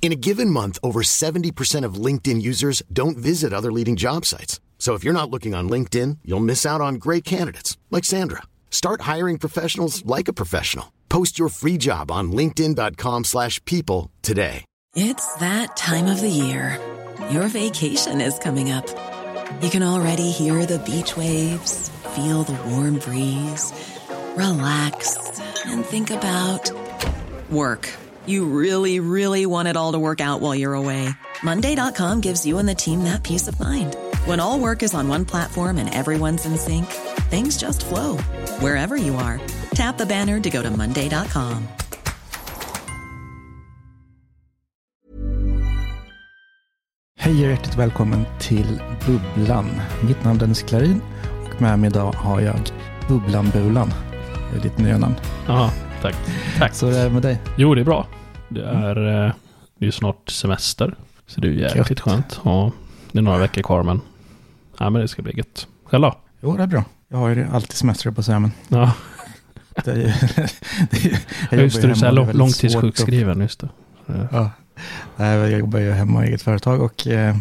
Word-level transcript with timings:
In 0.00 0.12
a 0.12 0.16
given 0.16 0.48
month, 0.48 0.78
over 0.82 1.02
70% 1.02 1.84
of 1.84 2.02
LinkedIn 2.06 2.40
users 2.40 2.82
don't 2.90 3.18
visit 3.18 3.52
other 3.52 3.70
leading 3.70 3.94
job 3.94 4.24
sites. 4.24 4.58
So 4.78 4.94
if 4.94 5.04
you're 5.04 5.12
not 5.12 5.28
looking 5.28 5.54
on 5.54 5.68
LinkedIn, 5.68 6.18
you'll 6.24 6.40
miss 6.40 6.64
out 6.64 6.80
on 6.80 6.94
great 6.94 7.24
candidates 7.24 7.76
like 7.90 8.06
Sandra. 8.06 8.44
Start 8.70 9.02
hiring 9.02 9.36
professionals 9.38 10.06
like 10.06 10.28
a 10.28 10.32
professional. 10.32 10.94
Post 11.10 11.38
your 11.38 11.50
free 11.50 11.76
job 11.76 12.10
on 12.10 12.32
linkedin.com/people 12.32 14.10
today. 14.22 14.64
It's 14.94 15.34
that 15.34 15.76
time 15.76 16.06
of 16.06 16.20
the 16.20 16.30
year. 16.30 16.78
Your 17.30 17.48
vacation 17.48 18.20
is 18.22 18.38
coming 18.38 18.70
up. 18.70 18.86
You 19.60 19.68
can 19.68 19.82
already 19.82 20.30
hear 20.30 20.64
the 20.64 20.78
beach 20.78 21.16
waves, 21.16 21.90
feel 22.14 22.44
the 22.44 22.58
warm 22.70 22.98
breeze, 22.98 23.72
relax, 24.36 25.18
and 25.66 25.84
think 25.84 26.10
about 26.10 26.70
work. 27.50 27.88
You 28.28 28.44
really, 28.44 29.00
really 29.00 29.46
want 29.46 29.68
it 29.68 29.76
all 29.76 29.92
to 29.92 29.98
work 29.98 30.20
out 30.20 30.42
while 30.42 30.54
you're 30.54 30.74
away. 30.74 31.08
Monday.com 31.42 32.20
gives 32.20 32.44
you 32.44 32.58
and 32.58 32.68
the 32.68 32.74
team 32.74 33.04
that 33.04 33.22
peace 33.24 33.48
of 33.48 33.58
mind. 33.58 33.96
When 34.26 34.38
all 34.38 34.60
work 34.60 34.82
is 34.82 34.94
on 34.94 35.08
one 35.08 35.24
platform 35.24 35.78
and 35.78 35.88
everyone's 35.94 36.44
in 36.44 36.58
sync, 36.58 36.86
things 37.30 37.56
just 37.56 37.86
flow 37.86 38.18
wherever 38.60 38.96
you 38.96 39.16
are. 39.16 39.40
Tap 39.70 39.96
the 39.96 40.04
banner 40.06 40.40
to 40.40 40.50
go 40.50 40.62
to 40.62 40.70
Monday.com. 40.70 41.68
Hej 47.18 47.32
och 47.32 47.50
hjärtligt 47.50 47.76
välkommen 47.76 48.24
till 48.40 48.80
Bubblan. 49.06 49.80
Mitt 50.02 50.24
namn 50.24 50.36
är 50.36 50.40
Dennis 50.40 50.62
Klarin 50.62 51.00
och 51.44 51.62
med 51.62 51.78
mig 51.78 51.90
idag 51.90 52.12
har 52.12 52.40
jag 52.40 52.70
Bubblan-Bulan. 53.08 53.92
Det 54.52 54.58
är 54.58 54.62
ditt 54.62 54.78
nya 54.78 54.98
namn. 54.98 55.14
Ja, 55.46 55.72
tack. 56.02 56.14
Tack. 56.58 56.74
Så 56.74 56.86
är 56.86 57.04
det 57.04 57.10
med 57.10 57.22
dig? 57.22 57.40
Jo, 57.56 57.74
det 57.74 57.80
är 57.80 57.84
bra. 57.84 58.06
Det 58.48 58.64
är, 58.64 58.94
det 58.94 59.80
är 59.80 59.86
ju 59.86 59.92
snart 59.92 60.30
semester. 60.30 60.94
Så 61.26 61.40
det 61.40 61.48
är 61.48 61.52
jäkligt 61.52 61.88
Gött. 61.88 62.00
skönt. 62.00 62.40
Ja, 62.44 62.72
det 63.12 63.18
är 63.18 63.22
några 63.22 63.38
veckor 63.38 63.62
kvar 63.62 63.82
men, 63.82 64.00
ja, 64.78 64.90
men 64.90 65.02
det 65.02 65.08
ska 65.08 65.22
bli 65.22 65.36
gött. 65.36 65.66
Själv 65.84 66.02
då? 66.02 66.14
Jo, 66.40 66.56
det 66.56 66.62
är 66.62 66.66
bra. 66.66 66.84
Jag 67.08 67.18
har 67.18 67.28
ju 67.28 67.46
alltid 67.52 67.72
semester 67.72 68.10
på 68.10 68.20
att 68.20 68.24
säga, 68.26 68.38
men 68.38 68.52
Ja, 68.68 68.92
det 69.84 69.90
är 69.90 69.96
ju... 69.96 70.02
det 70.90 71.04
är, 71.04 71.20
jag 71.50 71.60
just 71.60 71.82
det, 71.82 71.94
du 71.94 72.06
är 72.06 72.12
lång, 72.12 72.32
långtidssjukskriven. 72.32 73.40
Just 73.40 73.60
det. 73.60 73.68
Ja. 74.30 74.50
Jag 75.16 75.50
jobbar 75.50 75.78
ju 75.78 75.92
hemma 75.92 76.24
i 76.24 76.28
eget 76.28 76.42
företag 76.42 76.82
och 76.82 77.06
eh, 77.06 77.36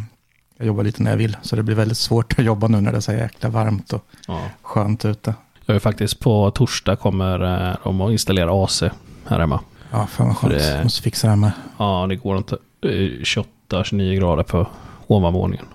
jag 0.57 0.67
jobbar 0.67 0.83
lite 0.83 1.03
när 1.03 1.11
jag 1.11 1.17
vill. 1.17 1.37
Så 1.41 1.55
det 1.55 1.63
blir 1.63 1.75
väldigt 1.75 1.97
svårt 1.97 2.39
att 2.39 2.45
jobba 2.45 2.67
nu 2.67 2.81
när 2.81 2.91
det 2.91 2.97
är 2.97 3.01
så 3.01 3.11
jäkla 3.13 3.49
varmt 3.49 3.93
och 3.93 4.05
Ja. 4.27 4.41
skönt 4.61 5.05
ute. 5.05 5.33
Jag 5.65 5.75
är 5.75 5.79
faktiskt 5.79 6.19
på 6.19 6.51
torsdag 6.51 6.95
kommer 6.95 7.69
eh, 7.69 7.75
de 7.83 8.01
att 8.01 8.11
installera 8.11 8.63
AC 8.63 8.83
här 9.27 9.39
hemma. 9.39 9.59
Ja, 9.91 10.07
fan 10.07 10.27
vad 10.27 10.37
skönt. 10.37 10.53
För 10.53 10.59
det- 10.77 10.83
måste 10.83 11.01
fixa 11.01 11.27
det 11.27 11.31
här 11.31 11.37
med. 11.37 11.51
Ja, 11.77 12.05
det 12.09 12.15
går 12.15 12.37
inte. 12.37 12.57
Det 12.79 12.87
är 12.87 13.23
28-29 13.23 14.15
grader 14.15 14.43
på 14.43 14.67
ovanvåningen. 15.07 15.65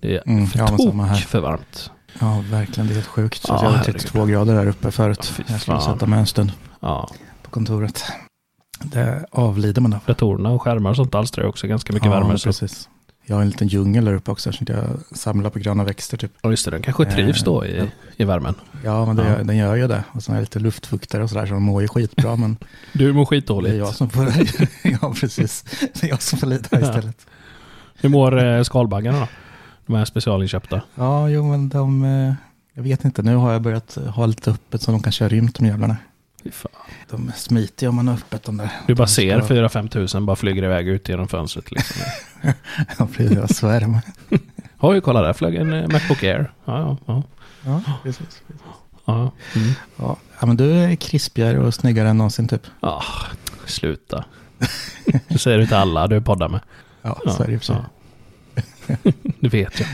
Det 0.00 0.16
är 0.16 0.22
Mm, 0.26 0.46
ja, 0.54 0.66
samma 0.78 1.04
här. 1.04 1.14
tok 1.16 1.24
för 1.24 1.40
varmt. 1.40 1.90
Ja, 2.20 2.44
verkligen. 2.50 2.86
Det 2.86 2.92
är 2.92 2.94
helt 2.94 3.06
sjukt. 3.06 3.44
Ja, 3.48 3.54
jag 3.54 3.60
hade 3.62 3.76
herregud. 3.76 4.00
32 4.00 4.24
grader 4.26 4.54
där 4.54 4.66
uppe 4.66 4.90
förut. 4.90 5.32
Ja, 5.38 5.44
jag 5.48 5.60
skulle 5.60 5.80
sätta 5.80 6.06
mig 6.06 6.18
en 6.18 6.26
stund 6.26 6.52
Ja, 6.80 7.08
på 7.42 7.50
kontoret. 7.50 8.04
Det 8.80 9.26
avlider 9.30 9.82
man 9.82 9.92
av. 9.92 10.00
datorerna 10.06 10.50
och 10.50 10.62
skärmar 10.62 10.90
och 10.90 10.96
sånt 10.96 11.14
alstrar 11.14 11.44
också 11.46 11.66
ganska 11.66 11.92
mycket 11.92 12.06
ja, 12.12 12.20
värme. 12.20 12.38
Så. 12.38 12.66
Jag 13.26 13.36
har 13.36 13.42
en 13.42 13.48
liten 13.48 13.68
djungel 13.68 14.04
där 14.04 14.14
uppe 14.14 14.30
också. 14.30 14.52
Så 14.52 14.64
jag 14.66 14.84
samlar 15.18 15.50
på 15.50 15.58
gröna 15.58 15.84
växter 15.84 16.16
typ. 16.16 16.32
Ja, 16.42 16.50
just 16.50 16.64
det. 16.64 16.70
Den 16.70 16.82
kanske 16.82 17.04
trivs 17.04 17.44
då 17.44 17.66
i, 17.66 17.78
Eh, 17.78 17.84
i 18.16 18.24
värmen. 18.24 18.54
Ja, 18.84 19.06
men 19.06 19.16
det, 19.16 19.28
Ja. 19.38 19.44
den 19.44 19.56
gör 19.56 19.74
ju 19.74 19.88
det. 19.88 20.04
Och 20.12 20.22
sen 20.22 20.34
är 20.34 20.38
det 20.38 20.42
lite 20.42 20.58
luftfuktare 20.58 21.22
och 21.22 21.30
sådär. 21.30 21.46
Så 21.46 21.54
de 21.54 21.62
mår 21.62 21.82
ju 21.82 21.88
skitbra. 21.88 22.36
Men 22.42 22.56
Du 22.92 23.12
mår 23.12 23.20
det 23.20 23.24
är 23.24 23.24
skitdåligt. 23.40 23.76
jag 23.76 23.94
som 23.94 24.10
får... 24.10 24.32
ja, 25.02 25.14
precis. 25.20 25.64
Det 25.80 26.02
är 26.02 26.08
jag 26.08 26.22
som 26.22 26.38
får 26.38 26.46
lida 26.46 26.80
istället. 26.80 27.26
Hur 28.00 28.08
mår 28.08 28.44
eh, 28.44 28.62
skalbaggarna 28.62 29.20
då? 29.20 29.28
De 29.86 29.94
här 29.96 30.04
specialinköpta. 30.04 30.82
Ja, 30.94 31.28
jo, 31.28 31.48
men 31.50 31.68
de... 31.68 32.04
eh, 32.04 32.34
Jag 32.74 32.82
vet 32.82 33.04
inte. 33.04 33.22
Nu 33.22 33.34
har 33.36 33.52
jag 33.52 33.62
börjat 33.62 33.94
ha 34.14 34.26
lite 34.26 34.50
öppet 34.50 34.82
så 34.82 34.90
de 34.90 35.02
kan 35.02 35.12
köra 35.12 35.28
rymt 35.28 35.54
de 35.58 35.66
jävlarna. 35.66 35.96
De 37.10 37.32
smiter 37.36 37.86
ju 37.86 37.88
om 37.88 37.94
man 37.96 38.08
har 38.08 38.14
öppet 38.14 38.42
de 38.44 38.56
där. 38.56 38.70
Du 38.86 38.94
bara 38.94 39.04
De 39.04 39.10
ser 39.10 39.40
ska- 39.40 39.54
4-5 39.54 39.88
tusen 39.88 40.26
bara 40.26 40.36
flyger 40.36 40.62
iväg 40.62 40.88
ut 40.88 41.08
genom 41.08 41.28
fönstret. 41.28 41.70
Liksom. 41.70 42.02
Ja, 42.98 43.08
precis. 43.16 43.32
Jag 43.38 43.50
svär. 43.50 44.00
Oj, 44.80 45.00
kolla 45.00 45.22
där 45.22 45.32
flög 45.32 45.54
en 45.54 45.72
eh, 45.72 45.88
Macbook 45.88 46.22
Air. 46.22 46.52
Ja, 46.64 46.96
ja, 47.06 47.22
Ja, 47.64 47.80
precis. 48.02 48.42
ja. 49.04 49.12
Mm. 49.56 49.68
Ja, 49.96 50.16
ja, 50.40 50.46
men 50.46 50.56
du 50.56 50.70
är 50.72 50.94
krispigare 50.94 51.58
och 51.58 51.74
snyggare 51.74 52.08
än 52.08 52.18
någonsin 52.18 52.48
typ. 52.48 52.62
ja 52.80 53.02
sluta. 53.66 54.24
Det 55.28 55.38
säger 55.38 55.58
du 55.58 55.66
till 55.66 55.76
alla 55.76 56.06
du 56.06 56.20
poddar 56.20 56.48
med. 56.48 56.60
Ja, 57.02 57.18
Ja, 57.24 57.32
så 57.32 57.42
är 57.42 57.46
det 57.48 57.58
för 57.58 57.66
sig. 57.66 57.76
ja. 57.76 58.94
Det 59.40 59.48
vet 59.48 59.80
jag. 59.80 59.88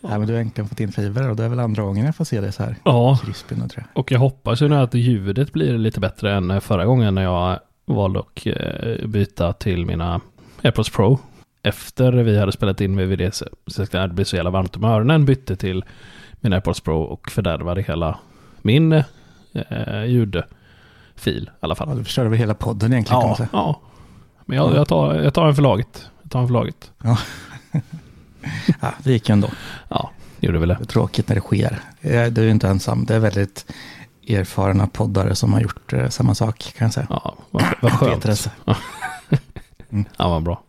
Nej, 0.00 0.18
men 0.18 0.26
du 0.26 0.32
har 0.32 0.40
äntligen 0.40 0.68
fått 0.68 0.80
in 0.80 0.92
fiber 0.92 1.28
och 1.30 1.36
det 1.36 1.44
är 1.44 1.48
väl 1.48 1.60
andra 1.60 1.82
gången 1.82 2.06
jag 2.06 2.16
får 2.16 2.24
se 2.24 2.40
dig 2.40 2.52
så 2.52 2.62
här 2.62 2.76
Ja, 2.84 3.18
krispig 3.24 3.58
nu 3.58 3.68
tror 3.68 3.84
och 3.94 4.12
jag 4.12 4.18
hoppas 4.18 4.62
ju 4.62 4.68
nu 4.68 4.76
att 4.76 4.94
ljudet 4.94 5.52
blir 5.52 5.78
lite 5.78 6.00
bättre 6.00 6.34
än 6.34 6.60
förra 6.60 6.84
gången 6.84 7.14
när 7.14 7.22
jag 7.22 7.60
valde 7.86 8.20
att 8.20 8.46
eh, 8.46 9.06
byta 9.08 9.52
till 9.52 9.86
mina 9.86 10.20
AirPods 10.62 10.90
Pro. 10.90 11.18
Efter 11.62 12.12
vi 12.12 12.38
hade 12.38 12.52
spelat 12.52 12.80
in 12.80 12.94
med 12.94 13.08
VD 13.08 13.30
så 13.32 13.44
det 13.92 14.08
blir 14.08 14.24
så 14.24 14.36
jävla 14.36 14.50
varmt 14.50 14.76
om 14.76 14.84
öronen 14.84 15.24
bytte 15.24 15.56
till 15.56 15.84
mina 16.40 16.56
AirPods 16.56 16.80
Pro 16.80 17.02
och 17.02 17.30
fördärvade 17.30 17.82
hela 17.82 18.18
min 18.62 18.92
eh, 18.92 20.04
ljudfil 20.06 20.44
i 21.44 21.48
alla 21.60 21.74
fall. 21.74 21.88
Ja, 21.88 21.94
du 21.94 22.04
förstörde 22.04 22.28
väl 22.28 22.38
hela 22.38 22.54
podden 22.54 22.92
egentligen 22.92 23.20
kan 23.20 23.28
man 23.28 23.30
Ja, 23.30 23.36
säga. 23.36 23.48
ja. 23.52 23.80
Men 24.46 24.56
jag, 24.56 24.74
jag, 24.74 24.88
tar, 24.88 25.14
jag 25.14 25.34
tar 25.34 25.48
en 25.48 25.54
för 25.54 25.62
laget. 25.62 26.06
Jag 26.22 26.30
tar 26.30 26.40
en 26.40 26.46
för 26.46 26.52
laget. 26.54 26.90
Ja, 27.02 27.18
det 29.04 29.12
gick 29.12 29.28
ändå. 29.28 29.48
Ja, 29.88 30.10
gjorde 30.40 30.58
väl 30.58 30.68
det. 30.68 30.74
Det 30.74 30.84
är 30.84 30.86
tråkigt 30.86 31.28
när 31.28 31.34
det 31.34 31.40
sker. 31.40 31.78
Du 32.30 32.40
är 32.40 32.44
ju 32.44 32.50
inte 32.50 32.68
ensam. 32.68 33.04
Det 33.04 33.14
är 33.14 33.18
väldigt 33.18 33.72
erfarna 34.28 34.86
poddare 34.86 35.34
som 35.34 35.52
har 35.52 35.60
gjort 35.60 35.92
eh, 35.92 36.08
samma 36.08 36.34
sak 36.34 36.72
kan 36.78 36.84
jag 36.86 36.92
säga. 36.94 37.06
Ja, 37.10 37.34
vad, 37.50 37.64
vad 37.82 37.92
skönt. 37.92 38.48
Petrus. 39.92 40.14
Ja, 40.18 40.28
vad 40.28 40.42
bra. 40.42 40.62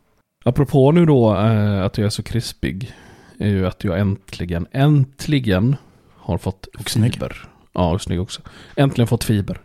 Apropå 0.45 0.91
nu 0.91 1.05
då 1.05 1.35
eh, 1.35 1.83
att 1.85 1.97
jag 1.97 2.05
är 2.05 2.09
så 2.09 2.23
krispig. 2.23 2.93
Är 3.39 3.47
ju 3.49 3.67
att 3.67 3.83
jag 3.83 3.99
äntligen, 3.99 4.67
äntligen 4.71 5.75
har 6.17 6.37
fått 6.37 6.65
Och 6.65 6.89
snygg. 6.89 7.13
fiber. 7.13 7.49
Ja, 7.73 7.91
och 7.91 8.01
snygg 8.01 8.21
också. 8.21 8.41
Äntligen 8.75 9.07
fått 9.07 9.23
fiber. 9.23 9.59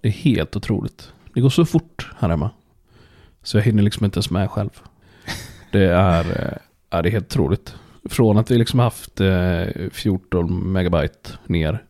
Det 0.00 0.08
är 0.08 0.12
helt 0.12 0.56
otroligt. 0.56 1.12
Det 1.34 1.40
går 1.40 1.50
så 1.50 1.64
fort 1.64 2.10
här 2.18 2.28
hemma. 2.28 2.50
Så 3.42 3.56
jag 3.56 3.64
hinner 3.64 3.82
liksom 3.82 4.04
inte 4.04 4.16
ens 4.16 4.30
med 4.30 4.50
själv. 4.50 4.70
Det 5.72 5.84
är, 5.84 6.24
eh, 6.30 6.58
ja, 6.90 7.02
det 7.02 7.08
är 7.08 7.12
helt 7.12 7.26
otroligt. 7.32 7.74
Från 8.10 8.38
att 8.38 8.50
vi 8.50 8.58
liksom 8.58 8.78
haft 8.80 9.20
eh, 9.20 9.62
14 9.92 10.72
megabyte 10.72 11.30
ner. 11.46 11.84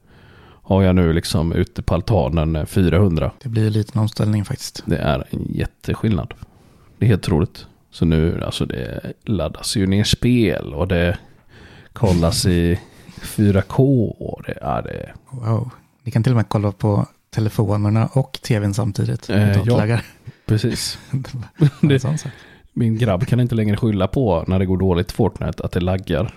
Har 0.63 0.83
jag 0.83 0.95
nu 0.95 1.13
liksom 1.13 1.53
ute 1.53 1.83
på 1.83 1.95
altanen 1.95 2.57
eh, 2.57 2.65
400. 2.67 3.31
Det 3.43 3.49
blir 3.49 3.77
en 3.77 4.01
omställning 4.01 4.45
faktiskt. 4.45 4.83
Det 4.87 4.97
är 4.97 5.25
en 5.31 5.47
jätteskillnad. 5.49 6.35
Det 7.05 7.09
är 7.09 7.11
helt 7.11 7.25
otroligt. 7.25 7.67
Så 7.91 8.05
nu, 8.05 8.43
alltså 8.45 8.67
det 8.67 9.13
laddas 9.25 9.77
ju 9.77 9.87
ner 9.87 10.05
spel 10.05 10.75
och 10.75 10.89
det 10.89 11.19
kollas 11.93 12.47
i 12.47 12.81
4K 13.21 13.79
och 14.09 14.43
det 14.47 14.59
är 14.63 14.83
det. 14.83 15.13
Wow. 15.31 15.71
Ni 16.03 16.11
kan 16.11 16.23
till 16.23 16.33
och 16.33 16.37
med 16.37 16.49
kolla 16.49 16.73
på 16.73 17.07
telefonerna 17.31 18.07
och 18.07 18.33
tvn 18.43 18.75
samtidigt. 18.75 19.31
Eh, 19.31 19.63
ja. 19.65 19.99
Precis. 20.47 20.99
Det-. 21.81 22.27
Min 22.73 22.99
grabb 22.99 23.27
kan 23.27 23.41
inte 23.41 23.55
längre 23.55 23.77
skylla 23.77 24.09
på 24.09 24.45
när 24.47 24.59
det 24.59 24.67
går 24.67 24.79
dåligt 24.79 25.13
Fortnite 25.13 25.65
att 25.65 25.73
det 25.73 25.81
laggar. 25.81 26.35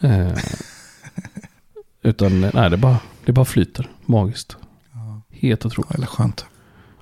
Eh, 0.00 0.38
utan 2.02 2.40
nej, 2.40 2.70
det 2.70 2.76
bara, 2.76 2.98
det 3.24 3.32
bara 3.32 3.44
flyter 3.44 3.90
magiskt. 4.06 4.56
Ja, 4.92 5.22
Helt 5.30 5.66
otroligt. 5.66 5.94
eller 5.94 6.06
skönt. 6.06 6.46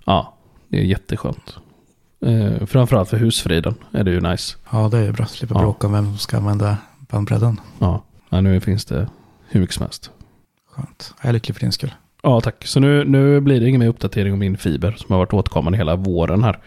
Ja, 0.04 0.34
det 0.68 0.78
är 0.78 0.84
jätteskönt. 0.84 1.58
Eh, 2.22 2.66
framförallt 2.66 3.08
för 3.08 3.16
husfriden 3.16 3.74
är 3.92 4.04
det 4.04 4.10
ju 4.10 4.20
nice. 4.20 4.56
Ja, 4.70 4.88
det 4.88 4.98
är 4.98 5.02
ju 5.04 5.12
bra. 5.12 5.26
Slippa 5.26 5.54
Ja. 5.54 5.60
bråka 5.60 5.86
om 5.86 5.92
vem 5.92 6.04
som 6.04 6.18
ska 6.18 6.36
använda 6.36 6.76
bandbredden. 6.98 7.60
Ja, 7.78 8.02
ja 8.30 8.40
nu 8.40 8.60
finns 8.60 8.84
det 8.84 9.08
hur 9.48 9.60
mycket 9.60 9.74
som 9.76 9.82
helst. 9.82 10.10
Skönt. 10.70 11.14
Jag 11.22 11.28
är 11.28 11.32
lycklig 11.32 11.54
för 11.56 11.60
din 11.60 11.72
skull. 11.72 11.94
Ja, 12.22 12.40
tack. 12.40 12.66
Så 12.66 12.80
nu, 12.80 13.04
nu 13.04 13.40
blir 13.40 13.60
det 13.60 13.68
ingen 13.68 13.78
mer 13.78 13.88
uppdatering 13.88 14.32
om 14.32 14.38
min 14.38 14.56
fiber 14.56 14.92
som 14.98 15.06
har 15.12 15.18
varit 15.18 15.32
återkommande 15.32 15.78
hela 15.78 15.96
våren 15.96 16.44
här. 16.44 16.58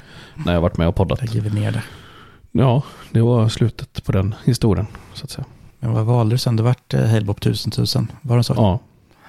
När 0.45 0.53
jag 0.53 0.61
varit 0.61 0.77
med 0.77 0.87
och 0.87 0.95
poddat. 0.95 1.21
Lägger 1.21 1.41
vi 1.41 1.59
ner 1.59 1.71
det. 1.71 1.83
Ja, 2.51 2.81
det 3.11 3.21
var 3.21 3.49
slutet 3.49 4.03
på 4.05 4.11
den 4.11 4.35
historien, 4.45 4.87
så 5.13 5.23
att 5.23 5.29
säga. 5.29 5.45
Men 5.79 5.91
vad 5.93 6.05
valde 6.05 6.33
du 6.33 6.37
sen? 6.37 6.55
Det 6.55 6.63
vart 6.63 6.93
Halebop 6.93 7.37
1000 7.37 7.71
000. 7.95 8.07
Var 8.21 8.37
det 8.37 8.43
så? 8.43 8.53
Ja, 8.57 8.79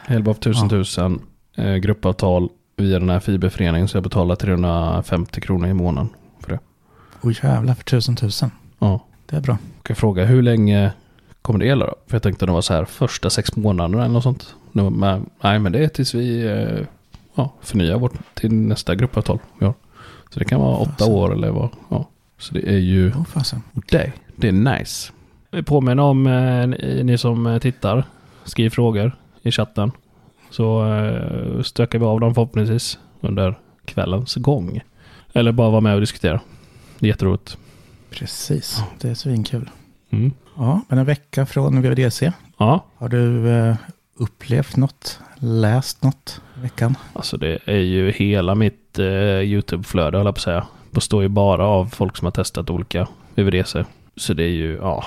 Hellbop 0.06 0.36
1000 0.36 0.68
000, 0.98 1.20
eh, 1.56 1.74
gruppavtal 1.74 2.48
via 2.76 2.98
den 2.98 3.10
här 3.10 3.20
fiberföreningen. 3.20 3.88
Så 3.88 3.96
jag 3.96 4.04
betalar 4.04 4.36
350 4.36 5.40
kronor 5.40 5.68
i 5.68 5.74
månaden 5.74 6.08
för 6.40 6.50
det. 6.52 6.58
Oj 7.22 7.38
jävlar 7.42 7.74
för 7.74 7.82
1000 7.82 8.16
000. 8.22 8.30
Ja. 8.78 9.00
Det 9.26 9.36
är 9.36 9.40
bra. 9.40 9.58
Och 9.80 9.90
jag 9.90 9.96
frågar 9.96 10.24
hur 10.26 10.42
länge 10.42 10.92
kommer 11.42 11.58
det 11.58 11.66
gälla 11.66 11.86
då? 11.86 11.94
För 12.06 12.14
jag 12.14 12.22
tänkte 12.22 12.46
det 12.46 12.52
var 12.52 12.60
så 12.60 12.74
här 12.74 12.84
första 12.84 13.30
sex 13.30 13.56
månaderna 13.56 14.04
eller 14.04 14.12
något 14.14 14.22
sånt. 14.22 14.54
Men, 14.72 15.26
nej 15.40 15.58
men 15.58 15.72
det 15.72 15.84
är 15.84 15.88
tills 15.88 16.14
vi 16.14 16.44
eh, 16.46 16.86
ja, 17.34 17.52
förnyar 17.60 17.98
vårt 17.98 18.12
till 18.34 18.52
nästa 18.52 18.94
gruppavtal. 18.94 19.38
Ja. 19.58 19.74
Så 20.30 20.38
det 20.38 20.44
kan 20.44 20.60
vara 20.60 20.76
åtta 20.76 20.90
Fasen. 20.98 21.14
år 21.14 21.32
eller 21.32 21.50
vad. 21.50 21.68
Ja. 21.88 22.08
Så 22.38 22.54
det 22.54 22.68
är 22.68 22.78
ju 22.78 23.12
Åh 23.16 23.24
fasen. 23.24 23.62
det. 23.90 24.12
Det 24.36 24.48
är 24.48 24.52
nice. 24.52 25.12
Påminner 25.64 26.02
om 26.02 26.26
eh, 26.26 26.66
ni 27.04 27.18
som 27.18 27.58
tittar. 27.62 28.04
Skriv 28.44 28.70
frågor 28.70 29.16
i 29.42 29.50
chatten. 29.50 29.92
Så 30.50 30.94
eh, 30.94 31.62
stökar 31.62 31.98
vi 31.98 32.04
av 32.04 32.20
dem 32.20 32.34
förhoppningsvis 32.34 32.98
under 33.20 33.58
kvällens 33.84 34.34
gång. 34.34 34.80
Eller 35.32 35.52
bara 35.52 35.70
vara 35.70 35.80
med 35.80 35.94
och 35.94 36.00
diskutera. 36.00 36.40
Det 36.98 37.06
är 37.06 37.08
jätteroligt. 37.08 37.58
Precis. 38.10 38.82
Det 39.00 39.08
är 39.08 39.14
svinkul. 39.14 39.70
Mm. 40.10 40.32
Ja, 40.56 40.80
men 40.88 40.98
en 40.98 41.04
vecka 41.04 41.46
från 41.46 41.82
VVDC. 41.82 42.32
Ja, 42.58 42.84
Har 42.96 43.08
du 43.08 43.48
eh, 43.50 43.76
upplevt 44.18 44.76
något? 44.76 45.20
Läst 45.38 46.02
något 46.02 46.40
i 46.58 46.60
veckan? 46.60 46.94
alltså 47.12 47.36
det 47.36 47.58
är 47.64 47.76
ju 47.78 48.10
hela 48.10 48.54
mitt 48.54 48.98
eh, 48.98 49.04
YouTube-flöde 49.40 50.16
höll 50.18 50.26
jag 50.26 50.34
på 50.34 50.38
att 50.38 50.42
säga. 50.42 50.66
Består 50.90 51.22
ju 51.22 51.28
bara 51.28 51.66
av 51.66 51.86
folk 51.86 52.16
som 52.16 52.24
har 52.26 52.32
testat 52.32 52.70
olika 52.70 53.08
VVDC. 53.34 53.84
Så 54.16 54.34
det 54.34 54.42
är 54.42 54.48
ju, 54.48 54.76
ja. 54.76 55.04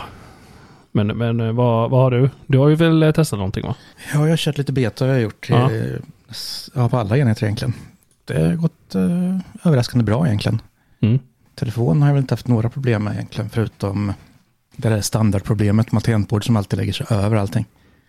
Men, 1.07 1.17
men 1.17 1.39
eh, 1.39 1.51
vad, 1.51 1.89
vad 1.89 2.01
har 2.01 2.11
du? 2.11 2.29
Du 2.47 2.57
har 2.57 2.69
ju 2.69 2.75
väl 2.75 3.03
eh, 3.03 3.11
testat 3.11 3.37
någonting 3.39 3.63
va? 3.63 3.75
Ja, 4.13 4.19
jag 4.23 4.29
har 4.29 4.37
kört 4.37 4.57
lite 4.57 4.71
beta 4.71 5.05
har 5.05 5.11
jag 5.11 5.21
gjort. 5.21 5.47
Ja. 5.49 5.71
Ja. 5.71 5.97
ja, 6.75 6.89
på 6.89 6.97
alla 6.97 7.17
enheter 7.17 7.43
egentligen. 7.43 7.73
Det 8.25 8.43
har 8.45 8.53
gått 8.55 8.95
eh, 8.95 9.37
överraskande 9.67 10.03
bra 10.05 10.27
egentligen. 10.27 10.61
Mm. 11.01 11.19
Telefon 11.55 12.01
har 12.01 12.09
jag 12.09 12.13
väl 12.13 12.21
inte 12.21 12.33
haft 12.33 12.47
några 12.47 12.69
problem 12.69 13.03
med 13.03 13.13
egentligen, 13.13 13.49
förutom 13.49 14.13
det 14.75 14.89
där 14.89 15.01
standardproblemet 15.01 15.91
med 15.91 16.03
tangentbord 16.03 16.45
som 16.45 16.55
alltid 16.57 16.79
lägger 16.79 16.93
sig 16.93 17.05
över 17.09 17.37
allting. 17.37 17.65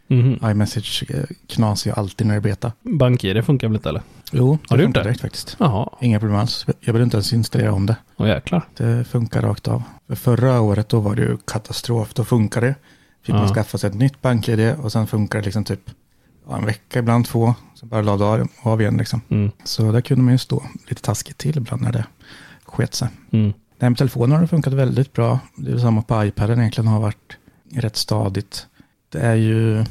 Mhm. 0.09 0.39
iMessage 0.51 1.05
eh, 1.09 1.25
knasar 1.47 1.91
ju 1.91 1.97
alltid 1.97 2.27
när 2.27 2.35
det 2.35 2.39
är 2.39 2.43
beta. 2.43 2.73
BankID 2.83 3.45
funkar 3.45 3.69
väl 3.69 3.75
inte 3.77 3.89
eller? 3.89 4.03
Jo, 4.33 4.59
Har 4.69 4.77
det 4.77 4.83
du 4.83 4.83
gjort 4.83 4.87
funkar 4.87 5.01
det? 5.01 5.09
direkt 5.09 5.21
faktiskt. 5.21 5.57
Jaha, 5.59 5.89
Inga 6.01 6.19
problem 6.21 6.39
alls. 6.39 6.67
Jag 6.81 6.93
vill 6.93 7.03
inte 7.03 7.17
ens 7.17 7.33
installera 7.33 7.73
om 7.73 7.87
det. 7.87 7.97
åh 8.17 8.29
jäklar. 8.29 8.63
Det 8.77 9.05
funkar 9.05 9.43
rakt 9.43 9.69
av. 9.69 9.83
För 10.11 10.17
förra 10.17 10.61
året 10.61 10.89
då 10.89 11.01
var 11.01 11.15
det 11.17 11.23
ju 11.23 11.37
katastrof. 11.37 12.15
Då 12.15 12.25
funkar 12.25 12.61
det. 12.61 12.75
Fick 13.23 13.35
man 13.35 13.43
Ja. 13.49 13.55
skaffa 13.55 13.79
sig 13.79 13.89
ett 13.91 13.97
nytt 13.97 14.23
bank-id 14.23 14.75
och 14.83 14.93
sen 14.93 15.07
funkar 15.07 15.39
det 15.39 15.45
liksom 15.45 15.65
typ 15.65 15.91
en 16.51 16.67
vecka, 16.67 16.99
ibland 16.99 17.27
två. 17.27 17.55
Sen 17.81 17.89
bara 17.89 18.03
lade 18.03 18.25
av- 18.25 18.49
av 18.63 18.81
igen 18.81 18.97
liksom. 18.97 19.21
Mm. 19.29 19.51
Så 19.65 19.93
där 19.93 20.01
kunde 20.01 20.23
man 20.25 20.33
ju 20.35 20.39
stå 20.39 20.63
lite 20.89 21.03
taskigt 21.03 21.39
till 21.39 21.57
ibland 21.57 21.83
när 21.83 21.93
det 21.93 22.05
sket 22.65 22.95
sig. 22.95 23.09
Mm. 23.31 23.53
Nej, 23.79 23.91
med 23.91 23.99
telefonen 23.99 24.33
har 24.33 24.41
det 24.41 24.49
funkat 24.49 24.73
väldigt 24.73 25.13
bra. 25.13 25.39
Det 25.57 25.73
är 25.73 25.79
samma 25.79 26.03
på 26.03 26.25
iPaden 26.25 26.59
egentligen 26.59 26.89
har 26.89 27.01
varit 27.01 27.37
rätt 27.73 27.97
stadigt. 27.97 28.67
Det 29.09 29.19
är 29.21 29.35
ju 29.35 29.85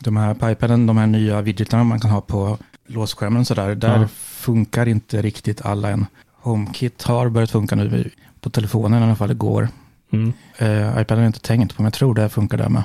de 0.00 0.16
här 0.16 0.34
på 0.34 0.50
iPaden, 0.50 0.86
de 0.86 0.96
här 0.96 1.06
nya 1.06 1.40
widgetarna 1.42 1.84
man 1.84 2.00
kan 2.00 2.10
ha 2.10 2.20
på 2.20 2.58
låsskärmen 2.86 3.40
och 3.40 3.46
sådär. 3.46 3.74
Där 3.74 4.00
Ja. 4.00 4.08
funkar 4.16 4.88
inte 4.88 5.22
riktigt 5.22 5.62
alla 5.62 5.90
än. 5.90 6.06
HomeKit 6.40 7.02
har 7.02 7.28
börjat 7.28 7.50
funka 7.50 7.76
nu 7.76 8.10
på 8.42 8.50
telefonen 8.50 9.02
i 9.02 9.04
alla 9.04 9.16
fall 9.16 9.30
igår. 9.30 9.68
Mm. 10.12 10.32
Uh, 10.62 11.00
iPaden 11.00 11.22
är 11.22 11.26
inte 11.26 11.40
tänkt 11.40 11.76
på, 11.76 11.82
men 11.82 11.86
jag 11.86 11.92
tror 11.92 12.14
det 12.14 12.28
funkar 12.28 12.58
där 12.58 12.68
med. 12.68 12.82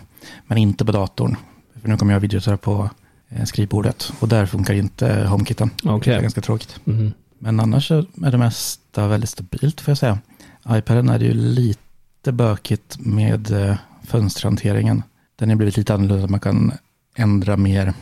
Men 0.47 0.57
inte 0.57 0.85
på 0.85 0.91
datorn. 0.91 1.35
För 1.81 1.89
nu 1.89 1.97
kommer 1.97 2.13
jag 2.13 2.19
widgetar 2.19 2.57
på 2.57 2.89
eh, 3.29 3.43
skrivbordet 3.43 4.13
och 4.19 4.27
där 4.27 4.45
funkar 4.45 4.73
inte 4.73 5.25
HomeKiten. 5.25 5.69
Okej. 5.83 6.13
Det 6.13 6.17
är 6.17 6.21
ganska 6.21 6.41
tråkigt. 6.41 6.79
Mhm. 6.83 7.13
Men 7.39 7.59
annars 7.59 7.91
är 7.91 8.05
det 8.31 8.37
mesta 8.37 9.07
väldigt 9.07 9.29
stabilt 9.29 9.81
får 9.81 9.91
jag 9.91 9.97
säga. 9.97 10.19
iPaden 10.69 11.09
är 11.09 11.19
ju 11.19 11.33
lite 11.33 12.31
bökigt 12.31 12.97
med 12.99 13.51
eh, 13.51 13.77
fönsterhanteringen. 14.03 15.03
Den 15.35 15.49
har 15.49 15.55
blivit 15.55 15.77
lite 15.77 15.93
annorlunda. 15.93 16.27
Man 16.27 16.39
kan 16.39 16.71
ändra 17.15 17.57
mer 17.57 17.93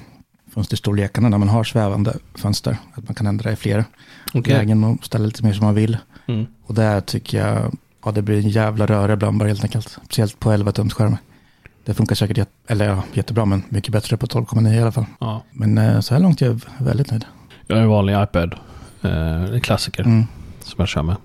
fönsterstorlekarna 0.54 1.30
när 1.30 1.38
man 1.38 1.50
har 1.50 1.64
svävande 1.64 2.18
fönster. 2.36 2.78
Att 2.94 3.04
man 3.04 3.16
kan 3.16 3.28
ändra 3.28 3.52
i 3.52 3.56
fler 3.56 3.86
Okej. 4.34 4.54
lägen 4.54 4.84
och 4.84 5.06
ställa 5.06 5.26
lite 5.26 5.44
mer 5.44 5.54
som 5.54 5.66
man 5.66 5.76
vill. 5.76 5.98
Mm. 6.28 6.46
Och 6.66 6.74
där 6.76 7.02
tycker 7.02 7.38
jag, 7.48 7.78
ja 8.06 8.12
det 8.12 8.22
blir 8.22 8.38
en 8.38 8.50
jävla 8.50 8.86
röra 8.86 9.14
ibland 9.14 9.38
bara 9.40 9.48
helt 9.48 9.64
enkelt. 9.64 9.90
Speciellt 10.06 10.40
på 10.40 10.52
11 10.52 10.72
tums 10.72 10.94
skärmar. 10.94 11.18
Det 11.86 11.94
funkar 11.94 12.16
säkert, 12.16 12.38
jätte, 12.38 12.52
eller 12.68 12.86
ja, 12.86 13.04
jättebra 13.14 13.46
men 13.46 13.64
mycket 13.70 13.92
bättre 13.92 14.18
på 14.18 14.26
12,9 14.26 14.74
i 14.74 14.82
alla 14.82 14.92
fall. 14.92 15.06
Ja. 15.20 15.44
Men 15.52 15.78
eh, 15.78 16.00
så 16.00 16.14
här 16.14 16.22
långt 16.22 16.42
är 16.42 16.46
jag 16.46 16.62
väldigt 16.80 17.12
nöjd. 17.12 17.26
Jag 17.68 17.76
har 17.76 17.84
en 17.84 17.90
vanlig 17.90 18.24
iPad. 18.24 18.56
Eh, 19.02 19.44
en 19.44 19.62
klassiker 19.62 20.04
Mm. 20.04 20.26
som 20.62 20.76
jag 20.78 20.88
kör 20.88 21.04
med. 21.04 21.16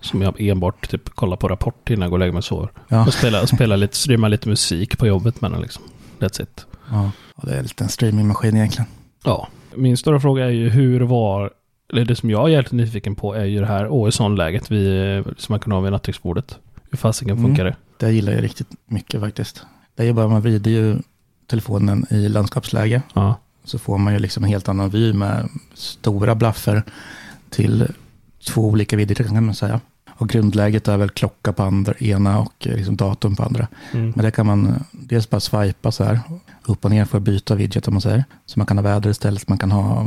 Som 0.00 0.22
jag 0.22 0.40
enbart 0.40 0.88
typ 0.90 1.10
kollar 1.10 1.36
på 1.36 1.48
Rapport 1.48 1.90
innan 1.90 2.02
jag 2.02 2.10
går 2.10 2.16
och 2.16 2.18
lägger 2.18 2.32
mig 2.32 2.38
och 2.38 2.44
sover. 2.44 2.68
Ja. 2.88 3.06
Och 3.06 3.14
spelar, 3.14 3.46
spelar 3.46 3.76
lite, 3.76 3.96
streamar 3.96 4.28
lite 4.28 4.48
musik 4.48 4.98
på 4.98 5.06
jobbet 5.06 5.40
med 5.40 5.50
den 5.50 5.60
liksom. 5.60 5.82
That's 6.18 6.42
it. 6.42 6.66
Ja, 6.90 7.10
och 7.34 7.46
det 7.46 7.54
är 7.54 7.62
lite 7.62 7.84
en 7.84 7.90
streamingmaskin 7.90 8.56
egentligen. 8.56 8.86
Ja. 9.24 9.48
Min 9.74 9.96
stora 9.96 10.20
fråga 10.20 10.44
är 10.44 10.50
ju 10.50 10.68
hur 10.68 11.00
var, 11.00 11.50
eller 11.92 12.04
det 12.04 12.16
som 12.16 12.30
jag 12.30 12.50
är 12.50 12.54
helt 12.54 12.72
nyfiken 12.72 13.14
på 13.14 13.34
är 13.34 13.44
ju 13.44 13.60
det 13.60 13.66
här 13.66 13.88
OSON-läget 13.88 14.70
vi, 14.70 15.22
som 15.36 15.52
man 15.52 15.60
kan 15.60 15.72
ha 15.72 15.80
vid 15.80 15.92
nattduksbordet. 15.92 16.58
Hur 16.90 16.98
fasiken 16.98 17.38
Mm. 17.38 17.44
funkar 17.44 17.64
det? 17.64 17.76
Det 17.96 18.12
gillar 18.12 18.32
jag 18.32 18.42
riktigt 18.44 18.68
mycket 18.86 19.20
faktiskt. 19.20 19.62
Det 19.94 20.02
är 20.02 20.06
ju 20.06 20.12
bara 20.12 20.28
man 20.28 20.40
vrider 20.42 20.70
ju 20.70 20.96
telefonen 21.46 22.06
i 22.10 22.28
landskapsläge 22.28 23.02
Ja. 23.14 23.34
så 23.64 23.78
får 23.78 23.98
man 23.98 24.12
ju 24.12 24.18
liksom 24.18 24.44
en 24.44 24.50
helt 24.50 24.68
annan 24.68 24.90
vy 24.90 25.12
med 25.12 25.48
stora 25.74 26.34
blaffer 26.34 26.82
till 27.50 27.86
två 28.46 28.62
olika 28.68 28.96
vidder 28.96 29.14
kan 29.14 29.44
man 29.46 29.54
säga. 29.54 29.80
Och 30.10 30.28
grundläget 30.28 30.88
är 30.88 30.96
väl 30.96 31.10
klocka 31.10 31.52
på 31.52 31.62
andra 31.62 31.92
ena 31.94 32.38
och 32.38 32.66
eh, 32.66 32.76
liksom 32.76 32.96
datum 32.96 33.36
på 33.36 33.42
andra. 33.42 33.68
Mm. 33.92 34.12
Men 34.16 34.24
det 34.24 34.30
kan 34.30 34.46
man 34.46 34.66
eh, 34.66 34.72
dels 34.92 35.30
bara 35.30 35.40
swipa 35.40 35.92
så 35.92 36.04
här, 36.04 36.20
upp 36.66 36.84
och 36.84 36.90
ner 36.90 37.04
för 37.04 37.18
att 37.18 37.24
byta 37.24 37.54
widget 37.54 37.88
om 37.88 37.94
man 37.94 38.00
säger. 38.00 38.24
Så 38.46 38.58
man 38.60 38.66
kan 38.66 38.78
ha 38.78 38.82
väder 38.82 39.10
istället, 39.10 39.48
man 39.48 39.58
kan 39.58 39.70
ha 39.72 40.06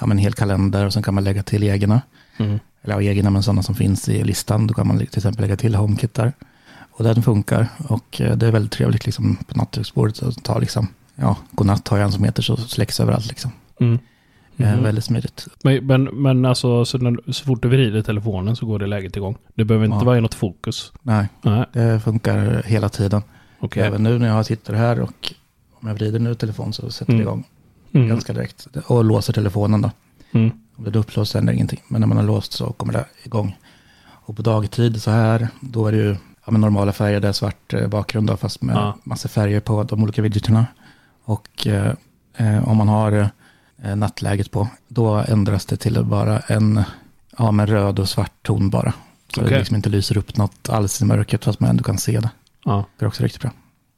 ja, 0.00 0.06
men 0.06 0.18
en 0.18 0.22
hel 0.22 0.32
kalender 0.32 0.86
och 0.86 0.92
sen 0.92 1.02
kan 1.02 1.14
man 1.14 1.24
lägga 1.24 1.42
till 1.42 1.62
egna. 1.64 2.00
Mm. 2.38 2.58
Eller 2.82 3.00
ja, 3.00 3.02
egna 3.02 3.30
men 3.30 3.42
sådana 3.42 3.62
som 3.62 3.74
finns 3.74 4.08
i 4.08 4.24
listan. 4.24 4.66
Då 4.66 4.74
kan 4.74 4.86
man 4.88 4.98
till 4.98 5.08
exempel 5.16 5.40
lägga 5.42 5.56
till 5.56 5.74
HomeKit 5.74 6.14
där. 6.14 6.32
Och 6.92 7.04
den 7.04 7.22
funkar 7.22 7.66
och 7.88 8.20
eh, 8.20 8.36
det 8.36 8.46
är 8.46 8.52
väldigt 8.52 8.72
trevligt 8.72 9.06
liksom 9.06 9.36
på 9.48 9.58
nattduksbordet. 9.58 10.16
Så 10.16 10.32
ta 10.32 10.58
liksom, 10.58 10.86
ja, 11.16 11.36
godnatt 11.50 11.88
har 11.88 11.98
jag 11.98 12.04
en 12.06 12.12
som 12.12 12.24
heter 12.24 12.42
så 12.42 12.56
släcks 12.56 13.00
överallt 13.00 13.28
liksom. 13.28 13.50
Mm. 13.80 13.92
Eh, 13.94 14.00
Mhm. 14.74 14.82
Väldigt 14.82 15.04
smidigt. 15.04 15.48
Men, 15.64 15.86
men, 15.86 16.04
men 16.04 16.44
alltså 16.44 16.84
så, 16.84 16.98
när, 16.98 17.32
så 17.32 17.44
fort 17.44 17.62
du 17.62 17.68
vrider 17.68 18.02
telefonen 18.02 18.56
så 18.56 18.66
går 18.66 18.78
det 18.78 18.86
läget 18.86 19.16
igång. 19.16 19.36
Det 19.54 19.64
behöver 19.64 19.84
inte 19.86 19.96
Ja. 19.98 20.04
vara 20.04 20.18
i 20.18 20.20
något 20.20 20.34
fokus. 20.34 20.92
Nej, 21.02 21.26
Nej, 21.42 21.64
det 21.72 22.00
funkar 22.00 22.62
hela 22.66 22.88
tiden. 22.88 23.22
okej. 23.60 23.82
Även 23.82 24.02
nu 24.02 24.18
när 24.18 24.28
jag 24.28 24.46
sitter 24.46 24.74
här 24.74 25.00
och 25.00 25.34
om 25.80 25.88
jag 25.88 25.94
vrider 25.94 26.18
nu 26.18 26.34
telefon 26.34 26.72
så 26.72 26.90
sätter 26.90 27.12
Mm. 27.12 27.24
det 27.24 27.30
igång 27.30 27.44
Mm. 27.92 28.08
ganska 28.08 28.32
direkt. 28.32 28.66
Och 28.86 29.04
låser 29.04 29.32
telefonen 29.32 29.82
då. 29.82 29.90
Mm. 30.32 30.50
Om 30.76 30.84
det 30.84 30.90
är 30.90 30.96
upplåst 30.96 31.34
händer 31.34 31.52
ingenting. 31.52 31.80
Men 31.88 32.00
när 32.00 32.08
man 32.08 32.16
har 32.16 32.24
låst 32.24 32.52
så 32.52 32.72
kommer 32.72 32.92
det 32.92 33.04
igång. 33.22 33.56
Och 34.08 34.36
på 34.36 34.42
dagtid 34.42 35.02
så 35.02 35.10
här, 35.10 35.48
då 35.60 35.86
är 35.86 35.92
det 35.92 35.98
ju 35.98 36.16
ja, 36.44 36.52
men 36.52 36.60
normala 36.60 36.92
färger. 36.92 37.20
Det 37.20 37.28
är 37.28 37.32
svart 37.32 37.72
eh, 37.74 37.88
bakgrund 37.88 38.26
då, 38.26 38.36
fast 38.36 38.62
med 38.62 38.76
Ja. 38.76 38.96
massa 39.04 39.28
färger 39.28 39.60
på 39.60 39.82
de 39.82 40.02
olika 40.02 40.22
widgeterna. 40.22 40.66
Och 41.24 41.66
eh, 41.66 41.92
eh, 42.36 42.68
om 42.68 42.76
man 42.76 42.88
har 42.88 43.30
eh, 43.82 43.96
nattläget 43.96 44.50
på, 44.50 44.68
då 44.88 45.14
ändras 45.14 45.66
det 45.66 45.76
till 45.76 46.04
bara 46.04 46.38
en 46.38 46.82
ja, 47.38 47.50
men 47.50 47.66
röd 47.66 47.98
och 47.98 48.08
svart 48.08 48.32
ton 48.42 48.70
bara. 48.70 48.92
Så 49.34 49.40
Okej. 49.40 49.52
det 49.52 49.58
liksom 49.58 49.76
inte 49.76 49.88
lyser 49.88 50.18
upp 50.18 50.36
något 50.36 50.68
alls 50.68 51.02
i 51.02 51.04
mörkret, 51.04 51.44
fast 51.44 51.60
man 51.60 51.70
ändå 51.70 51.84
kan 51.84 51.98
se 51.98 52.20
det. 52.20 52.30
Ja. 52.64 52.84
Det 52.98 53.04
är 53.04 53.08
också 53.08 53.22
riktigt 53.22 53.42
bra. 53.42 53.50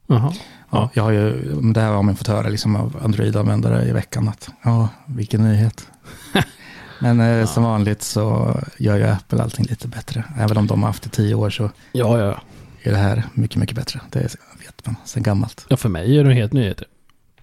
Jaha. 0.07 0.33
Ja, 0.73 0.79
Ja. 0.79 0.91
jag 0.95 1.03
har 1.03 1.11
ju, 1.11 1.53
det 1.73 1.81
här 1.81 1.93
har 1.93 2.03
man 2.03 2.17
fått 2.17 2.27
höra 2.29 2.49
liksom 2.49 2.77
av 2.77 2.97
Android-användare 3.03 3.85
i 3.85 3.93
veckan. 3.93 4.29
Att, 4.29 4.51
ja, 4.63 4.89
vilken 5.07 5.43
nyhet. 5.43 5.87
Men 7.01 7.21
eh, 7.21 7.47
som 7.47 7.63
vanligt 7.65 8.03
så 8.03 8.57
gör 8.79 8.97
ju 8.97 9.05
Apple 9.05 9.43
allting 9.43 9.67
lite 9.69 9.89
bättre. 9.89 10.25
Även 10.39 10.57
om 10.57 10.67
de 10.67 10.83
har 10.83 10.89
haft 10.89 11.03
det 11.03 11.09
tio 11.11 11.35
år 11.35 11.51
så 11.51 11.71
Ja, 11.93 12.19
ja. 12.19 12.41
är 12.83 12.91
det 12.91 12.97
här 12.99 13.23
mycket, 13.35 13.57
mycket 13.57 13.77
bättre. 13.77 14.01
Det 14.11 14.21
vet 14.21 14.87
man 14.87 14.97
sedan 15.05 15.23
gammalt. 15.23 15.67
Ja, 15.69 15.77
för 15.77 15.89
mig 15.89 16.19
är 16.19 16.25
det 16.25 16.35
helt 16.35 16.53
nyheter. 16.53 16.87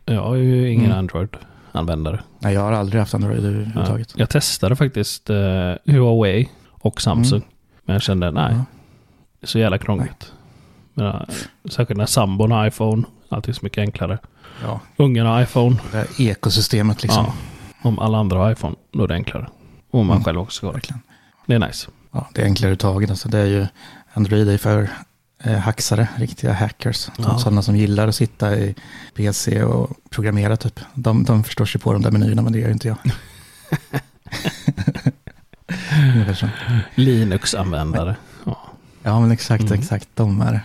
Jag 0.05 0.35
är 0.35 0.39
ju 0.39 0.69
ingen 0.69 0.85
Mm. 0.85 0.97
Android-användare. 0.97 2.19
Nej, 2.39 2.53
jag 2.53 2.61
har 2.61 2.71
aldrig 2.71 2.99
haft 2.99 3.13
Android 3.13 3.43
Ja. 3.43 3.47
överhuvudtaget. 3.47 4.13
Jag 4.15 4.29
testade 4.29 4.75
faktiskt 4.75 5.29
eh, 5.29 5.35
Huawei 5.85 6.49
och 6.69 7.01
Samsung. 7.01 7.41
Men 7.85 7.93
jag 7.93 8.01
kände, 8.01 8.31
nej, 8.31 8.53
Ja. 8.55 8.65
så 9.47 9.59
jävla 9.59 9.77
krångligt. 9.77 10.31
Men, 10.31 10.38
eh, 10.99 11.21
särskilt 11.71 11.97
när 11.97 12.05
sambon 12.05 12.51
har 12.51 12.67
iPhone. 12.67 13.03
Allting 13.29 13.53
så 13.53 13.59
mycket 13.63 13.81
enklare. 13.81 14.17
Ja, 14.63 14.79
Ungen 14.97 15.25
har 15.25 15.41
iPhone. 15.41 15.75
det 15.91 15.97
här 15.97 16.07
ekosystemet 16.21 17.03
liksom. 17.03 17.25
Ja. 17.25 17.33
Om 17.81 17.99
alla 17.99 18.17
andra 18.17 18.37
har 18.37 18.51
iPhone, 18.51 18.75
då 18.91 19.03
är 19.03 19.07
det 19.07 19.13
enklare. 19.13 19.49
Och 19.91 19.99
om 19.99 20.07
man 20.07 20.15
Mm. 20.15 20.23
själv 20.23 20.39
också 20.39 20.65
ha 20.65 20.73
det. 20.73 20.81
Det 21.45 21.55
är 21.55 21.59
nice. 21.59 21.87
Ja, 22.11 22.27
det 22.33 22.41
är 22.41 22.45
enklare 22.45 22.67
överhuvudtaget. 22.67 23.09
Alltså 23.09 23.29
det 23.29 23.39
är 23.39 23.45
ju, 23.45 23.67
Android 24.13 24.49
är 24.49 24.57
för 24.57 24.89
eh, 25.43 25.57
hacksare, 25.57 26.07
riktiga 26.15 26.53
hackers. 26.53 27.07
Ja. 27.17 27.37
Sådana 27.39 27.61
som 27.61 27.75
gillar 27.75 28.07
att 28.07 28.15
sitta 28.15 28.55
i 28.57 28.75
PC 29.15 29.63
och 29.63 29.89
programmera 30.09 30.57
typ. 30.57 30.79
De, 30.93 31.23
de 31.23 31.43
förstår 31.43 31.65
sig 31.65 31.81
på 31.81 31.93
de 31.93 32.01
där 32.01 32.11
menyerna, 32.11 32.41
men 32.41 32.53
det 32.53 32.59
gör 32.59 32.67
ju 32.67 32.73
inte 32.73 32.87
jag. 32.87 32.97
Linux-användare. 36.95 38.15
Ja. 38.45 38.57
ja, 39.03 39.19
men 39.19 39.31
exakt, 39.31 39.63
Mm. 39.63 39.73
exakt. 39.79 40.07
De 40.15 40.41
är... 40.41 40.61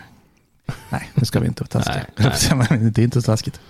Nej, 0.90 1.10
nu 1.14 1.24
ska 1.24 1.40
vi 1.40 1.46
inte 1.46 1.64
vara 1.70 1.84
Nej, 1.86 2.04
taskiga. 2.16 2.54
Men 2.70 2.92
det 2.92 3.02
är 3.02 3.04
inte 3.04 3.22
så 3.22 3.26
taskigt. 3.26 3.60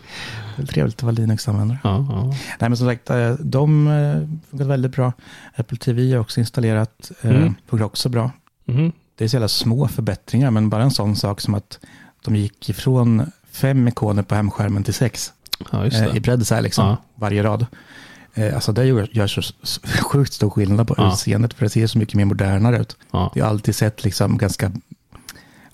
Det 0.56 0.62
är 0.62 0.66
trevligt 0.66 0.96
att 0.96 1.02
vara 1.02 1.12
Linux-användare. 1.12 1.78
Ja, 1.84 2.06
ja. 2.10 2.24
Nej, 2.60 2.70
men 2.70 2.76
som 2.76 2.86
sagt, 2.86 3.10
eh, 3.10 3.32
de 3.32 3.88
eh, 3.88 4.28
funkar 4.50 4.64
väldigt 4.66 4.92
bra. 4.92 5.12
Apple 5.56 5.78
TV 5.78 6.12
har 6.12 6.20
också 6.20 6.40
installerat, 6.40 7.10
eh, 7.22 7.30
Mm. 7.30 7.54
funkar 7.66 7.84
också 7.86 8.08
bra. 8.08 8.30
Mhm. 8.64 8.92
Det 9.16 9.24
är 9.24 9.28
så 9.28 9.36
jävla 9.36 9.48
små 9.48 9.88
förbättringar, 9.88 10.50
men 10.50 10.68
bara 10.70 10.82
en 10.82 10.90
sån 10.90 11.16
sak 11.16 11.40
som 11.40 11.54
att 11.54 11.78
de 12.24 12.36
gick 12.36 12.68
ifrån 12.68 13.30
fem 13.50 13.88
ikoner 13.88 14.22
på 14.22 14.34
hemskärmen 14.34 14.84
till 14.84 14.94
sex 14.94 15.32
ja 15.72 15.86
i 16.14 16.20
bredd 16.20 16.46
så 16.46 16.54
här 16.54 16.62
liksom, 16.62 16.86
Ja. 16.88 16.96
varje 17.14 17.42
rad. 17.42 17.66
Alltså 18.54 18.72
det 18.72 18.84
gör, 18.84 19.08
gör 19.12 19.26
så 19.26 19.42
sjukt 20.02 20.32
stor 20.32 20.50
skillnad 20.50 20.88
på 20.88 20.94
Ja. 20.98 21.12
utseendet, 21.12 21.54
för 21.54 21.64
det 21.66 21.70
ser 21.70 21.86
så 21.86 21.98
mycket 21.98 22.14
mer 22.14 22.24
modernare 22.24 22.78
ut. 22.78 22.96
Ja. 23.10 23.30
Det 23.34 23.40
har 23.40 23.48
alltid 23.48 23.74
sett 23.74 24.04
liksom 24.04 24.38
ganska, 24.38 24.72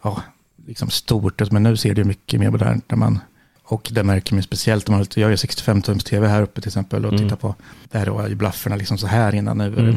ja, 0.02 0.22
liksom 0.70 0.90
stort, 0.90 1.50
men 1.52 1.62
nu 1.62 1.76
ser 1.76 1.94
det 1.94 2.04
mycket 2.04 2.40
mer 2.40 2.50
modernt 2.50 2.84
när 2.90 2.96
man, 2.96 3.18
och 3.64 3.88
det 3.92 4.02
märker 4.02 4.34
man 4.34 4.42
speciellt 4.42 4.88
om 4.88 4.94
man, 4.94 5.06
jag 5.14 5.26
har 5.26 5.30
ju 5.30 5.36
65-tums 5.36 6.04
tv 6.04 6.28
här 6.28 6.42
uppe 6.42 6.60
till 6.60 6.68
exempel 6.68 7.04
och 7.06 7.12
Mm. 7.12 7.24
tittar 7.24 7.36
på, 7.36 7.54
där 7.90 8.06
var 8.06 8.28
ju 8.28 8.34
blafferna 8.34 8.76
liksom 8.76 8.98
så 8.98 9.06
här 9.06 9.34
innan, 9.34 9.58
nu 9.58 9.96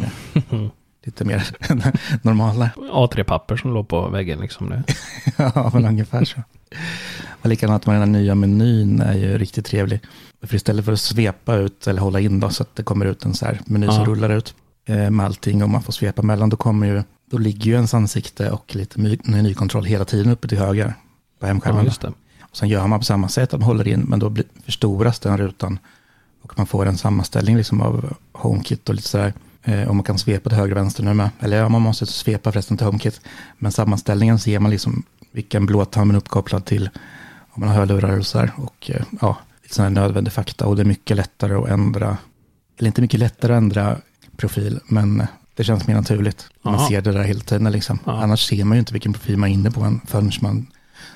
Mm. 0.50 0.70
lite 1.06 1.26
mer 1.26 1.44
normala. 2.22 2.70
A3-papper 2.78 3.58
som 3.58 3.74
låg 3.74 3.88
på 3.88 4.10
väggen 4.10 4.40
liksom. 4.40 4.70
Det. 4.70 4.84
Ja, 5.38 5.72
men 5.74 5.86
ungefär 5.86 6.26
så. 6.26 6.42
Och 7.42 7.50
likadant 7.50 7.86
med 7.86 7.96
den 7.96 8.02
här 8.02 8.22
nya 8.22 8.36
menyn 8.36 9.02
är 9.02 9.14
ju 9.18 9.38
riktigt 9.38 9.66
trevlig. 9.66 10.00
För 10.44 10.56
istället 10.56 10.86
för 10.86 10.94
att 10.94 11.00
svepa 11.00 11.56
ut 11.56 11.88
eller 11.88 12.02
hålla 12.02 12.20
in 12.20 12.40
då, 12.40 12.50
så 12.50 12.64
att 12.64 12.76
det 12.76 12.84
kommer 12.84 13.06
ut 13.06 13.26
en 13.26 13.34
så 13.34 13.46
här 13.46 13.60
meny 13.66 13.88
som 13.88 13.96
Ja. 13.96 14.06
rullar 14.06 14.30
ut 14.30 14.56
eh, 14.86 15.10
med 15.10 15.26
allting 15.26 15.64
och 15.64 15.70
man 15.70 15.84
får 15.84 15.94
svepa 15.94 16.22
mellan, 16.22 16.50
då 16.50 16.58
kommer 16.58 16.88
ju, 16.88 17.04
då 17.34 17.40
ligger 17.40 17.66
ju 17.66 17.74
ens 17.74 17.94
ansikte 17.94 18.52
och 18.52 18.76
lite 18.76 19.00
menykontroll 19.24 19.86
hela 19.86 20.06
tiden 20.06 20.32
uppe 20.32 20.48
till 20.48 20.58
höger 20.58 20.88
på 21.40 21.46
Ja, 21.46 21.48
hemskärmen. 21.48 21.86
det. 22.02 22.14
och 22.42 22.58
sen 22.58 22.70
gör 22.70 22.88
man 22.88 23.00
på 23.00 23.06
samma 23.06 23.30
sätt, 23.30 23.54
att 23.54 23.60
man 23.60 23.68
håller 23.68 23.88
in, 23.88 24.00
men 24.02 24.20
då 24.20 24.30
blir, 24.30 24.46
förstoras 24.66 25.20
den 25.20 25.38
rutan 25.38 25.80
och 26.42 26.58
man 26.58 26.66
får 26.68 26.86
en 26.86 26.98
sammanställning 26.98 27.58
liksom 27.58 27.82
av 27.82 28.14
HomeKit 28.32 28.90
och 28.90 28.96
lite 28.96 29.08
sådär. 29.08 29.34
Eh, 29.64 29.88
och 29.88 29.96
man 29.96 30.04
kan 30.04 30.18
svepa 30.18 30.50
till 30.50 30.58
höger 30.58 30.72
och 30.72 30.78
vänster 30.78 31.04
nu 31.04 31.14
med. 31.14 31.30
Eller 31.40 31.58
ja, 31.58 31.70
man 31.70 31.82
måste 31.82 32.06
svepa 32.06 32.52
förresten 32.52 32.78
till 32.78 32.86
HomeKit. 32.86 33.22
Men 33.58 33.72
sammanställningen 33.72 34.40
ser 34.40 34.60
man 34.60 34.72
liksom 34.72 35.04
vilken 35.32 35.66
blåtand 35.66 36.08
man 36.08 36.16
är 36.16 36.20
uppkopplad 36.20 36.66
till. 36.66 36.90
Om 37.50 37.60
man 37.60 37.70
har 37.70 37.76
hörlurar 37.76 38.20
och 38.20 38.26
sådär. 38.26 38.52
Och 38.56 38.92
eh, 38.94 39.04
ja, 39.22 39.38
lite 39.64 39.76
sådana 39.76 40.00
här 40.00 40.08
nödvändig 40.08 40.34
fakta. 40.34 40.66
Och 40.66 40.76
det 40.76 40.82
är 40.82 40.86
mycket 40.86 41.18
lättare 41.18 41.54
att 41.54 41.70
ändra, 41.70 42.18
eller 42.78 42.88
inte 42.88 43.02
mycket 43.02 43.20
lättare 43.20 43.54
att 43.54 43.58
ändra 43.58 43.98
profil, 44.38 44.80
men 44.88 45.22
eh, 45.22 45.28
det 45.56 45.64
känns 45.64 45.88
mer 45.88 45.96
naturligt. 45.96 46.48
Man 46.62 46.76
Aha. 46.76 46.88
ser 46.90 47.02
det 47.02 47.12
där 47.12 47.24
hela 47.24 47.40
tiden 47.40 47.72
liksom. 47.72 48.00
Ja. 48.06 48.24
Annars 48.24 48.48
ser 48.50 48.64
man 48.64 48.76
ju 48.76 48.80
inte 48.80 48.94
vilken 48.94 49.14
profil 49.14 49.38
man 49.38 49.50
är 49.50 49.54
inne 49.54 49.72
på 49.72 49.82
än 49.82 50.02
förrän 50.08 50.32
man 50.42 50.68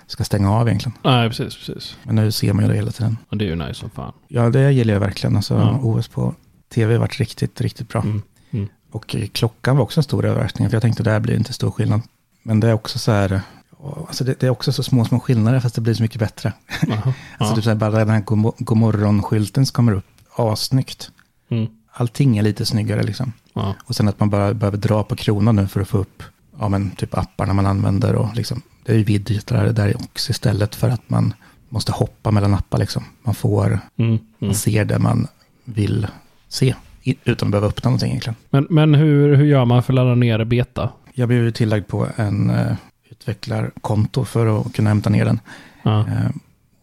ska 0.07 0.23
stänga 0.23 0.51
av 0.51 0.67
egentligen. 0.67 0.97
Nej, 1.03 1.29
precis, 1.29 1.57
precis. 1.57 1.97
Men 2.03 2.15
nu 2.15 2.31
ser 2.31 2.53
man 2.53 2.63
ju 2.65 2.69
det 2.71 2.75
hela 2.75 2.91
tiden. 2.91 3.17
Och 3.29 3.37
det 3.37 3.45
är 3.45 3.49
ju 3.49 3.55
nice 3.55 3.73
som 3.73 3.89
fan. 3.89 4.13
Ja, 4.27 4.49
det 4.49 4.71
gillar 4.71 4.93
jag 4.93 4.99
verkligen. 4.99 5.35
Alltså, 5.35 5.53
Ja. 5.53 5.79
OS 5.83 6.07
på 6.07 6.35
tv 6.73 6.93
har 6.93 6.99
varit 6.99 7.19
riktigt, 7.19 7.61
riktigt 7.61 7.89
bra. 7.89 8.01
Mm. 8.01 8.21
Mm. 8.51 8.67
Och 8.91 9.15
eh, 9.15 9.27
klockan 9.27 9.75
var 9.77 9.83
också 9.83 9.99
en 9.99 10.03
stor 10.03 10.25
överraskning, 10.25 10.69
för 10.69 10.75
jag 10.75 10.81
tänkte 10.81 11.03
det 11.03 11.11
här 11.11 11.19
blir 11.19 11.35
inte 11.35 11.53
stor 11.53 11.71
skillnad. 11.71 12.01
Men 12.43 12.59
det 12.59 12.67
är 12.69 12.73
också 12.73 12.99
så 12.99 13.11
här, 13.11 13.41
ja, 13.79 14.05
alltså 14.07 14.23
det, 14.23 14.39
det 14.39 14.45
är 14.45 14.49
också 14.49 14.71
så 14.71 14.83
små, 14.83 15.05
små 15.05 15.19
skillnader, 15.19 15.59
fast 15.59 15.75
det 15.75 15.81
blir 15.81 15.93
så 15.93 16.03
mycket 16.03 16.19
bättre. 16.19 16.53
Jaha. 16.87 17.13
Alltså 17.37 17.55
typ 17.55 17.63
så 17.63 17.69
här, 17.69 17.77
bara 17.77 17.91
den 17.91 18.09
här 18.09 18.21
godmo- 18.21 18.55
godmorgon-skylten 18.57 19.65
som 19.65 19.73
kommer 19.73 19.91
upp, 19.91 20.05
assnyggt. 20.35 21.11
Mm. 21.49 21.67
Allting 21.91 22.37
är 22.37 22.43
lite 22.43 22.65
snyggare 22.65 23.03
liksom. 23.03 23.33
Ja. 23.57 23.75
Och 23.85 23.95
sen 23.95 24.07
att 24.07 24.19
man 24.19 24.29
bara 24.29 24.53
behöver 24.53 24.77
dra 24.77 25.03
på 25.03 25.15
kronan 25.15 25.55
nu 25.55 25.67
för 25.67 25.81
att 25.81 25.87
få 25.87 25.97
upp, 25.97 26.23
ja 26.59 26.69
men 26.69 26.91
typ 26.91 27.17
apparna 27.17 27.53
man 27.53 27.65
använder 27.65 28.15
och 28.15 28.35
liksom, 28.35 28.61
det 28.85 28.91
är 28.91 28.97
ju 28.97 29.03
widgetar 29.03 29.65
där 29.65 29.95
också 29.95 30.31
istället 30.31 30.75
för 30.75 30.89
att 30.89 31.09
man 31.09 31.33
måste 31.69 31.91
hoppa 31.91 32.31
mellan 32.31 32.53
appar 32.53 32.77
liksom. 32.77 33.03
Man 33.23 33.35
får 33.35 33.79
Mm. 33.95 34.09
Mm. 34.11 34.19
man 34.39 34.55
ser 34.55 34.85
det 34.85 34.99
man 34.99 35.27
vill 35.63 36.07
se, 36.47 36.75
utan 37.23 37.47
att 37.47 37.51
behöva 37.51 37.67
öppna 37.67 37.89
någonting 37.89 38.09
egentligen. 38.09 38.35
Men, 38.49 38.67
men 38.69 38.93
hur, 38.95 39.35
hur 39.35 39.45
gör 39.45 39.65
man 39.65 39.83
för 39.83 39.93
att 39.93 39.95
ladda 39.95 40.15
ner 40.15 40.43
beta? 40.43 40.89
Jag 41.13 41.27
blev 41.27 41.43
ju 41.43 41.51
tillagd 41.51 41.87
på 41.87 42.07
en 42.15 42.49
uh, 42.49 42.73
utvecklarkonto 43.09 44.25
för 44.25 44.61
att 44.61 44.73
kunna 44.73 44.89
hämta 44.89 45.09
ner 45.09 45.25
den. 45.25 45.39
Ja. 45.83 45.99
Eh, 45.99 46.29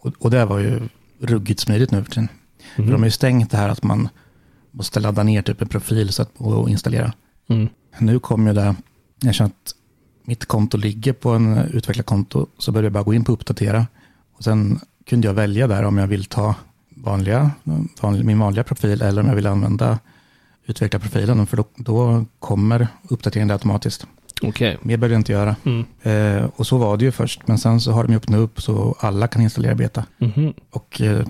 och, 0.00 0.12
och 0.18 0.30
det 0.30 0.44
var 0.44 0.58
ju 0.58 0.80
ruggigt 1.20 1.60
smidigt 1.60 1.90
nu 1.90 2.04
för 2.04 2.10
tiden. 2.10 2.28
Mhm. 2.76 2.86
För 2.86 2.92
de 2.92 3.00
har 3.00 3.06
ju 3.06 3.10
stängt 3.10 3.50
det 3.50 3.56
här 3.56 3.68
att 3.68 3.82
man 3.82 4.08
måste 4.74 5.00
ladda 5.00 5.22
ner 5.22 5.42
typ 5.42 5.62
en 5.62 5.68
profil 5.68 6.12
så 6.12 6.22
att, 6.22 6.30
och 6.36 6.70
installera. 6.70 7.12
Mm. 7.48 7.68
Nu 7.98 8.18
kommer 8.18 8.50
ju 8.50 8.54
det, 8.54 8.74
jag 9.20 9.34
känner 9.34 9.50
att 9.50 9.74
mitt 10.24 10.46
konto 10.46 10.76
ligger 10.76 11.12
på 11.12 11.30
en 11.30 11.58
utvecklarkonto, 11.58 12.46
så 12.58 12.72
började 12.72 12.86
jag 12.86 12.92
bara 12.92 13.04
gå 13.04 13.14
in 13.14 13.24
på 13.24 13.32
uppdatera. 13.32 13.86
Och 14.36 14.44
sen 14.44 14.80
kunde 15.06 15.26
jag 15.26 15.34
välja 15.34 15.66
där 15.66 15.82
om 15.82 15.98
jag 15.98 16.06
vill 16.06 16.24
ta 16.24 16.54
vanliga, 16.96 17.50
vanlig, 18.00 18.24
min 18.24 18.38
vanliga 18.38 18.64
profil 18.64 19.02
eller 19.02 19.22
om 19.22 19.28
jag 19.28 19.34
vill 19.34 19.46
använda 19.46 19.98
utvecklarprofilen. 20.66 21.46
För 21.46 21.56
då, 21.56 21.64
då 21.76 22.24
kommer 22.38 22.88
uppdateringen 23.08 23.50
automatiskt. 23.50 24.06
Okej. 24.42 24.78
Mer 24.82 24.96
behöver 24.96 25.14
jag 25.14 25.20
inte 25.20 25.32
göra. 25.32 25.56
Mm. 25.64 25.84
Eh, 26.02 26.50
och 26.56 26.66
så 26.66 26.78
var 26.78 26.96
det 26.96 27.04
ju 27.04 27.12
först, 27.12 27.48
men 27.48 27.58
sen 27.58 27.80
så 27.80 27.92
har 27.92 28.04
de 28.04 28.12
ju 28.12 28.16
öppnat 28.16 28.40
upp 28.40 28.62
så 28.62 28.96
alla 29.00 29.26
kan 29.26 29.42
installera 29.42 29.74
beta. 29.74 30.04
Mhm. 30.18 30.54
Och 30.70 31.00
eh, 31.00 31.26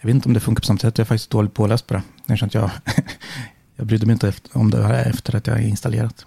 jag 0.00 0.06
vet 0.06 0.14
inte 0.14 0.28
om 0.28 0.34
det 0.34 0.40
funkar 0.40 0.60
på 0.60 0.66
samma 0.66 0.78
sätt, 0.78 0.98
jag 0.98 1.04
är 1.04 1.08
faktiskt 1.08 1.30
dåligt 1.30 1.54
påläst 1.54 1.86
på 1.86 1.94
det. 1.94 2.02
Att 2.34 2.54
jag, 2.54 2.70
jag 3.76 3.86
brydde 3.86 4.06
mig 4.06 4.12
inte 4.12 4.32
om 4.52 4.70
det 4.70 4.82
här 4.82 5.10
efter 5.10 5.36
att 5.36 5.46
jag 5.46 5.54
har 5.54 5.60
installerat. 5.60 6.26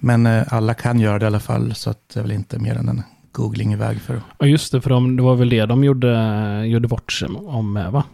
Men 0.00 0.26
eh, 0.26 0.44
alla 0.50 0.74
kan 0.74 1.00
göra 1.00 1.18
det 1.18 1.24
i 1.24 1.26
alla 1.26 1.40
fall, 1.40 1.74
så 1.74 1.90
att 1.90 2.08
det 2.14 2.20
är 2.20 2.22
väl 2.22 2.32
inte 2.32 2.58
mer 2.58 2.76
än 2.76 2.88
en 2.88 3.02
googling 3.32 3.72
iväg 3.72 4.00
för. 4.00 4.20
Ja, 4.38 4.46
just 4.46 4.72
det, 4.72 4.80
för 4.80 4.90
de, 4.90 5.16
det 5.16 5.22
var 5.22 5.34
väl 5.34 5.48
det 5.48 5.66
de 5.66 5.84
gjorde, 5.84 6.66
gjorde 6.66 6.88
bort 6.88 7.12
sig 7.12 7.28
om, 7.28 7.72
med, 7.72 7.92
va? 7.92 8.04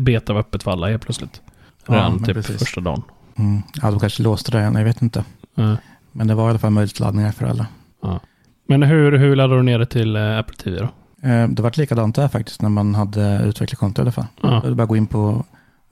Beta 0.00 0.32
var 0.32 0.40
öppet 0.40 0.62
för 0.62 0.70
alla 0.70 0.88
helt 0.88 1.02
plötsligt. 1.02 1.42
Ja, 1.86 1.94
Redan 1.94 2.12
men 2.14 2.24
typ 2.24 2.34
precis. 2.34 2.58
första 2.58 2.80
dagen. 2.80 3.02
Mm, 3.36 3.62
ja, 3.82 3.90
de 3.90 4.00
kanske 4.00 4.22
låste 4.22 4.50
det 4.50 4.62
jag 4.62 4.84
vet 4.84 5.02
inte. 5.02 5.24
Ja. 5.54 5.76
Men 6.12 6.26
det 6.26 6.34
var 6.34 6.46
i 6.46 6.50
alla 6.50 6.58
fall 6.58 6.70
möjligt 6.70 7.00
laddningar 7.00 7.32
för 7.32 7.46
alla. 7.46 7.66
Ja. 8.02 8.20
Men 8.66 8.82
hur, 8.82 9.12
hur 9.12 9.36
laddar 9.36 9.56
du 9.56 9.62
ner 9.62 9.78
det 9.78 9.86
till 9.86 10.16
eh, 10.16 10.38
Apple 10.38 10.56
TV 10.56 10.78
då? 10.78 10.88
Eh, 11.28 11.48
det 11.48 11.62
var 11.62 11.78
likadant 11.78 12.16
där 12.16 12.28
faktiskt, 12.28 12.62
när 12.62 12.68
man 12.68 12.94
hade 12.94 13.42
utvecklarkonto 13.44 14.00
i 14.00 14.02
alla 14.02 14.12
fall. 14.12 14.26
Ja. 14.40 14.62
Det 14.64 14.74
bara 14.74 14.82
att 14.82 14.88
gå 14.88 14.96
in 14.96 15.06
på 15.06 15.44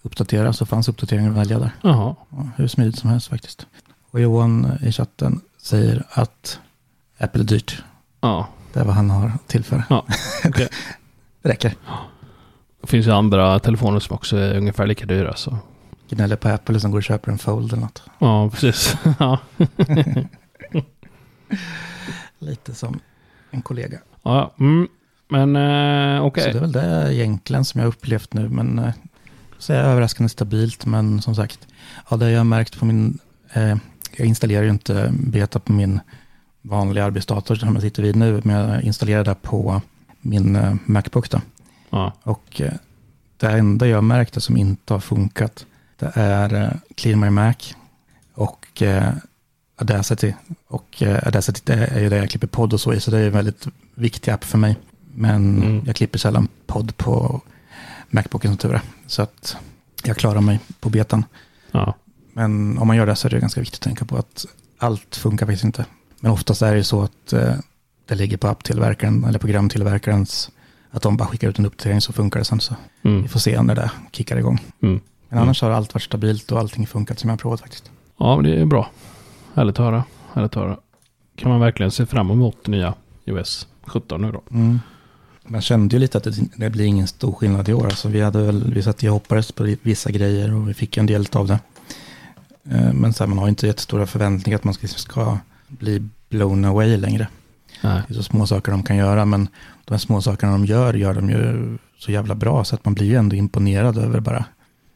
uppdatera, 0.07 0.53
så 0.53 0.67
fanns 0.67 0.89
uppdateringen 0.89 1.31
att 1.31 1.37
välja 1.39 1.59
där. 1.59 1.71
Jaha. 1.83 2.15
Ja, 2.31 2.49
hur 2.57 2.67
smidigt 2.69 2.99
som 2.99 3.11
helst 3.11 3.29
faktiskt. 3.29 3.67
Och 4.11 4.21
Johan 4.21 4.79
i 4.83 4.93
chatten 4.93 5.41
säger 5.63 6.07
att 6.11 6.61
Apple 7.19 7.43
är 7.43 7.45
dyrt. 7.45 7.83
Ja. 8.21 8.49
Det 8.73 8.81
är 8.81 8.85
vad 8.85 8.95
han 8.95 9.11
har 9.11 9.29
att 9.29 9.49
tillföra. 9.49 9.85
Ja, 9.91 10.07
det 10.45 10.69
räcker. 11.43 11.75
Det 12.81 12.87
finns 12.87 13.07
ju 13.07 13.11
andra 13.11 13.59
telefoner 13.59 14.01
som 14.01 14.15
också 14.17 14.37
är 14.37 14.57
ungefär 14.57 14.87
lika 14.87 15.07
dyra. 15.07 15.35
Så. 15.37 15.59
Gnäller 16.09 16.37
på 16.37 16.49
Apple 16.49 16.81
som 16.81 16.91
går 16.91 16.99
och 16.99 17.05
köper 17.05 17.33
en 17.33 17.39
Fold 17.39 17.73
eller 17.73 17.83
något. 17.83 18.03
Ja, 18.19 18.51
precis. 18.51 18.97
ja. 19.19 19.39
Lite 22.39 22.75
som 22.75 23.01
en 23.51 23.63
kollega. 23.63 23.99
ja. 24.23 24.55
Mm. 24.59 24.89
Men 25.29 25.57
eh, 25.57 26.25
okej. 26.25 26.45
Så 26.45 26.51
det 26.51 26.57
är 26.59 26.61
väl 26.61 26.73
det 26.73 27.15
egentligen 27.15 27.65
som 27.65 27.81
jag 27.81 27.89
upplevt 27.89 28.35
nu. 28.35 28.49
Men 28.49 28.79
eh, 28.79 28.93
så 29.67 29.73
är 29.73 29.77
det 29.83 29.89
överraskande 29.89 30.29
stabilt. 30.29 30.87
Men 30.87 31.23
som 31.23 31.35
sagt, 31.35 31.59
ja, 32.11 32.17
det 32.17 32.31
jag 32.31 32.41
har 32.41 32.45
märkt 32.45 32.79
på 32.79 32.85
min... 32.85 33.19
Eh, 33.53 33.77
jag 34.17 34.27
installerar 34.27 34.63
ju 34.63 34.71
inte 34.71 35.13
beta 35.13 35.59
på 35.61 35.73
min 35.73 36.01
vanliga 36.63 37.05
arbetsdator 37.05 37.55
som 37.55 37.73
jag 37.75 37.83
sitter 37.83 38.03
vid 38.03 38.17
nu. 38.17 38.41
Men 38.45 38.57
jag 38.71 38.83
installerar 38.83 39.25
det 39.25 39.35
på 39.35 39.83
min 40.21 40.57
eh, 40.57 40.75
Macbook 40.85 41.31
då. 41.31 41.41
Ja. 41.91 42.13
Och 42.23 42.61
eh, 42.61 42.73
det 43.37 43.47
enda 43.51 43.87
jag 43.87 43.97
har 43.97 44.03
märkt 44.03 44.43
som 44.43 44.57
inte 44.57 44.93
har 44.93 45.01
funkat, 45.01 45.67
det 45.99 46.11
är 46.15 46.55
eh, 46.63 46.71
Clean 46.95 47.21
My 47.21 47.31
Mac 47.31 47.55
och 48.35 48.83
eh, 48.83 49.13
Audacity. 49.79 50.35
Och 50.69 51.03
eh, 51.03 51.21
Audacity 51.27 51.61
det 51.65 51.75
är 51.87 52.01
ju 52.01 52.09
det 52.09 52.17
jag 52.17 52.31
klipper 52.31 52.47
podd 52.47 52.73
och 52.73 52.81
så 52.81 52.93
i, 52.93 53.01
så 53.01 53.11
det 53.11 53.19
är 53.19 53.27
en 53.27 53.33
väldigt 53.33 53.67
viktig 53.95 54.31
app 54.31 54.45
för 54.45 54.59
mig. 54.59 54.77
Men 55.15 55.63
Mm. 55.63 55.83
jag 55.87 55.97
klipper 55.97 56.19
sällan 56.19 56.49
podd 56.67 56.97
på 56.97 57.41
Macbooken 58.11 58.51
som 58.51 58.59
tur 58.59 58.75
är. 58.75 58.81
Så 59.07 59.23
att 59.23 59.57
jag 60.05 60.17
klarar 60.17 60.41
mig 60.41 60.61
på 60.81 60.89
betan. 60.91 61.25
ja. 61.71 61.95
Men 62.33 62.79
om 62.79 62.87
man 62.87 62.97
gör 62.97 63.07
det 63.07 63.17
så 63.17 63.29
är 63.29 63.31
det 63.31 63.41
ganska 63.41 63.61
viktigt 63.61 63.79
att 63.81 63.85
tänka 63.85 64.05
på 64.05 64.17
att 64.17 64.47
allt 64.79 65.17
funkar 65.17 65.47
faktiskt 65.47 65.65
inte. 65.65 65.85
Men 66.21 66.33
oftast 66.33 66.63
är 66.63 66.75
det 66.75 66.85
så 66.85 67.03
att 67.03 67.33
eh, 67.33 67.55
det 68.07 68.15
ligger 68.15 68.37
på 68.37 68.49
apptillverkaren 68.49 69.25
eller 69.25 69.39
programtillverkarens, 69.39 70.51
att 70.91 71.03
de 71.03 71.17
bara 71.17 71.29
skickar 71.29 71.49
ut 71.49 71.59
en 71.59 71.67
uppdatering 71.67 72.01
så 72.01 72.13
funkar 72.13 72.41
det 72.41 72.45
sen. 72.45 72.61
Så 72.61 72.75
Mm. 73.03 73.23
vi 73.23 73.29
får 73.29 73.41
se 73.41 73.63
när 73.63 73.75
det 73.75 73.91
kickar 74.13 74.37
igång. 74.37 74.61
Mm. 74.83 75.01
Men 75.29 75.39
annars 75.39 75.63
har 75.63 75.71
allt 75.71 75.95
varit 75.95 76.03
stabilt 76.03 76.53
och 76.53 76.59
allting 76.59 76.87
funkat 76.87 77.19
som 77.19 77.29
jag 77.29 77.33
har 77.33 77.39
provat 77.39 77.61
faktiskt. 77.61 77.91
Ja, 78.19 78.41
det 78.45 78.61
är 78.61 78.65
bra. 78.65 78.91
Härligt 79.55 79.79
att 79.79 79.85
höra. 79.85 80.05
Härligt 80.33 80.57
att 80.57 80.63
höra. 80.63 80.77
Kan 81.37 81.51
man 81.51 81.61
verkligen 81.61 81.91
se 81.91 82.07
fram 82.07 82.31
emot 82.31 82.67
nya 82.67 82.95
iOS 83.25 83.69
17 83.87 84.23
nu 84.23 84.33
då? 84.33 84.43
Mm. 84.51 84.81
Man 85.47 85.63
kände 85.63 85.97
ju 85.97 86.01
lite 86.01 86.19
att 86.19 86.25
det, 86.25 86.35
det 86.57 86.71
blir 86.71 86.85
ingen 86.85 87.07
stor 87.07 87.33
skillnad 87.33 87.69
i 87.69 87.73
år. 87.73 87.85
Alltså 87.85 88.09
vi, 88.09 88.21
hade 88.21 88.43
väl, 88.43 88.75
vi 88.75 88.83
satt 88.83 89.03
och 89.03 89.09
hoppades 89.09 89.53
på 89.53 89.77
vissa 89.83 90.11
grejer 90.11 90.55
och 90.55 90.69
vi 90.69 90.75
fick 90.75 90.97
en 90.97 91.07
del 91.07 91.27
av 91.33 91.47
det. 91.47 91.59
Eh, 92.71 92.93
Men 92.93 93.13
så 93.13 93.25
här, 93.25 93.29
man 93.29 93.39
har 93.39 93.49
inte 93.49 93.67
jättestora 93.67 94.07
förväntningar 94.07 94.59
att 94.59 94.65
man 94.65 94.75
ska, 94.75 94.87
ska 94.89 95.39
bli 95.69 96.09
blown 96.29 96.65
away 96.65 96.97
längre. 96.97 97.29
Nej. 97.83 98.03
Det 98.09 98.15
är 98.15 98.17
så 98.17 98.23
små 98.23 98.47
saker 98.47 98.73
de 98.73 98.83
kan 98.83 98.97
göra, 98.97 99.25
men 99.25 99.49
de 99.85 99.95
här 99.95 99.99
små 99.99 100.23
sakerna 100.23 100.53
de 100.53 100.65
gör, 100.65 100.95
gör 100.95 101.15
de 101.15 101.31
ju 101.31 101.79
så 101.99 102.13
jävla 102.13 102.35
bra 102.35 102.65
så 102.65 102.75
att 102.75 102.85
man 102.85 102.95
blir 102.95 103.07
ju 103.07 103.15
ändå 103.17 103.37
imponerad 103.37 103.99
över 103.99 104.21
bara 104.21 104.45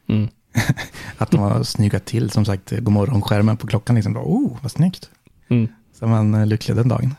Mm. 0.07 0.29
att 1.17 1.31
de 1.31 1.39
har 1.39 1.63
snyggat 1.63 2.05
till, 2.05 2.29
som 2.29 2.45
sagt, 2.45 2.71
godmorgon-skärmen 2.71 3.57
på 3.57 3.67
klockan 3.67 3.95
liksom, 3.95 4.13
bara, 4.13 4.23
oh, 4.23 4.57
vad 4.61 4.71
snyggt. 4.71 5.09
Mm. 5.49 5.67
Så 5.99 6.07
man 6.07 6.33
är 6.33 6.45
lycklig 6.45 6.77
den 6.77 6.87
dagen. 6.87 7.15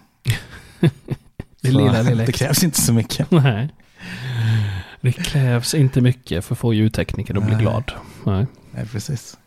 Det 1.62 1.70
lilla, 1.70 2.02
lilla 2.02 2.24
det 2.26 2.32
krävs 2.32 2.64
inte 2.64 2.80
så 2.80 2.92
mycket. 2.92 3.30
Nej. 3.30 3.68
Det 5.00 5.12
krävs 5.12 5.74
inte 5.74 6.00
mycket 6.00 6.44
för 6.44 6.54
att 6.54 6.58
få 6.58 6.74
ljudtekniker 6.74 7.38
att 7.38 7.46
bli 7.46 7.54
glad. 7.54 7.92
Nej. 8.24 8.46
Nej, 8.70 8.86
precis. 8.86 9.38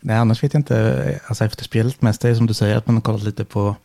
Nej, 0.00 0.16
annars 0.16 0.42
vet 0.42 0.54
jag 0.54 0.60
inte, 0.60 1.20
alltså 1.26 1.44
efterspelet 1.44 2.02
mest 2.02 2.24
är 2.24 2.34
som 2.34 2.46
du 2.46 2.54
säger, 2.54 2.76
att 2.76 2.86
man 2.86 2.96
har 2.96 3.02
kollat 3.02 3.22
lite 3.22 3.44
på 3.44 3.76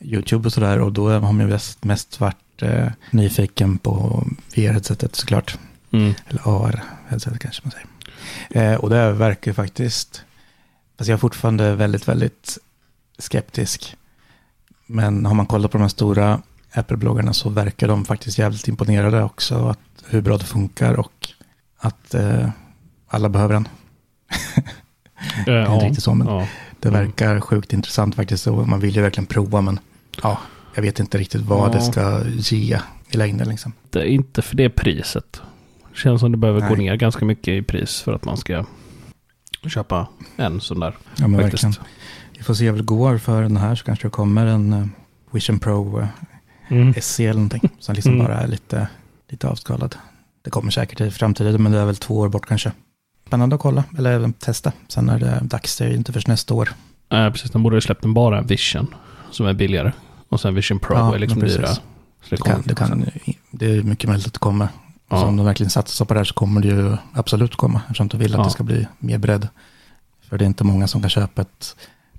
YouTube 0.00 0.48
och 0.48 0.52
sådär, 0.52 0.78
och 0.78 0.92
då 0.92 1.10
har 1.10 1.20
man 1.20 1.40
ju 1.40 1.46
mest, 1.46 1.84
mest 1.84 2.20
varit 2.20 2.62
eh, 2.62 2.88
nyfiken 3.10 3.78
på 3.78 4.24
VR-headsetet 4.54 5.16
såklart. 5.16 5.58
Mm. 5.92 6.14
Eller 6.28 6.40
AR-headset 6.42 7.38
kanske 7.38 7.62
man 7.64 7.72
säger. 7.72 8.72
Eh, 8.72 8.78
och 8.78 8.90
det 8.90 9.12
verkar 9.12 9.52
faktiskt, 9.52 10.24
alltså 10.96 11.10
jag 11.10 11.16
är 11.16 11.20
fortfarande 11.20 11.74
väldigt, 11.74 12.08
väldigt 12.08 12.58
skeptisk. 13.18 13.96
Men 14.86 15.26
har 15.26 15.34
man 15.34 15.46
kollat 15.46 15.70
på 15.70 15.78
de 15.78 15.82
här 15.82 15.88
stora 15.88 16.42
Apple-bloggarna 16.74 17.32
så 17.32 17.48
verkar 17.50 17.88
de 17.88 18.04
faktiskt 18.04 18.38
jävligt 18.38 18.68
imponerade 18.68 19.22
också. 19.22 19.68
Att, 19.68 19.78
hur 20.08 20.20
bra 20.20 20.36
det 20.38 20.44
funkar 20.44 20.94
och 20.94 21.28
att 21.78 22.14
eh, 22.14 22.48
alla 23.08 23.28
behöver 23.28 23.54
den. 23.54 23.68
Är 25.46 25.74
inte 25.74 25.86
riktigt 25.86 26.04
så, 26.04 26.14
men- 26.14 26.26
ja. 26.26 26.46
Det 26.80 26.88
Mm. 26.88 27.00
verkar 27.04 27.40
sjukt 27.40 27.72
intressant 27.72 28.14
faktiskt 28.14 28.46
och 28.46 28.68
man 28.68 28.80
vill 28.80 28.96
ju 28.96 29.02
verkligen 29.02 29.26
prova 29.26 29.60
men 29.60 29.78
ja, 30.22 30.38
jag 30.74 30.82
vet 30.82 31.00
inte 31.00 31.18
riktigt 31.18 31.40
vad 31.42 31.68
Ja. 31.68 31.72
det 31.72 31.80
ska 31.80 32.22
ge 32.26 32.78
i 33.10 33.16
längden 33.16 33.48
liksom. 33.48 33.72
Det 33.90 33.98
är 33.98 34.04
inte 34.04 34.42
för 34.42 34.56
det 34.56 34.70
priset. 34.70 35.40
Det 35.92 35.98
känns 35.98 36.20
som 36.20 36.32
det 36.32 36.38
behöver 36.38 36.60
gå 36.60 36.66
Nej. 36.74 36.76
ner 36.76 36.96
ganska 36.96 37.24
mycket 37.24 37.48
i 37.48 37.62
pris 37.62 38.00
för 38.00 38.12
att 38.12 38.24
man 38.24 38.36
ska 38.36 38.64
köpa 39.66 40.08
en 40.36 40.60
sån 40.60 40.80
där. 40.80 40.96
Ja 41.16 41.28
men 41.28 41.40
faktiskt. 41.40 41.64
verkligen. 41.64 41.86
Vi 42.38 42.42
får 42.44 42.54
se 42.54 42.70
hur 42.70 42.76
det 42.76 42.82
går 42.82 43.18
för 43.18 43.42
den 43.42 43.56
här 43.56 43.74
så 43.74 43.84
kanske 43.84 44.06
det 44.06 44.10
kommer 44.10 44.46
en 44.46 44.72
eh, 44.72 44.86
Vision 45.30 45.58
Pro 45.58 46.00
eh, 46.00 46.06
Mm. 46.70 46.94
SC 46.94 47.20
eller 47.20 47.32
någonting 47.34 47.70
som 47.78 47.94
liksom 47.94 48.12
Mm. 48.14 48.26
bara 48.26 48.40
är 48.40 48.46
lite, 48.48 48.88
lite 49.28 49.48
avskalad. 49.48 49.96
Det 50.42 50.50
kommer 50.50 50.70
säkert 50.70 51.00
i 51.00 51.10
framtiden 51.10 51.62
men 51.62 51.72
det 51.72 51.78
är 51.78 51.84
väl 51.84 51.96
två 51.96 52.18
år 52.18 52.28
bort 52.28 52.46
kanske. 52.46 52.72
Spännande 53.26 53.54
att 53.56 53.62
kolla 53.62 53.84
eller 53.98 54.12
även 54.12 54.32
testa. 54.32 54.72
Sen 54.88 55.08
är 55.08 55.18
det 55.18 55.40
dags, 55.42 55.78
det 55.78 55.84
är 55.84 55.88
ju 55.88 55.96
inte 55.96 56.12
först 56.12 56.26
nästa 56.28 56.54
år. 56.54 56.68
Nej, 57.08 57.30
precis. 57.30 57.50
De 57.50 57.62
borde 57.62 57.76
ha 57.76 57.80
släppt 57.80 58.04
en 58.04 58.14
bara 58.14 58.42
Vision 58.42 58.94
som 59.30 59.46
är 59.46 59.52
billigare. 59.54 59.92
Och 60.28 60.40
sen 60.40 60.54
Vision 60.54 60.78
Pro 60.78 60.94
Ja, 60.96 61.14
är 61.14 61.18
liksom 61.18 61.40
dyra. 61.40 61.68
Det, 62.30 62.36
kan, 62.36 62.62
det, 62.64 62.74
kan, 62.74 63.04
det 63.50 63.66
är 63.72 63.82
mycket 63.82 64.08
möjligt 64.10 64.26
att 64.26 64.32
det 64.32 64.38
kommer. 64.38 64.68
Ja. 65.08 65.20
Så 65.20 65.26
om 65.26 65.36
de 65.36 65.46
verkligen 65.46 65.70
satsar 65.70 66.04
på 66.04 66.14
det 66.14 66.20
här 66.20 66.24
så 66.24 66.34
kommer 66.34 66.60
det 66.60 66.68
ju 66.68 66.96
absolut 67.12 67.56
komma. 67.56 67.80
Eftersom 67.86 68.08
de 68.08 68.16
vill 68.18 68.34
att 68.34 68.38
Ja. 68.38 68.44
det 68.44 68.50
ska 68.50 68.62
bli 68.64 68.86
mer 68.98 69.18
bredd. 69.18 69.48
För 70.28 70.38
det 70.38 70.44
är 70.44 70.46
inte 70.46 70.64
många 70.64 70.86
som 70.88 71.00
kan 71.00 71.10
köpa 71.10 71.42
ett 71.42 71.76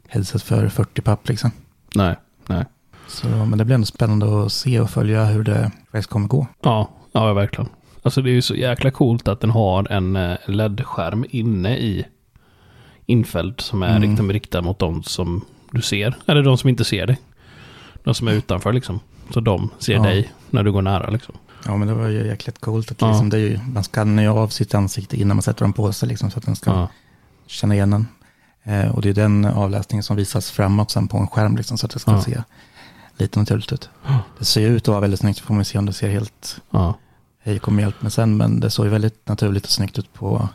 headset 0.07 0.43
för 0.43 0.69
40 0.69 1.01
papp 1.01 1.27
liksom. 1.29 1.51
Nej, 1.95 2.15
nej. 2.47 2.65
Så, 3.11 3.27
men 3.27 3.57
det 3.57 3.65
blir 3.65 3.75
ändå 3.75 3.85
spännande 3.85 4.45
att 4.45 4.51
se 4.51 4.79
och 4.79 4.89
följa 4.89 5.25
hur 5.25 5.43
det 5.43 5.71
faktiskt 5.91 6.09
kommer 6.09 6.27
gå. 6.27 6.47
Ja, 6.61 6.89
ja 7.11 7.33
verkligen. 7.33 7.69
Alltså 8.03 8.21
det 8.21 8.29
är 8.29 8.33
ju 8.33 8.41
så 8.41 8.55
jäkla 8.55 8.91
coolt 8.91 9.27
att 9.27 9.39
den 9.41 9.49
har 9.49 9.91
en 9.91 10.15
eh, 10.15 10.37
LED-skärm 10.47 11.25
inne 11.29 11.77
i 11.77 12.05
infälld 13.05 13.61
som 13.61 13.83
är 13.83 13.95
Mm. 13.97 14.31
riktad, 14.31 14.61
mot 14.61 14.79
de 14.79 15.03
som 15.03 15.45
du 15.71 15.81
ser. 15.81 16.15
Eller 16.25 16.43
de 16.43 16.57
som 16.57 16.69
inte 16.69 16.83
ser 16.83 17.07
dig. 17.07 17.19
De 18.03 18.13
som 18.13 18.27
är 18.27 18.31
utanför 18.31 18.73
liksom. 18.73 18.99
Så 19.33 19.39
de 19.39 19.69
ser 19.79 19.93
Ja. 19.93 20.01
dig 20.03 20.31
när 20.49 20.63
du 20.63 20.71
går 20.71 20.81
nära 20.81 21.09
liksom. 21.09 21.35
Ja 21.65 21.77
men 21.77 21.87
det 21.87 21.93
var 21.93 22.07
ju 22.07 22.27
jäkligt 22.27 22.59
coolt. 22.61 22.91
Att 22.91 23.01
Ja. 23.01 23.07
liksom, 23.07 23.29
det 23.29 23.37
är 23.37 23.41
ju, 23.41 23.59
man 23.73 23.83
skannar 23.83 24.23
ju 24.23 24.29
av 24.29 24.47
sitt 24.47 24.73
ansikte 24.75 25.17
innan 25.21 25.37
man 25.37 25.41
sätter 25.41 25.65
den 25.65 25.73
på 25.73 25.93
sig 25.93 26.09
liksom, 26.09 26.31
så 26.31 26.39
att 26.39 26.45
den 26.45 26.55
ska 26.55 26.71
Ja, 26.71 26.87
känna 27.47 27.73
igen 27.75 27.89
den. 27.89 28.07
Eh, 28.63 28.95
och 28.95 29.01
det 29.01 29.09
är 29.09 29.13
den 29.13 29.45
avläsningen 29.45 30.03
som 30.03 30.15
visas 30.15 30.51
framåt 30.51 30.91
sen 30.91 31.07
på 31.07 31.17
en 31.17 31.27
skärm 31.27 31.57
liksom, 31.57 31.77
så 31.77 31.85
att 31.85 31.91
det 31.91 31.99
ska 31.99 32.11
Ja. 32.11 32.21
se 32.21 32.41
lite 33.21 33.39
naturligt 33.39 33.71
ut. 33.73 33.89
Det 34.39 34.45
ser 34.45 34.69
ut 34.69 34.81
att 34.83 34.87
vara 34.87 34.99
väldigt 34.99 35.19
snyggt, 35.19 35.39
får 35.39 35.53
man 35.53 35.65
se 35.65 35.77
om 35.77 35.85
det 35.85 35.93
ser 35.93 36.09
helt 36.09 36.61
ja, 36.71 36.93
hej 37.43 37.59
kom 37.59 37.79
hjälp 37.79 38.01
med 38.01 38.13
sen, 38.13 38.37
men 38.37 38.59
det 38.59 38.69
såg 38.69 38.85
ju 38.85 38.91
väldigt 38.91 39.27
naturligt 39.27 39.63
och 39.65 39.71
snyggt 39.71 39.99
ut 39.99 40.13
på 40.13 40.49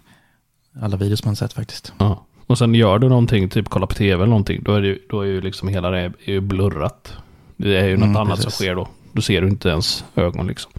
alla 0.82 0.96
videos 0.96 1.24
man 1.24 1.36
sett 1.36 1.52
faktiskt. 1.52 1.92
ja. 1.98 2.22
Och 2.46 2.58
sen 2.58 2.74
gör 2.74 2.98
du 2.98 3.08
någonting, 3.08 3.48
typ 3.48 3.68
kolla 3.68 3.86
på 3.86 3.94
tv 3.94 4.14
eller 4.14 4.26
någonting, 4.26 4.62
då 4.62 4.74
är, 4.74 4.82
det, 4.82 4.98
då 5.10 5.20
är 5.20 5.26
ju 5.26 5.40
liksom 5.40 5.68
hela 5.68 5.90
det 5.90 6.12
är 6.24 6.40
blurrat. 6.40 7.12
Det 7.56 7.76
är 7.76 7.84
ju 7.84 7.96
något 7.96 8.04
Mm, 8.04 8.16
annat 8.16 8.28
precis. 8.28 8.42
som 8.42 8.50
sker 8.64 8.74
då. 8.74 8.88
Då 9.12 9.22
ser 9.22 9.40
du 9.42 9.48
inte 9.48 9.68
ens 9.68 10.04
ögon 10.14 10.46
liksom. 10.46 10.72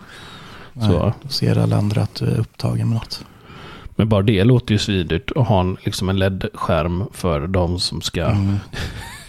Nej, 0.73 0.89
Så. 0.89 1.13
Då 1.21 1.29
ser 1.29 1.57
alla 1.57 1.77
andra 1.77 2.01
att 2.01 2.15
du 2.15 2.25
är 2.25 2.39
upptagen 2.39 2.87
med 2.89 2.97
något. 2.97 3.25
Men 3.95 4.09
bara 4.09 4.21
det 4.21 4.43
låter 4.43 4.71
ju 4.73 4.77
svidyrt 4.77 5.31
att 5.35 5.47
ha 5.47 5.59
en, 5.59 5.77
liksom 5.85 6.09
en 6.09 6.19
LED-skärm 6.19 7.03
för 7.13 7.47
de 7.47 7.79
som 7.79 8.01
ska, 8.01 8.25
Mm. 8.25 8.55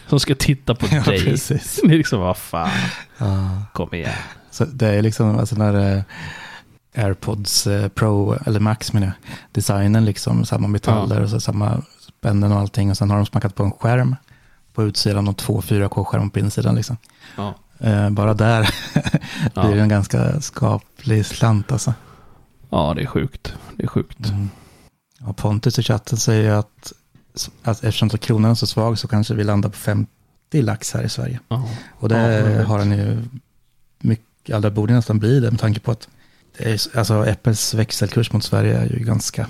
Som 0.09 0.21
ska 0.21 0.35
titta 0.35 0.75
på 0.75 0.87
Ja, 0.91 1.03
dig. 1.03 1.25
precis. 1.25 1.81
Det 1.85 1.93
är 1.95 1.99
liksom, 1.99 2.21
vad 2.21 2.37
fan, 2.37 2.71
Ja. 3.19 3.63
kom 3.73 3.95
igen. 3.95 4.13
Så 4.51 4.65
det 4.65 4.87
är 4.89 5.03
liksom 5.03 5.39
alltså 5.39 5.57
när 5.57 5.97
eh, 5.97 6.03
AirPods 7.05 7.67
eh, 7.67 7.89
Pro, 7.89 8.37
eller 8.47 8.61
Max 8.61 8.93
menar 8.93 9.07
jag, 9.07 9.37
designen 9.53 10.05
liksom, 10.05 10.45
samma 10.45 10.69
metaller 10.69 11.23
och 11.23 11.31
så 11.31 11.41
samma 11.41 11.83
spännen 12.01 12.53
och 12.53 12.59
allting. 12.59 12.91
Och 12.91 12.97
sen 12.97 13.11
har 13.11 13.17
de 13.17 13.27
smackat 13.27 13.55
på 13.55 13.63
en 13.63 13.73
skärm 13.73 14.17
på 14.75 14.85
utsidan 14.85 15.29
och 15.29 15.37
två 15.37 15.61
4K-skärmar 15.61 16.29
på 16.31 16.39
insidan 16.39 16.75
liksom. 16.75 16.97
Ja. 17.37 17.55
Eh, 17.81 18.11
bara 18.11 18.35
där 18.35 18.69
Ja. 19.55 19.63
blir 19.67 19.77
det 19.77 19.83
en 19.83 19.89
ganska 19.89 20.41
skaplig 20.41 21.27
slant 21.27 21.73
alltså. 21.73 21.95
ja, 22.71 22.95
det 22.95 23.03
är 23.03 23.07
sjukt. 23.07 23.55
Det 23.77 23.83
är 23.83 23.87
sjukt. 23.89 24.29
Mm. 24.29 24.51
Ja, 25.21 25.33
Pontus 25.33 25.79
i 25.79 25.83
chatten 25.83 26.19
säger 26.19 26.51
att, 26.53 26.93
att 27.63 27.85
eftersom 27.85 28.09
kronan 28.09 28.51
är 28.51 28.55
så 28.55 28.67
svag 28.67 28.99
så 28.99 29.09
kanske 29.09 29.35
vi 29.35 29.45
landar 29.45 29.69
på 29.71 29.77
50 29.77 30.09
lax 30.53 30.95
här 30.95 31.03
i 31.05 31.09
Sverige. 31.09 31.41
Ja. 31.49 31.69
Och 31.91 32.09
det 32.09 32.17
Ja, 32.19 32.51
jag 32.51 32.65
har 32.65 32.79
han 32.79 32.91
ju 32.93 33.19
mycket, 33.99 34.63
det 34.63 34.71
borde 34.71 34.93
nästan 34.95 35.19
bli 35.19 35.41
det 35.41 35.51
med 35.51 35.61
tanke 35.61 35.81
på 35.81 35.91
att 35.91 36.09
det 36.59 36.65
är, 36.65 36.99
alltså 36.99 37.23
Apples 37.31 37.75
växelkurs 37.75 38.33
mot 38.33 38.45
Sverige 38.45 38.79
är 38.79 38.87
ju 38.87 38.99
ganska, 39.05 39.47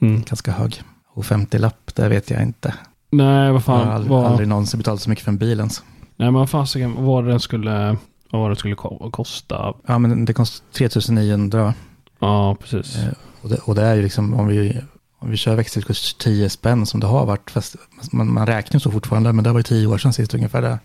Mm. 0.00 0.22
ganska 0.22 0.52
hög. 0.52 0.82
Och 1.14 1.26
50 1.26 1.58
lapp, 1.58 1.90
det 1.94 2.08
vet 2.08 2.30
jag 2.30 2.42
inte. 2.42 2.74
Nej, 3.10 3.46
vad 3.46 3.54
Jag 3.54 3.64
fan. 3.64 3.86
har 3.86 3.94
aldrig, 3.94 4.10
vad, 4.10 4.26
aldrig 4.26 4.48
någonsin 4.48 4.78
betalat 4.78 5.00
så 5.02 5.10
mycket 5.10 5.24
för 5.24 5.30
en 5.32 5.38
bil 5.38 5.58
ens. 5.58 5.82
Nej, 6.16 6.26
men 6.30 6.34
vad 6.34 6.50
fan, 6.50 6.94
vad 7.04 7.26
den 7.26 7.40
skulle, 7.40 7.96
vad 8.30 8.50
den 8.50 8.56
skulle 8.56 8.74
ko- 8.74 9.10
kosta. 9.10 9.74
Ja 9.86 9.98
men 9.98 10.24
det 10.24 10.32
kostar 10.32 10.64
3900 10.72 11.62
va? 11.64 11.74
Ja, 12.18 12.56
precis. 12.60 12.96
Eh, 12.96 13.08
Och 13.42 13.48
det, 13.48 13.56
och 13.56 13.74
det 13.74 13.82
är 13.82 13.94
ju 13.94 14.02
liksom 14.02 14.34
om 14.34 14.46
vi, 14.46 14.80
om 15.22 15.30
vi 15.30 15.36
kör 15.36 15.56
växelkurs 15.56 16.14
10 16.14 16.50
spänn 16.50 16.86
som 16.86 17.00
det 17.00 17.06
har 17.06 17.26
varit, 17.26 17.50
fast 17.50 17.76
man, 18.12 18.32
man 18.32 18.46
räknar 18.46 18.80
så 18.80 18.90
fortfarande, 18.90 19.32
men 19.32 19.44
det 19.44 19.52
var 19.52 19.58
ju 19.58 19.62
10 19.62 19.86
år 19.86 19.98
sedan 19.98 20.12
sist 20.12 20.34
ungefär 20.34 20.62
det, 20.62 20.78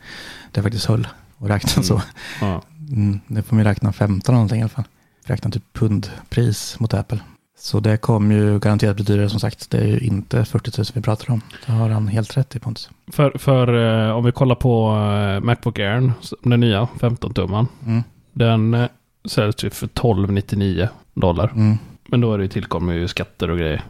det 0.52 0.62
faktiskt 0.64 0.86
höll 0.86 1.08
och 1.38 1.48
räkna 1.48 1.72
Mm. 1.76 1.84
så. 1.84 2.02
Ja. 2.42 2.62
Mm, 2.92 3.20
det 3.28 3.44
får 3.44 3.56
man 3.56 3.66
räkna 3.66 3.94
15 3.94 4.36
någonting 4.36 4.60
i 4.60 4.62
alla 4.62 4.70
fall. 4.70 4.84
Räkna 5.26 5.52
typ 5.52 5.74
pundpris 5.74 6.80
mot 6.80 6.94
Apple. 6.94 7.20
Så 7.60 7.80
det 7.80 7.98
kommer 7.98 8.36
ju 8.36 8.60
garanterat 8.60 8.96
bli 8.96 9.06
dyrare 9.06 9.30
som 9.30 9.40
sagt. 9.40 9.70
Det 9.70 9.78
är 9.78 9.88
ju 9.88 10.00
inte 10.00 10.46
40 10.46 10.72
000 10.78 10.86
vi 10.94 11.02
pratar 11.02 11.34
om. 11.34 11.42
Det 11.66 11.72
har 11.72 11.90
han 11.90 12.08
helt 12.08 12.38
rätt 12.38 12.56
i 12.56 12.60
Pontus. 12.60 12.90
För, 13.12 13.38
för 13.38 13.74
eh, 14.08 14.18
om 14.18 14.26
vi 14.26 14.32
kollar 14.32 14.56
på 14.56 14.96
eh, 14.96 15.44
Macbook 15.46 15.80
Air, 15.80 16.12
den 16.44 16.60
nya 16.60 16.88
15-tumman. 17.00 17.68
Mm. 17.86 18.04
Den 18.34 18.74
eh, 18.74 18.88
säljs 19.26 19.64
ju 19.64 19.70
för 19.70 19.88
12,99 19.88 20.88
dollar. 21.14 21.52
Mm. 21.56 21.78
Men 22.08 22.22
då 22.22 22.34
är 22.34 22.38
det 22.38 22.44
ju 22.44 22.50
tillkommer 22.50 22.94
ju 22.94 23.08
skatter 23.08 23.50
och 23.50 23.58
grejer. 23.58 23.84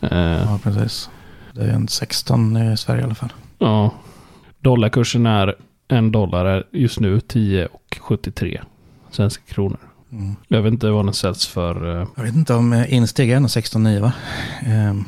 Eh, 0.00 0.42
Ja, 0.42 0.58
precis. 0.62 1.10
Det 1.52 1.62
är 1.64 1.68
en 1.72 1.88
16 1.88 2.56
i 2.56 2.76
Sverige 2.76 3.00
i 3.00 3.04
alla 3.04 3.14
fall. 3.14 3.32
Ja. 3.58 3.90
Dollarkursen 4.60 5.26
är 5.26 5.54
en 5.88 6.12
dollar 6.12 6.44
är 6.44 6.64
just 6.72 7.00
nu 7.00 7.18
10,73 7.18 8.60
svenska 9.10 9.42
kronor. 9.54 9.78
Mm. 10.12 10.36
Jag 10.48 10.62
vet 10.62 10.72
inte 10.72 10.90
vad 10.90 11.04
den 11.04 11.14
säljs 11.14 11.46
för. 11.46 12.00
eh, 12.00 12.06
Jag 12.16 12.22
vet 12.22 12.34
inte 12.34 12.54
om 12.54 12.84
insteg 12.88 13.30
är 13.30 13.40
nog 13.40 13.48
16,9 13.50 14.00
va? 14.00 14.12
Ehm, 14.66 15.04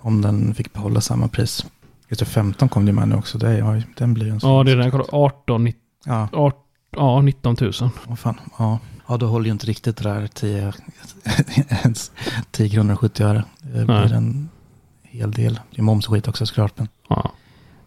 om 0.00 0.22
den 0.22 0.54
fick 0.54 0.72
behålla 0.72 1.00
samma 1.00 1.28
pris. 1.28 1.66
Just 2.08 2.18
det, 2.20 2.24
15 2.26 2.68
kom 2.68 2.86
det 2.86 2.92
med 2.92 3.08
nu 3.08 3.14
också. 3.14 3.38
Det 3.38 3.48
är, 3.48 3.82
den 3.96 4.14
blir 4.14 4.28
en 4.30 4.40
sån. 4.40 4.50
Ja, 4.50 4.62
det 4.64 4.70
är 4.72 4.76
den 4.76 4.84
jag 4.84 4.92
kollar. 4.92 5.06
18, 5.12 5.64
19, 5.64 5.80
Ja, 6.04 6.28
18, 6.32 6.60
ja, 6.96 7.20
19 7.20 7.56
000. 7.60 7.72
vad 8.06 8.18
fan. 8.18 8.40
Ja. 8.58 8.78
Ja, 9.12 9.16
då 9.16 9.26
håller 9.26 9.46
ju 9.46 9.52
inte 9.52 9.66
riktigt 9.66 9.96
det 9.96 10.04
där 10.04 10.26
10, 10.26 10.72
ens 11.84 12.10
10 12.50 12.68
kronor 12.68 12.92
och 12.92 13.00
70 13.00 13.22
öre. 13.24 13.44
Det 13.60 13.84
Nej. 13.84 14.06
blir 14.06 14.16
en 14.16 14.48
hel 15.02 15.30
del. 15.32 15.60
Det 15.70 15.78
är 15.78 15.82
moms 15.82 16.06
och 16.08 16.14
skit 16.14 16.28
också 16.28 16.46
såklart. 16.46 16.72
Men 16.78 16.88
Ja. 17.08 17.30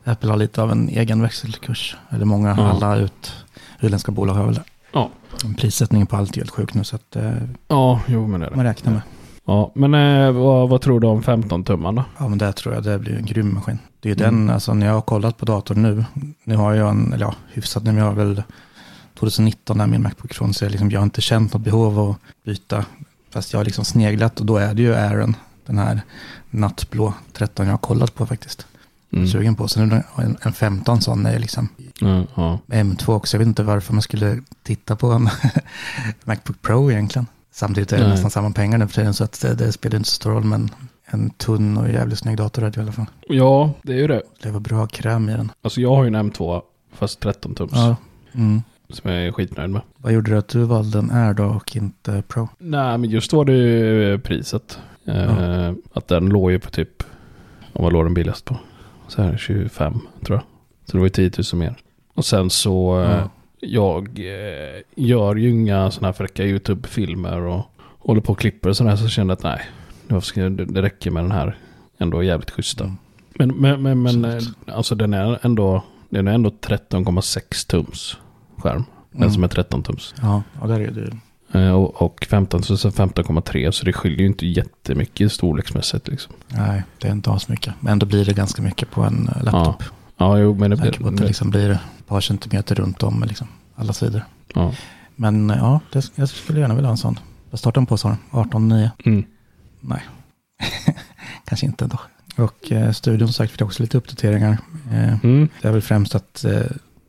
Apple 0.03 0.29
har 0.29 0.37
lite 0.37 0.61
av 0.61 0.71
en 0.71 0.89
egen 0.89 1.21
växelkurs. 1.21 1.97
Eller 2.09 2.25
många, 2.25 2.55
Ja. 2.57 2.69
alla 2.69 2.95
ut, 2.95 3.33
utländska 3.79 4.11
bolag 4.11 4.33
har 4.33 4.45
väl 4.45 4.53
det. 4.55 4.63
Ja. 4.93 5.09
Prissättningen 5.57 6.07
på 6.07 6.15
allt 6.15 6.31
är 6.31 6.41
helt 6.41 6.49
sjuk 6.51 6.73
nu 6.73 6.83
så 6.83 6.95
att 6.95 7.15
eh, 7.15 7.31
Ja, 7.67 8.01
jo 8.07 8.27
men 8.27 8.39
det 8.39 8.45
är 8.45 8.49
det. 8.49 8.55
man 8.55 8.65
räknar 8.65 8.93
med. 8.93 9.01
Ja, 9.47 9.71
men 9.75 9.93
eh, 9.93 10.31
vad, 10.31 10.69
vad 10.69 10.81
tror 10.81 10.99
du 10.99 11.07
om 11.07 11.21
15-tumman 11.23 11.95
då? 11.95 12.03
Ja 12.17 12.27
men 12.27 12.37
det 12.37 12.51
tror 12.53 12.73
jag 12.75 12.83
det 12.83 12.99
blir 12.99 13.15
en 13.17 13.25
grym 13.25 13.53
maskin. 13.53 13.79
Det 13.99 14.09
är 14.11 14.21
Mm. 14.27 14.45
den, 14.45 14.53
alltså 14.53 14.73
när 14.73 14.85
jag 14.85 14.93
har 14.93 15.01
kollat 15.01 15.37
på 15.37 15.45
datorn 15.45 15.81
nu, 15.81 16.05
nu 16.43 16.55
har 16.55 16.73
jag 16.73 16.89
en, 16.89 17.13
eller 17.13 17.25
ja 17.25 17.35
hyfsat, 17.53 17.83
nu 17.83 17.91
har 18.01 18.07
jag 18.07 18.13
väl 18.15 18.43
2019 19.19 19.81
är 19.81 19.87
min 19.87 20.03
Macbook 20.03 20.33
från 20.33 20.53
så 20.53 20.65
jag, 20.65 20.71
liksom, 20.71 20.91
jag 20.91 20.99
har 20.99 21.03
inte 21.03 21.21
känt 21.21 21.53
något 21.53 21.61
behov 21.61 21.99
av 21.99 22.09
att 22.09 22.17
byta. 22.45 22.85
Fast 23.29 23.53
jag 23.53 23.59
har 23.59 23.65
liksom 23.65 23.85
sneglat 23.85 24.39
och 24.39 24.45
då 24.45 24.57
är 24.57 24.73
det 24.73 24.81
ju 24.81 24.95
Aaron, 24.95 25.35
den 25.65 25.77
här 25.77 26.01
nattblå 26.49 27.13
13 27.33 27.65
jag 27.65 27.73
har 27.73 27.77
kollat 27.77 28.15
på 28.15 28.25
faktiskt. 28.25 28.67
Mm. 29.11 29.27
Sugen 29.27 29.55
på. 29.55 29.67
Sen 29.67 29.91
är 29.91 29.95
det 29.95 30.23
en, 30.23 30.37
en 30.41 30.53
15 30.53 31.01
sån 31.01 31.25
är 31.25 31.39
liksom 31.39 31.69
Ja, 31.99 32.23
ja. 32.35 32.59
M2 32.67 33.09
också. 33.13 33.37
Jag 33.37 33.39
vet 33.39 33.47
inte 33.47 33.63
varför 33.63 33.93
man 33.93 34.01
skulle 34.01 34.41
titta 34.63 34.95
på 34.95 35.11
en 35.11 35.29
Macbook 36.23 36.61
Pro 36.61 36.91
egentligen. 36.91 37.27
Samtidigt 37.51 37.91
är 37.91 37.97
det 37.97 38.03
Nej. 38.03 38.11
nästan 38.11 38.31
samma 38.31 38.51
pengar 38.51 38.77
nu 38.77 38.87
för 38.87 38.95
tiden 38.95 39.13
så 39.13 39.23
att 39.23 39.41
det, 39.41 39.53
det 39.55 39.71
spelar 39.71 39.97
inte 39.97 40.09
så 40.09 40.15
stor 40.15 40.31
roll. 40.31 40.43
Men 40.43 40.69
en 41.05 41.29
tunn 41.29 41.77
och 41.77 41.89
jävligt 41.89 42.19
snygg 42.19 42.37
dator 42.37 42.63
är 42.63 42.69
det 42.69 42.77
i 42.79 42.83
alla 42.83 42.91
fall. 42.91 43.05
ja, 43.27 43.73
det 43.81 43.93
är 43.93 43.97
ju 43.97 44.07
det. 44.07 44.21
Det 44.41 44.51
var 44.51 44.59
bra 44.59 44.87
kräm 44.87 45.29
i 45.29 45.33
den. 45.33 45.51
Alltså 45.61 45.81
jag 45.81 45.95
har 45.95 46.03
ju 46.03 46.07
en 46.07 46.31
M2 46.31 46.61
fast 46.93 47.19
13 47.19 47.55
tums. 47.55 47.71
Ja. 47.73 47.95
Mm. 48.33 48.61
Som 48.89 49.11
jag 49.11 49.25
är 49.25 49.31
skitnöjd 49.31 49.69
med. 49.69 49.81
Vad 49.97 50.13
gjorde 50.13 50.31
det 50.31 50.37
att 50.37 50.47
du 50.47 50.63
valde 50.63 50.99
en 50.99 51.11
Air 51.11 51.33
då 51.33 51.43
och 51.45 51.75
inte 51.75 52.23
Pro? 52.27 52.49
Nej, 52.57 52.97
men 52.97 53.09
just 53.09 53.33
var 53.33 53.45
det 53.45 53.53
ju 53.53 54.19
priset. 54.19 54.79
Eh, 55.05 55.71
Att 55.93 56.07
den 56.07 56.25
låg 56.29 56.51
ju 56.51 56.59
på 56.59 56.69
typ, 56.69 57.03
om 57.73 57.83
vad 57.83 57.93
låg 57.93 58.05
den 58.05 58.13
billigast 58.13 58.45
på? 58.45 58.57
Så 59.07 59.21
här 59.21 59.37
25 59.37 59.93
tror 60.25 60.37
jag. 60.37 60.43
Så 60.85 60.91
det 60.91 60.97
var 60.97 61.05
ju 61.05 61.09
10 61.29 61.31
000 61.53 61.59
mer. 61.59 61.75
Och 62.13 62.25
sen 62.25 62.49
så, 62.49 63.01
eh, 63.01 63.09
Ja. 63.11 63.29
jag 63.59 64.07
eh, 64.19 64.81
gör 64.95 65.35
ju 65.35 65.49
inga 65.49 65.91
sådana 65.91 66.07
här 66.07 66.13
fräcka 66.13 66.43
YouTube-filmer 66.43 67.41
och 67.41 67.61
håller 67.99 68.21
på 68.21 68.31
och 68.31 68.39
klipper 68.39 68.69
och 68.69 68.77
sådär. 68.77 68.95
Så 68.95 69.07
kände 69.07 69.31
jag 69.31 69.37
att 69.37 69.43
nej, 69.43 69.61
nu 70.07 70.21
ska 70.21 70.41
jag, 70.41 70.73
det 70.73 70.81
räcker 70.81 71.11
med 71.11 71.23
den 71.23 71.31
här 71.31 71.57
ändå 71.97 72.23
jävligt 72.23 72.51
schyssta. 72.51 72.83
Mm. 72.83 72.97
Men, 73.39 73.49
men, 73.81 73.81
men, 73.81 74.01
men 74.21 74.25
eh, 74.37 74.43
alltså 74.67 74.95
den 74.95 75.13
är 75.13 75.39
ändå, 75.41 75.83
den 76.09 76.27
är 76.27 76.33
ändå 76.33 76.49
13,6 76.49 77.69
tums 77.69 78.17
skärm. 78.69 78.83
Den 79.11 79.21
Mm. 79.21 79.33
som 79.33 79.43
är 79.43 79.47
13 79.47 79.83
tums. 79.83 80.13
Ja, 80.21 80.43
ja 80.61 80.67
där 80.67 80.79
är 80.79 80.91
du. 80.91 81.11
Eh, 81.59 81.71
Och, 81.71 82.01
och 82.01 82.27
15 82.29 82.63
så 82.63 82.77
så 82.77 82.89
15,3 82.91 83.71
så 83.71 83.85
det 83.85 83.93
skiljer 83.93 84.19
ju 84.19 84.25
inte 84.25 84.45
jättemycket 84.47 85.31
storleksmässigt 85.31 86.07
liksom. 86.07 86.33
Nej, 86.47 86.83
det 86.99 87.07
är 87.07 87.11
inte 87.11 87.31
alls 87.31 87.47
mycket. 87.47 87.73
Men 87.79 87.91
ändå 87.91 88.05
blir 88.05 88.25
det 88.25 88.33
ganska 88.33 88.61
mycket 88.61 88.91
på 88.91 89.01
en 89.03 89.29
eh, 89.35 89.43
laptop. 89.43 89.83
Ja, 90.17 90.37
jo 90.39 90.53
men 90.55 90.71
det 90.71 90.77
tanke 90.77 90.99
på 90.99 91.05
att 91.07 91.11
det 91.11 91.17
blir... 91.17 91.27
liksom 91.27 91.49
blir 91.49 91.69
ett 91.69 92.07
par 92.07 92.21
centimeter 92.21 92.75
runt 92.75 93.03
om 93.03 93.23
liksom, 93.27 93.47
alla 93.75 93.93
sidor. 93.93 94.21
Ja. 94.53 94.73
Men 95.15 95.49
eh, 95.49 95.57
ja, 95.57 95.79
det, 95.91 96.11
jag 96.15 96.29
skulle 96.29 96.59
gärna 96.59 96.75
vilja 96.75 96.87
ha 96.87 96.91
en 96.91 96.97
sån. 96.97 97.19
Vad 97.49 97.59
startar 97.59 97.81
den 97.81 97.85
på 97.85 97.97
sa 97.97 98.09
du? 98.09 98.37
18,9? 98.37 98.89
Mm. 99.05 99.23
Nej, 99.81 100.01
kanske 101.45 101.65
inte 101.65 101.85
ändå. 101.85 101.99
Och 102.37 102.71
eh, 102.71 102.91
studion 102.91 103.33
sagt 103.33 103.51
fick 103.51 103.61
också 103.61 103.83
lite 103.83 103.97
uppdateringar. 103.97 104.57
Eh, 104.91 105.23
Mm. 105.23 105.49
det 105.61 105.67
är 105.67 105.71
väl 105.71 105.81
främst 105.81 106.15
att, 106.15 106.43
eh, 106.45 106.61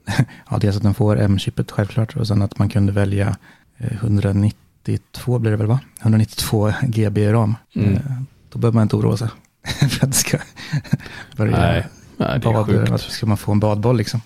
ja, 0.50 0.58
dels 0.60 0.76
att 0.76 0.82
den 0.82 0.94
får 0.94 1.20
M-chippet 1.20 1.70
självklart 1.70 2.16
och 2.16 2.26
sen 2.26 2.42
att 2.42 2.58
man 2.58 2.68
kunde 2.68 2.92
välja 2.92 3.36
eh, 3.78 3.92
192 3.92 5.38
blir 5.38 5.50
det 5.50 5.56
väl 5.56 5.66
va? 5.66 5.80
192 6.00 6.72
GB 6.82 7.32
ram. 7.32 7.54
Mm. 7.74 7.94
Eh, 7.94 8.00
då 8.52 8.58
behöver 8.58 8.74
man 8.74 8.82
inte 8.82 8.96
oroa 8.96 9.16
sig 9.16 9.28
för 9.90 10.06
att 10.06 10.12
det 10.12 10.18
ska 10.18 10.38
börja 11.36 11.58
Nej, 11.58 11.86
nej, 12.16 12.40
det 12.40 12.48
är 12.48 12.52
bad, 12.52 12.66
sjukt. 12.66 13.00
ska 13.00 13.26
man 13.26 13.36
få 13.36 13.52
en 13.52 13.60
badboll 13.60 13.96
liksom. 13.96 14.20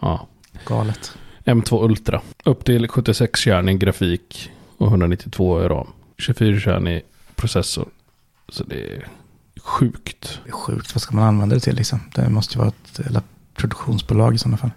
Ja. 0.00 0.28
Galet. 0.66 1.12
M2 1.44 1.84
Ultra. 1.84 2.20
Upp 2.44 2.64
till 2.64 2.86
76-kärnig 2.86 3.78
grafik 3.78 4.50
och 4.78 4.86
192 4.86 5.64
i 5.64 5.68
ram. 5.68 5.86
24-kärnig 6.18 7.02
processor. 7.36 7.88
Så 8.48 8.64
det 8.64 8.96
är 8.96 9.08
sjukt. 9.62 10.40
Det 10.44 10.50
är 10.50 10.52
sjukt, 10.52 10.94
vad 10.94 11.02
ska 11.02 11.16
man 11.16 11.24
använda 11.24 11.54
det 11.54 11.60
till 11.60 11.76
liksom? 11.76 12.00
Det 12.14 12.28
måste 12.28 12.54
ju 12.54 12.58
vara 12.58 12.68
ett 12.68 13.24
produktionsbolag 13.54 14.34
i 14.34 14.38
sådana 14.38 14.56
fall. 14.56 14.70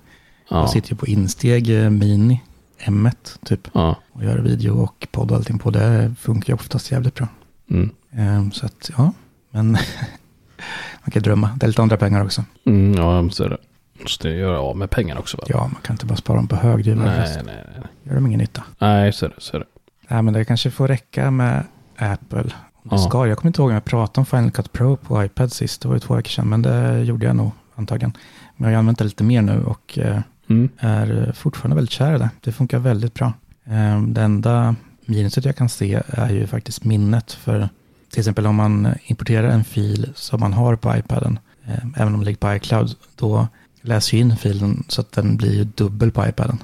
Ja. 0.50 0.60
Jag 0.60 0.70
sitter 0.70 0.90
ju 0.90 0.96
på 0.96 1.08
insteg 1.08 1.84
eh, 1.84 1.90
Mini 1.90 2.42
M1 2.80 3.46
typ 3.46 3.68
ja. 3.74 3.96
och 4.12 4.24
gör 4.24 4.38
video 4.38 4.84
och 4.84 5.08
podd 5.12 5.32
och 5.32 5.38
allting 5.38 5.60
på. 5.60 5.70
Det 5.70 6.16
funkar 6.20 6.54
ju 6.54 6.56
oftast 6.56 6.92
jävligt 6.92 7.16
bra. 7.16 7.28
Mm. 7.70 7.90
Ehm, 8.12 8.52
så 8.52 8.66
att 8.66 8.92
ja, 8.98 9.14
men 9.52 9.72
man 11.02 11.12
kan 11.12 11.22
drömma. 11.22 11.50
Det 11.58 11.66
är 11.66 11.68
lite 11.68 11.82
andra 11.82 11.98
pengar 11.98 12.24
också. 12.26 12.44
Mm, 12.66 12.94
ja, 12.94 13.30
så 13.30 13.44
är 13.44 13.50
det. 13.50 13.58
Måste 14.02 14.30
göra 14.30 14.60
av 14.60 14.78
med 14.78 14.90
pengarna 14.90 15.20
också 15.20 15.38
va? 15.38 15.44
Ja, 15.48 15.60
man 15.60 15.82
kan 15.82 15.94
inte 15.94 16.06
bara 16.06 16.16
spara 16.16 16.38
dem 16.38 16.48
på 16.48 16.56
hög. 16.56 16.86
Det 16.86 16.96
Nej, 16.96 17.06
nej, 17.18 17.44
nej. 17.46 17.84
gör 18.04 18.16
de 18.16 18.28
ingen 18.28 18.40
nytta. 18.40 18.64
Nej, 18.80 19.14
så 19.14 19.26
är 19.26 19.30
det. 19.30 19.36
Så 19.38 19.56
är 19.56 19.60
det. 19.60 19.66
Nej, 20.08 20.22
men 20.22 20.34
det 20.34 20.46
kanske 20.46 20.72
får 20.72 20.88
räcka 20.88 21.32
med 21.32 21.64
Apple. 21.98 22.52
Ja. 22.92 22.98
ska, 22.98 23.28
jag 23.28 23.38
kommer 23.38 23.50
inte 23.50 23.62
ihåg 23.62 23.70
om 23.70 23.74
jag 23.74 23.86
pratade 23.86 24.20
om 24.20 24.26
Final 24.26 24.52
Cut 24.52 24.72
Pro 24.72 24.98
på 24.98 25.24
iPad 25.24 25.52
sist. 25.52 25.82
Det 25.82 25.88
var 25.88 25.96
ju 25.96 26.00
två 26.00 26.16
veckor 26.16 26.30
sedan, 26.30 26.50
men 26.50 26.62
det 26.62 27.04
gjorde 27.04 27.26
jag 27.26 27.36
nog 27.36 27.52
antagligen. 27.76 28.18
Men 28.56 28.70
jag 28.70 28.78
har 28.78 28.80
använt 28.80 28.98
det 28.98 29.04
lite 29.04 29.24
mer 29.24 29.42
nu 29.42 29.64
och 29.64 30.00
eh, 30.00 30.20
Mm. 30.48 30.70
är 30.80 31.32
fortfarande 31.36 31.76
väldigt 31.76 31.92
kär 31.92 32.16
i 32.16 32.20
det. 32.20 32.30
Det 32.42 32.52
funkar 32.52 32.80
väldigt 32.80 33.14
bra. 33.14 33.34
Eh, 33.66 34.02
Det 34.02 34.22
enda 34.22 34.76
minuset 35.06 35.46
jag 35.46 35.56
kan 35.56 35.70
se 35.70 36.02
är 36.08 36.30
ju 36.30 36.48
faktiskt 36.48 36.84
minnet. 36.84 37.32
För 37.32 37.70
till 38.10 38.20
exempel 38.20 38.48
om 38.48 38.56
man 38.56 38.88
importerar 39.06 39.48
en 39.50 39.64
fil 39.64 40.10
som 40.16 40.40
man 40.40 40.54
har 40.54 40.76
på 40.76 40.98
iPaden, 40.98 41.40
eh, 41.68 41.86
även 42.02 42.14
om 42.14 42.20
det 42.20 42.26
ligger 42.26 42.38
på 42.38 42.54
iCloud, 42.56 42.96
då 43.16 43.48
läser 43.82 44.18
ju 44.18 44.24
in 44.24 44.38
filen 44.38 44.84
så 44.88 45.02
att 45.02 45.12
den 45.12 45.38
blir 45.38 45.54
ju 45.56 45.64
dubbel 45.64 46.12
på 46.12 46.28
iPaden. 46.28 46.64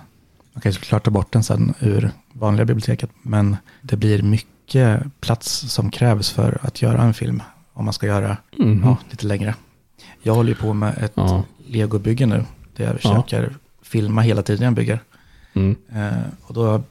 Man 0.53 0.61
kan 0.61 0.71
ju 0.71 0.73
såklart 0.73 1.03
ta 1.03 1.11
bort 1.11 1.33
den 1.33 1.43
sen 1.43 1.73
ur 1.79 2.11
vanliga 2.33 2.65
biblioteket, 2.65 3.09
men 3.21 3.57
det 3.81 3.97
blir 3.97 4.21
mycket 4.23 5.03
plats 5.21 5.49
som 5.73 5.91
krävs 5.91 6.29
för 6.29 6.57
att 6.61 6.81
göra 6.81 7.01
en 7.01 7.13
film 7.13 7.43
om 7.73 7.85
man 7.85 7.93
ska 7.93 8.05
göra 8.07 8.37
Mhm. 8.59 8.81
ja, 8.83 8.97
lite 9.09 9.25
längre. 9.27 9.55
Jag 10.23 10.35
håller 10.35 10.49
ju 10.49 10.55
på 10.55 10.73
med 10.73 10.97
ett 10.97 11.11
Ja. 11.15 11.43
legobygge 11.67 12.25
nu, 12.25 12.45
där 12.75 12.85
jag 12.85 12.97
Ja. 13.03 13.09
Filma 13.91 14.21
hela 14.21 14.43
tiden 14.43 14.65
jag 14.65 14.73
bygger. 14.73 14.99
Mm. 15.54 15.75
Eh, 15.95 16.23
och 16.41 16.54
då 16.54 16.84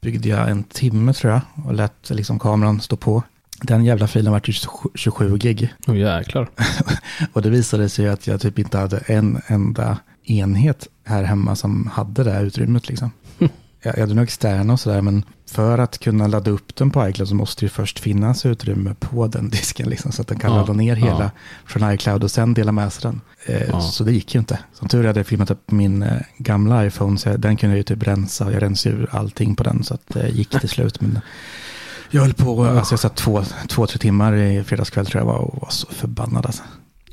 byggde 0.00 0.28
jag 0.28 0.50
en 0.50 0.64
timme 0.64 1.12
tror 1.12 1.32
jag 1.32 1.40
och 1.64 1.74
lät 1.74 2.10
liksom 2.10 2.38
kameran 2.38 2.80
stå 2.80 2.96
på. 2.96 3.22
Den 3.62 3.84
jävla 3.84 4.06
filen 4.06 4.32
var 4.32 4.40
27 4.40 4.88
27 4.94 5.38
gig. 5.38 5.74
Åh 5.86 5.96
jäklar. 5.96 6.48
Och 7.32 7.42
det 7.42 7.50
visade 7.50 7.88
sig 7.88 8.08
att 8.08 8.26
jag 8.26 8.40
typ 8.40 8.58
inte 8.58 8.78
hade 8.78 8.98
en 8.98 9.40
enda 9.46 9.98
enhet 10.24 10.88
här 11.04 11.22
hemma 11.22 11.56
som 11.56 11.86
hade 11.92 12.24
det 12.24 12.30
här 12.30 12.44
utrymmet 12.44 12.88
liksom. 12.88 13.10
Jag 13.82 13.94
jag 13.96 14.00
hade 14.00 14.14
nog 14.14 14.24
externa 14.24 14.72
och 14.72 14.80
sådär, 14.80 15.02
men 15.02 15.24
för 15.50 15.78
att 15.78 15.98
kunna 15.98 16.26
ladda 16.26 16.50
upp 16.50 16.76
den 16.76 16.90
på 16.90 17.08
iCloud 17.08 17.28
så 17.28 17.34
måste 17.34 17.64
det 17.64 17.68
först 17.68 17.98
finnas 17.98 18.46
utrymme 18.46 18.94
på 19.00 19.26
den 19.26 19.50
disken, 19.50 19.88
liksom, 19.88 20.12
så 20.12 20.22
att 20.22 20.28
den 20.28 20.38
kan 20.38 20.50
Ja, 20.52 20.56
ladda 20.56 20.72
ner 20.72 20.96
hela 20.96 21.22
ja. 21.22 21.30
från 21.66 21.92
iCloud 21.92 22.24
och 22.24 22.30
sen 22.30 22.54
dela 22.54 22.72
med 22.72 22.92
sig 22.92 23.02
den. 23.02 23.20
Eh, 23.46 23.62
Ja. 23.68 23.80
Så 23.80 24.04
det 24.04 24.12
gick 24.12 24.34
ju 24.34 24.38
inte. 24.40 24.58
Som 24.72 24.88
tur 24.88 25.02
är 25.02 25.06
hade 25.06 25.18
jag 25.18 25.26
filmat 25.26 25.50
upp 25.50 25.70
min 25.70 26.02
eh, 26.02 26.16
gamla 26.38 26.86
iPhone, 26.86 27.18
så 27.18 27.28
jag, 27.28 27.40
den 27.40 27.56
kunde 27.56 27.74
jag 27.74 27.78
ju 27.78 27.82
typ 27.82 28.02
rensa, 28.06 28.52
jag 28.52 28.62
rensade 28.62 28.94
ur 28.96 29.08
allting 29.12 29.56
på 29.56 29.62
den, 29.64 29.84
så 29.84 29.94
att 29.94 30.02
det 30.08 30.28
gick 30.28 30.60
till 30.60 30.68
slut. 30.68 31.00
Men 31.00 31.18
jag 32.10 32.22
höll 32.22 32.34
på, 32.34 32.64
alltså 32.64 32.92
jag 32.92 33.00
satt 33.00 33.16
två, 33.16 33.44
två, 33.68 33.86
tre 33.86 33.98
timmar 33.98 34.36
i 34.36 34.64
fredagskväll 34.64 35.06
tror 35.06 35.20
jag 35.20 35.26
var 35.26 35.38
och 35.38 35.58
var 35.62 35.70
så 35.70 35.86
förbannad 35.86 36.46
alltså. 36.46 36.62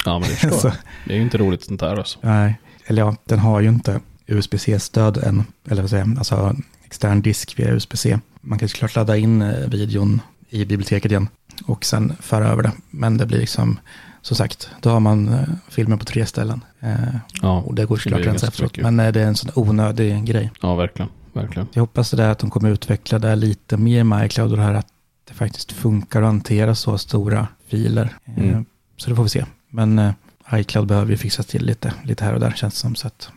Ja, 0.06 0.20
men 0.20 0.30
det 0.30 0.36
förstår 0.36 0.58
Så-. 0.70 0.72
Det 1.06 1.14
är 1.14 1.18
ju 1.18 1.24
inte 1.24 1.38
roligt 1.38 1.64
sånt 1.64 1.82
här 1.82 1.98
alltså. 1.98 2.20
Nej, 2.22 2.60
eller 2.86 3.02
ja, 3.02 3.16
den 3.26 3.40
har 3.40 3.60
ju 3.62 3.70
inte 3.70 4.00
USB-C-stöd 4.28 5.18
än, 5.18 5.44
eller 5.70 5.82
vad 5.82 5.90
säger 5.90 6.06
jag, 6.06 6.18
alltså 6.18 6.56
extern 6.94 7.22
disk 7.22 7.60
via 7.60 7.72
USB-C. 7.72 8.20
Man 8.42 8.60
kan 8.60 8.70
såklart 8.70 8.96
ladda 8.96 9.18
in 9.18 9.42
eh, 9.42 9.68
videon 9.70 10.22
i 10.50 10.66
biblioteket 10.66 11.12
igen 11.12 11.28
och 11.66 11.86
sen 11.86 12.14
föra 12.20 12.48
över 12.48 12.64
det. 12.64 12.72
Men 12.90 13.18
det 13.18 13.26
blir 13.26 13.40
liksom, 13.40 13.80
som 14.22 14.38
sagt, 14.38 14.70
då 14.82 14.90
har 14.90 15.00
man 15.00 15.28
eh, 15.34 15.40
filmen 15.70 16.00
på 16.00 16.06
tre 16.06 16.26
ställen. 16.26 16.62
Eh, 16.80 16.94
Ja, 17.42 17.62
och 17.62 17.76
det 17.76 17.86
går 17.86 17.98
såklart 17.98 18.22
blir 18.22 18.30
rensa 18.30 18.48
efteråt. 18.48 18.78
Men 18.78 18.98
det 18.98 19.04
är 19.22 19.28
en 19.28 19.36
sån 19.36 19.52
onödig 19.56 20.26
grej. 20.26 20.52
ja 20.62 20.76
verkligen. 20.76 21.10
Verkligen. 21.34 21.68
Jag 21.74 21.82
hoppas 21.82 22.12
det 22.12 22.18
där 22.18 22.30
att 22.30 22.40
de 22.40 22.50
kommer 22.50 22.70
utveckla 22.70 23.20
det 23.20 23.36
lite 23.36 23.78
mer 23.78 24.04
med 24.04 24.26
iCloud 24.26 24.52
och 24.52 24.58
det 24.58 24.64
här 24.64 24.74
att 24.74 24.88
det 25.28 25.34
faktiskt 25.34 25.72
funkar 25.72 26.22
att 26.22 26.26
hantera 26.28 26.76
så 26.76 26.98
stora 26.98 27.48
filer. 27.68 28.18
Mm. 28.38 28.66
Så 28.98 29.10
det 29.10 29.16
får 29.16 29.24
vi 29.24 29.30
se. 29.30 29.46
Men 29.70 30.14
iCloud 30.54 30.88
behöver 30.88 31.12
ju 31.12 31.18
fixas 31.18 31.46
till 31.46 31.66
lite, 31.66 31.94
lite 32.04 32.24
här 32.24 32.34
och 32.34 32.40
där 32.40 32.52
känns 32.52 32.74
det 32.74 32.80
som. 32.80 32.96
Så 32.96 33.08
att 33.08 33.30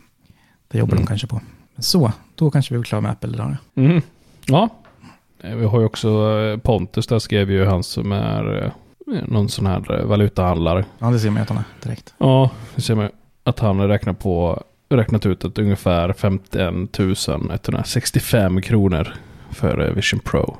det 0.67 0.77
jobbar 0.77 0.93
Mm. 0.93 1.05
de 1.05 1.07
kanske 1.07 1.27
på. 1.27 1.41
Så, 1.79 2.11
då 2.35 2.51
kanske 2.51 2.73
vi 2.73 2.79
är 2.79 2.83
klara 2.83 3.01
med 3.01 3.11
Apple 3.11 3.29
idag. 3.29 3.55
Mm. 3.75 4.01
Ja. 4.45 4.69
Eh, 5.43 5.55
Vi 5.55 5.65
har 5.65 5.79
ju 5.79 5.85
också 5.85 6.09
eh, 6.39 6.57
Pontus, 6.57 7.07
där 7.07 7.19
skrev 7.19 7.51
ju 7.51 7.65
han 7.65 7.83
som 7.83 8.11
är 8.11 8.63
eh, 8.63 8.71
någon 9.27 9.49
sån 9.49 9.65
här 9.65 10.03
valutahandlare. 10.03 10.85
Ja, 10.99 11.09
det 11.09 11.19
ser 11.19 11.29
man 11.29 11.35
ju 11.37 11.41
att 11.41 11.49
han 11.49 11.57
är 11.57 11.63
direkt. 11.83 12.13
Ja, 12.17 12.49
det 12.75 12.81
ser 12.81 12.95
man 12.95 13.05
ju. 13.05 13.11
Att 13.43 13.59
han 13.59 13.79
har 13.79 13.87
räknat 13.87 14.19
på 14.19 14.63
räknat 14.89 15.25
ut 15.25 15.45
att 15.45 15.57
ungefär 15.57 16.13
51 16.13 16.99
165 17.65 18.61
kronor 18.61 19.13
för 19.51 19.91
Vision 19.91 20.19
Pro. 20.19 20.57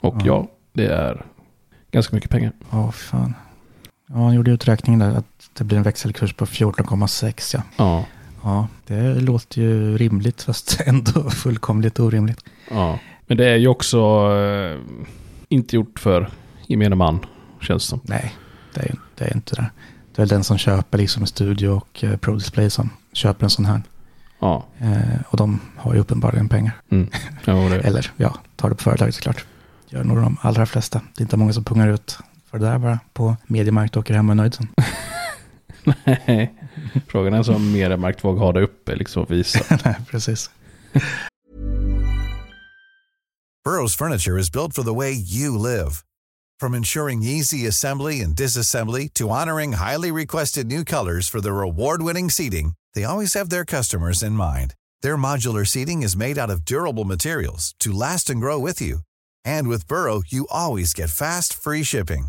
Och 0.00 0.14
Ja. 0.18 0.22
ja, 0.24 0.46
det 0.72 0.86
är 0.86 1.24
ganska 1.90 2.16
mycket 2.16 2.30
pengar. 2.30 2.52
Ja, 2.70 2.92
fan. 2.92 3.34
Ja, 4.06 4.14
han 4.14 4.34
gjorde 4.34 4.50
uträkningen 4.50 5.00
där 5.00 5.10
att 5.18 5.50
det 5.52 5.64
blir 5.64 5.76
en 5.78 5.82
växelkurs 5.82 6.32
på 6.34 6.46
14,6 6.46 7.54
ja. 7.56 7.62
Ja. 7.76 8.04
Ja, 8.44 8.68
det 8.86 9.14
låter 9.14 9.60
ju 9.60 9.98
rimligt 9.98 10.42
fast 10.42 10.80
ändå 10.86 11.30
fullkomligt 11.30 12.00
orimligt. 12.00 12.44
ja. 12.70 12.98
Men 13.26 13.36
det 13.36 13.48
är 13.48 13.56
ju 13.56 13.68
också 13.68 13.98
eh, 14.32 14.80
inte 15.48 15.76
gjort 15.76 15.98
för 15.98 16.30
gemene 16.66 16.96
man, 16.96 17.26
känns 17.60 17.82
det 17.82 17.88
som. 17.88 18.00
Nej, 18.04 18.34
det 18.74 18.80
är, 18.80 18.94
det 19.14 19.24
är 19.24 19.34
inte 19.36 19.54
det. 19.54 19.70
Det 20.14 20.22
är 20.22 20.26
den 20.26 20.44
som 20.44 20.58
köper 20.58 20.98
liksom 20.98 21.26
studio 21.26 21.68
och 21.68 22.04
eh, 22.04 22.16
Pro 22.16 22.34
Display 22.34 22.70
som 22.70 22.90
köper 23.12 23.44
en 23.44 23.50
sån 23.50 23.64
här. 23.64 23.82
Ja. 24.38 24.64
Eh, 24.78 25.20
och 25.28 25.36
de 25.36 25.60
har 25.76 25.94
ju 25.94 26.00
uppenbarligen 26.00 26.48
pengar. 26.48 26.72
Mm. 26.90 27.10
ja. 27.44 27.74
Eller 27.74 28.10
ja, 28.16 28.34
tar 28.56 28.68
det 28.68 28.74
på 28.74 28.82
företaget 28.82 29.14
såklart. 29.14 29.44
Gör 29.88 30.04
nog 30.04 30.16
de 30.16 30.36
allra 30.40 30.66
flesta. 30.66 31.00
Det 31.14 31.20
är 31.20 31.24
inte 31.24 31.36
många 31.36 31.52
som 31.52 31.64
pungar 31.64 31.88
ut 31.88 32.18
för 32.50 32.58
det 32.58 32.66
där 32.66 32.78
bara 32.78 32.98
på 33.12 33.36
mediemarkt 33.46 33.96
och 33.96 34.00
åker 34.00 34.14
hem 34.14 34.28
och 34.28 34.32
är 34.32 34.36
nöjd 34.36 34.54
sen. 34.54 34.68
Nej. 36.04 36.54
Frågan 37.08 37.34
är 37.34 37.42
så 37.42 37.54
om 37.54 37.72
Mediamarkt 37.72 38.24
vågar 38.24 38.40
ha 38.40 38.52
det 38.52 38.60
uppe 38.60 38.96
liksom 38.96 39.22
och 39.22 39.30
visa. 39.30 39.78
Nej, 39.84 39.96
precis. 40.10 40.50
Burrow's 43.66 43.96
furniture 43.96 44.36
is 44.36 44.50
built 44.50 44.74
for 44.74 44.82
the 44.82 44.92
way 44.92 45.10
you 45.12 45.56
live. 45.56 46.04
From 46.60 46.74
ensuring 46.74 47.22
easy 47.22 47.66
assembly 47.66 48.20
and 48.20 48.36
disassembly 48.36 49.08
to 49.14 49.30
honoring 49.30 49.72
highly 49.72 50.12
requested 50.12 50.66
new 50.66 50.84
colors 50.84 51.28
for 51.28 51.40
their 51.40 51.62
award-winning 51.62 52.30
seating, 52.30 52.74
they 52.94 53.04
always 53.04 53.32
have 53.34 53.48
their 53.48 53.64
customers 53.64 54.22
in 54.22 54.32
mind. 54.32 54.74
Their 55.00 55.16
modular 55.16 55.66
seating 55.66 56.02
is 56.02 56.14
made 56.16 56.36
out 56.38 56.50
of 56.50 56.64
durable 56.64 57.04
materials 57.04 57.74
to 57.80 57.92
last 57.92 58.30
and 58.30 58.40
grow 58.40 58.58
with 58.58 58.82
you. 58.82 58.98
And 59.44 59.66
with 59.68 59.88
Burrow, 59.88 60.22
you 60.26 60.46
always 60.50 60.92
get 60.92 61.10
fast, 61.10 61.54
free 61.54 61.84
shipping. 61.84 62.28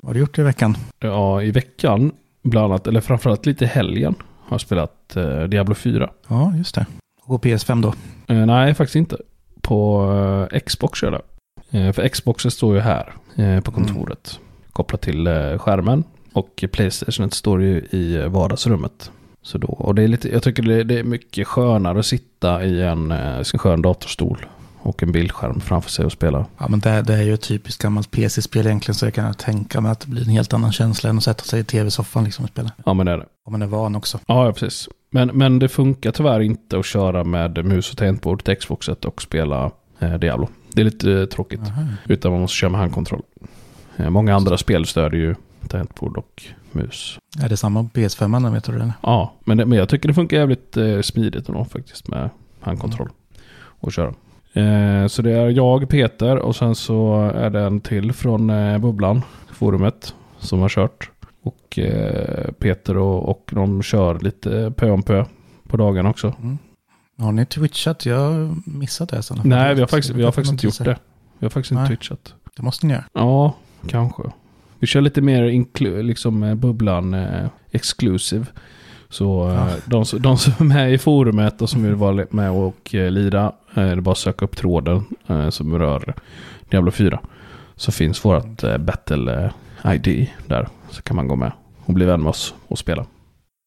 Vad 0.00 0.08
har 0.08 0.14
du 0.14 0.20
gjort 0.20 0.38
i 0.38 0.42
veckan? 0.42 0.76
Ja, 1.00 1.42
i 1.42 1.50
veckan, 1.50 2.12
bland 2.42 2.64
annat, 2.72 2.86
eller 2.86 3.00
framförallt 3.00 3.46
lite 3.46 3.64
i 3.64 3.68
helgen, 3.68 4.14
har 4.40 4.54
jag 4.54 4.60
spelat 4.60 5.16
eh, 5.16 5.42
Diablo 5.42 5.74
4. 5.74 6.10
Ja, 6.28 6.52
just 6.56 6.74
det. 6.74 6.86
Och 7.24 7.44
PS5 7.44 7.82
då? 7.82 7.94
Eh, 8.34 8.46
nej, 8.46 8.74
faktiskt 8.74 8.96
inte. 8.96 9.16
På 9.60 10.48
eh, 10.52 10.60
Xbox 10.60 11.00
kör 11.00 11.12
jag 11.12 11.20
det. 11.20 11.24
Eh, 11.74 11.92
för 11.92 12.08
Xboxen 12.08 12.50
står 12.50 12.74
ju 12.74 12.80
här 12.80 13.12
eh, 13.36 13.60
på 13.60 13.72
kontoret. 13.72 14.40
Kopplat 14.72 15.00
till 15.00 15.26
eh, 15.26 15.58
skärmen. 15.58 16.04
Och 16.32 16.64
Playstation 16.72 17.30
står 17.30 17.62
ju 17.62 17.78
i 17.90 18.26
vardagsrummet. 18.28 19.10
Så 19.42 19.58
då, 19.58 19.68
och 19.68 19.94
det 19.94 20.02
är 20.02 20.08
lite, 20.08 20.28
jag 20.28 20.42
tycker 20.42 20.84
det, 20.84 20.98
är 20.98 21.04
mycket 21.04 21.46
skönare 21.46 21.98
att 21.98 22.06
sitta 22.06 22.64
i 22.64 22.82
en 22.82 23.14
skön 23.44 23.82
datorstol. 23.82 24.46
Och 24.84 25.02
en 25.02 25.12
bildskärm 25.12 25.60
framför 25.60 25.90
sig 25.90 26.04
och 26.04 26.12
spela. 26.12 26.46
Ja, 26.58 26.68
men 26.68 26.80
det, 26.80 27.02
det 27.02 27.14
är 27.14 27.22
ju 27.22 27.34
ett 27.34 27.42
typiskt 27.42 27.82
gammalt 27.82 28.10
PC-spel 28.10 28.66
egentligen, 28.66 28.94
så 28.94 29.06
jag 29.06 29.14
kan 29.14 29.34
tänka 29.34 29.80
mig 29.80 29.92
att 29.92 30.00
det 30.00 30.08
blir 30.08 30.22
en 30.22 30.28
helt 30.28 30.52
annan 30.52 30.72
känsla 30.72 31.10
än 31.10 31.18
att 31.18 31.24
sätta 31.24 31.44
sig 31.44 31.60
i 31.60 31.64
tv-soffan 31.64 32.24
liksom 32.24 32.44
och 32.44 32.50
spela. 32.50 32.70
Ja 32.84 32.94
men 32.94 33.06
det 33.06 33.12
är 33.12 33.18
det. 33.18 33.26
Om 33.44 33.52
man 33.52 33.62
är 33.62 33.66
van 33.66 33.96
också. 33.96 34.18
Ja, 34.26 34.46
ja 34.46 34.52
precis. 34.52 34.88
Men, 35.10 35.28
men 35.28 35.58
det 35.58 35.68
funkar 35.68 36.10
tyvärr 36.12 36.40
inte 36.40 36.78
att 36.78 36.86
köra 36.86 37.24
med 37.24 37.64
mus 37.64 37.90
och 37.90 37.98
tangentbord 37.98 38.44
till 38.44 38.56
Xboxet 38.56 39.04
och 39.04 39.22
spela 39.22 39.70
eh, 39.98 40.14
Diablo. 40.14 40.48
Det 40.72 40.80
är 40.80 40.84
lite 40.84 41.12
eh, 41.12 41.24
tråkigt. 41.24 41.60
Aha. 41.60 41.82
Utan 42.04 42.32
man 42.32 42.40
måste 42.40 42.56
köra 42.56 42.70
med 42.70 42.80
handkontroll. 42.80 43.22
Eh, 43.96 44.10
många 44.10 44.34
andra 44.34 44.58
spel 44.58 44.86
stödjer 44.86 45.20
ju 45.20 45.34
tangentbord 45.68 46.16
och 46.16 46.42
mus. 46.72 47.18
Är 47.42 47.48
det 47.48 47.56
samma 47.56 47.82
på 47.84 47.88
PS5, 48.00 48.52
vet 48.52 48.64
du 48.64 48.78
det? 48.78 48.92
Ja, 49.02 49.32
men, 49.44 49.56
det, 49.56 49.66
men 49.66 49.78
jag 49.78 49.88
tycker 49.88 50.08
det 50.08 50.14
funkar 50.14 50.36
jävligt 50.36 50.76
eh, 50.76 51.00
smidigt 51.00 51.48
ändå 51.48 51.64
faktiskt 51.64 52.08
med 52.08 52.30
handkontroll. 52.60 53.08
Och 53.80 53.92
köra. 53.92 54.14
Eh, 54.54 55.06
så 55.06 55.22
det 55.22 55.32
är 55.32 55.48
jag, 55.48 55.88
Peter 55.88 56.36
och 56.36 56.56
sen 56.56 56.74
så 56.74 57.30
är 57.34 57.50
det 57.50 57.60
en 57.60 57.80
till 57.80 58.12
från 58.12 58.50
eh, 58.50 58.78
Bubblan, 58.78 59.22
forumet, 59.52 60.14
som 60.38 60.60
har 60.60 60.68
kört. 60.68 61.10
Och 61.42 61.78
eh, 61.78 62.50
Peter 62.52 62.96
och, 62.96 63.28
och 63.28 63.50
de 63.52 63.82
kör 63.82 64.18
lite 64.18 64.72
pö 64.76 64.90
om 64.90 65.02
pö 65.02 65.24
på 65.68 65.76
dagen 65.76 66.06
också. 66.06 66.34
Har 67.18 67.32
ni 67.32 67.46
twitchat? 67.46 68.06
Jag 68.06 68.16
har 68.16 68.56
missat 68.66 69.08
det. 69.08 69.22
Så 69.22 69.34
Nej, 69.44 69.74
vi 69.74 69.80
har 69.80 69.88
faktiskt, 69.88 70.14
vi 70.14 70.22
har 70.22 70.32
faktiskt 70.32 70.52
inte 70.52 70.66
gjort 70.66 70.78
det. 70.78 70.98
Vi 71.38 71.44
har 71.44 71.50
faktiskt 71.50 71.70
inte 71.70 71.80
Nej. 71.82 71.88
twitchat. 71.88 72.34
Det 72.56 72.62
måste 72.62 72.86
ni 72.86 72.92
göra. 72.92 73.04
Ja, 73.12 73.54
kanske. 73.86 74.22
Vi 74.78 74.86
kör 74.86 75.00
lite 75.00 75.20
mer 75.20 76.02
liksom 76.02 76.58
bubblan 76.58 77.14
eh, 77.14 77.48
exclusive. 77.70 78.46
Så 79.14 79.48
eh, 79.50 79.66
de, 79.86 80.04
som- 80.04 80.22
de 80.22 80.38
som 80.38 80.52
är 80.58 80.64
med 80.64 80.92
i 80.92 80.98
forumet 80.98 81.62
och 81.62 81.70
som 81.70 81.82
vill 81.82 81.94
vara 81.94 82.26
med 82.30 82.50
och 82.50 82.94
eh, 82.94 83.10
lira, 83.10 83.44
eh, 83.74 83.82
det 83.84 83.90
är 83.90 84.00
bara 84.00 84.12
att 84.12 84.18
söka 84.18 84.44
upp 84.44 84.56
tråden 84.56 85.04
som 85.50 85.78
rör 85.78 86.14
Diablo 86.70 86.90
4. 86.90 87.20
Så 87.76 87.92
finns 87.92 88.24
vårt 88.24 88.78
battle 88.80 89.50
ID 89.86 90.26
där. 90.46 90.68
Så 90.90 91.02
kan 91.02 91.16
man 91.16 91.28
gå 91.28 91.36
med 91.36 91.52
och 91.84 91.94
bli 91.94 92.06
vän 92.06 92.20
med 92.22 92.30
oss 92.30 92.54
och 92.68 92.78
spela. 92.78 93.06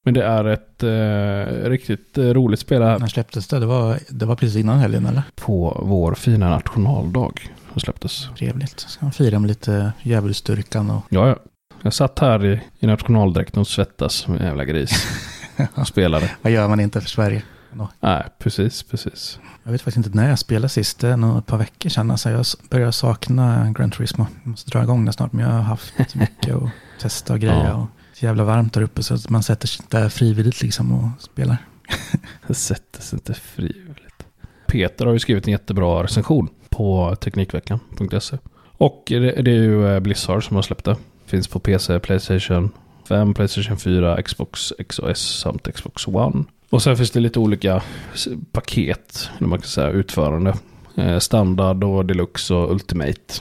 Men 0.05 0.13
det 0.13 0.23
är 0.23 0.45
ett 0.45 0.83
eh, 0.83 1.69
riktigt 1.69 2.17
roligt 2.17 2.59
spel 2.59 2.81
här 2.81 2.99
När 2.99 3.07
släpptes 3.07 3.47
det? 3.47 3.59
Det 3.59 3.65
var, 3.65 3.99
det 4.09 4.25
var 4.25 4.35
precis 4.35 4.55
innan 4.57 4.79
helgen, 4.79 5.05
eller? 5.05 5.21
på 5.35 5.81
vår 5.85 6.13
fina 6.15 6.49
nationaldag. 6.49 7.31
Som 7.71 7.81
släpptes. 7.81 8.27
Trevligt. 8.37 8.79
Ska 8.79 9.05
man 9.05 9.11
fira 9.11 9.39
med 9.39 9.47
lite 9.47 9.91
djävulsdyrkan 10.01 10.89
och... 10.91 11.01
Ja, 11.09 11.27
ja. 11.27 11.35
Jag 11.81 11.93
satt 11.93 12.19
här 12.19 12.45
i, 12.45 12.61
i 12.79 12.87
nationaldräkten 12.87 13.59
och 13.61 13.67
svettas 13.67 14.13
som 14.13 14.35
en 14.35 14.45
jävla 14.45 14.65
gris. 14.65 15.07
Och 15.75 15.87
spelade. 15.87 16.31
Vad 16.41 16.53
gör 16.53 16.67
man 16.67 16.79
inte 16.79 17.01
för 17.01 17.09
Sverige? 17.09 17.43
Nej, 17.99 18.23
precis, 18.39 18.83
precis. 18.83 19.39
Jag 19.63 19.71
vet 19.71 19.81
faktiskt 19.81 20.05
inte 20.05 20.17
när 20.17 20.29
jag 20.29 20.39
spelade 20.39 20.69
sist. 20.69 20.99
Det 20.99 21.07
är 21.07 21.17
nog 21.17 21.37
ett 21.37 21.45
par 21.45 21.57
veckor 21.57 21.89
sedan. 21.89 22.11
Alltså 22.11 22.29
jag 22.29 22.45
börjar 22.69 22.91
sakna 22.91 23.73
Gran 23.77 23.91
Turismo. 23.91 24.27
Jag 24.43 24.49
måste 24.49 24.71
dra 24.71 24.83
igång 24.83 25.05
det 25.05 25.13
snart. 25.13 25.33
Men 25.33 25.45
jag 25.45 25.51
har 25.51 25.61
haft 25.61 26.15
mycket 26.15 26.55
att 26.55 26.69
testa 27.01 27.33
och 27.33 27.39
greja. 27.39 27.63
Ja. 27.63 27.73
Och 27.73 27.87
det 28.19 28.25
är 28.25 28.27
jävla 28.27 28.43
varmt 28.43 28.73
där 28.73 28.81
uppe 28.81 29.03
så 29.03 29.13
att 29.13 29.29
man 29.29 29.43
sätter 29.43 29.67
sig 29.67 29.85
där 29.89 30.09
frivilligt 30.09 30.61
liksom 30.61 30.91
och 30.91 31.21
spelar. 31.21 31.57
Sätter 32.49 33.01
sig 33.01 33.17
inte 33.17 33.33
frivilligt. 33.33 34.25
Peter 34.67 35.05
har 35.05 35.13
ju 35.13 35.19
skrivit 35.19 35.47
en 35.47 35.51
jättebra 35.51 36.03
recension 36.03 36.49
på 36.69 37.15
Teknikveckan.se. 37.15 38.37
Och 38.77 39.03
det, 39.07 39.19
det 39.19 39.51
är 39.51 39.63
ju 39.63 39.87
eh, 39.87 39.99
Blizzard 39.99 40.47
som 40.47 40.55
har 40.55 40.63
släppt 40.63 40.85
det. 40.85 40.95
Finns 41.25 41.47
på 41.47 41.59
PC, 41.59 41.99
Playstation 41.99 42.71
5, 43.07 43.33
Playstation 43.33 43.77
4, 43.77 44.21
Xbox 44.21 44.73
XOS 44.89 45.39
samt 45.41 45.67
Xbox 45.75 46.07
One. 46.07 46.43
Och 46.69 46.81
sen 46.83 46.97
finns 46.97 47.11
det 47.11 47.19
lite 47.19 47.39
olika 47.39 47.81
paket, 48.51 49.29
eller 49.37 49.47
man 49.47 49.59
kan 49.59 49.67
säga 49.67 49.89
utförande. 49.89 50.53
Eh, 50.95 51.19
Standard 51.19 51.83
och 51.83 52.05
Deluxe 52.05 52.53
och 52.53 52.71
Ultimate. 52.71 53.33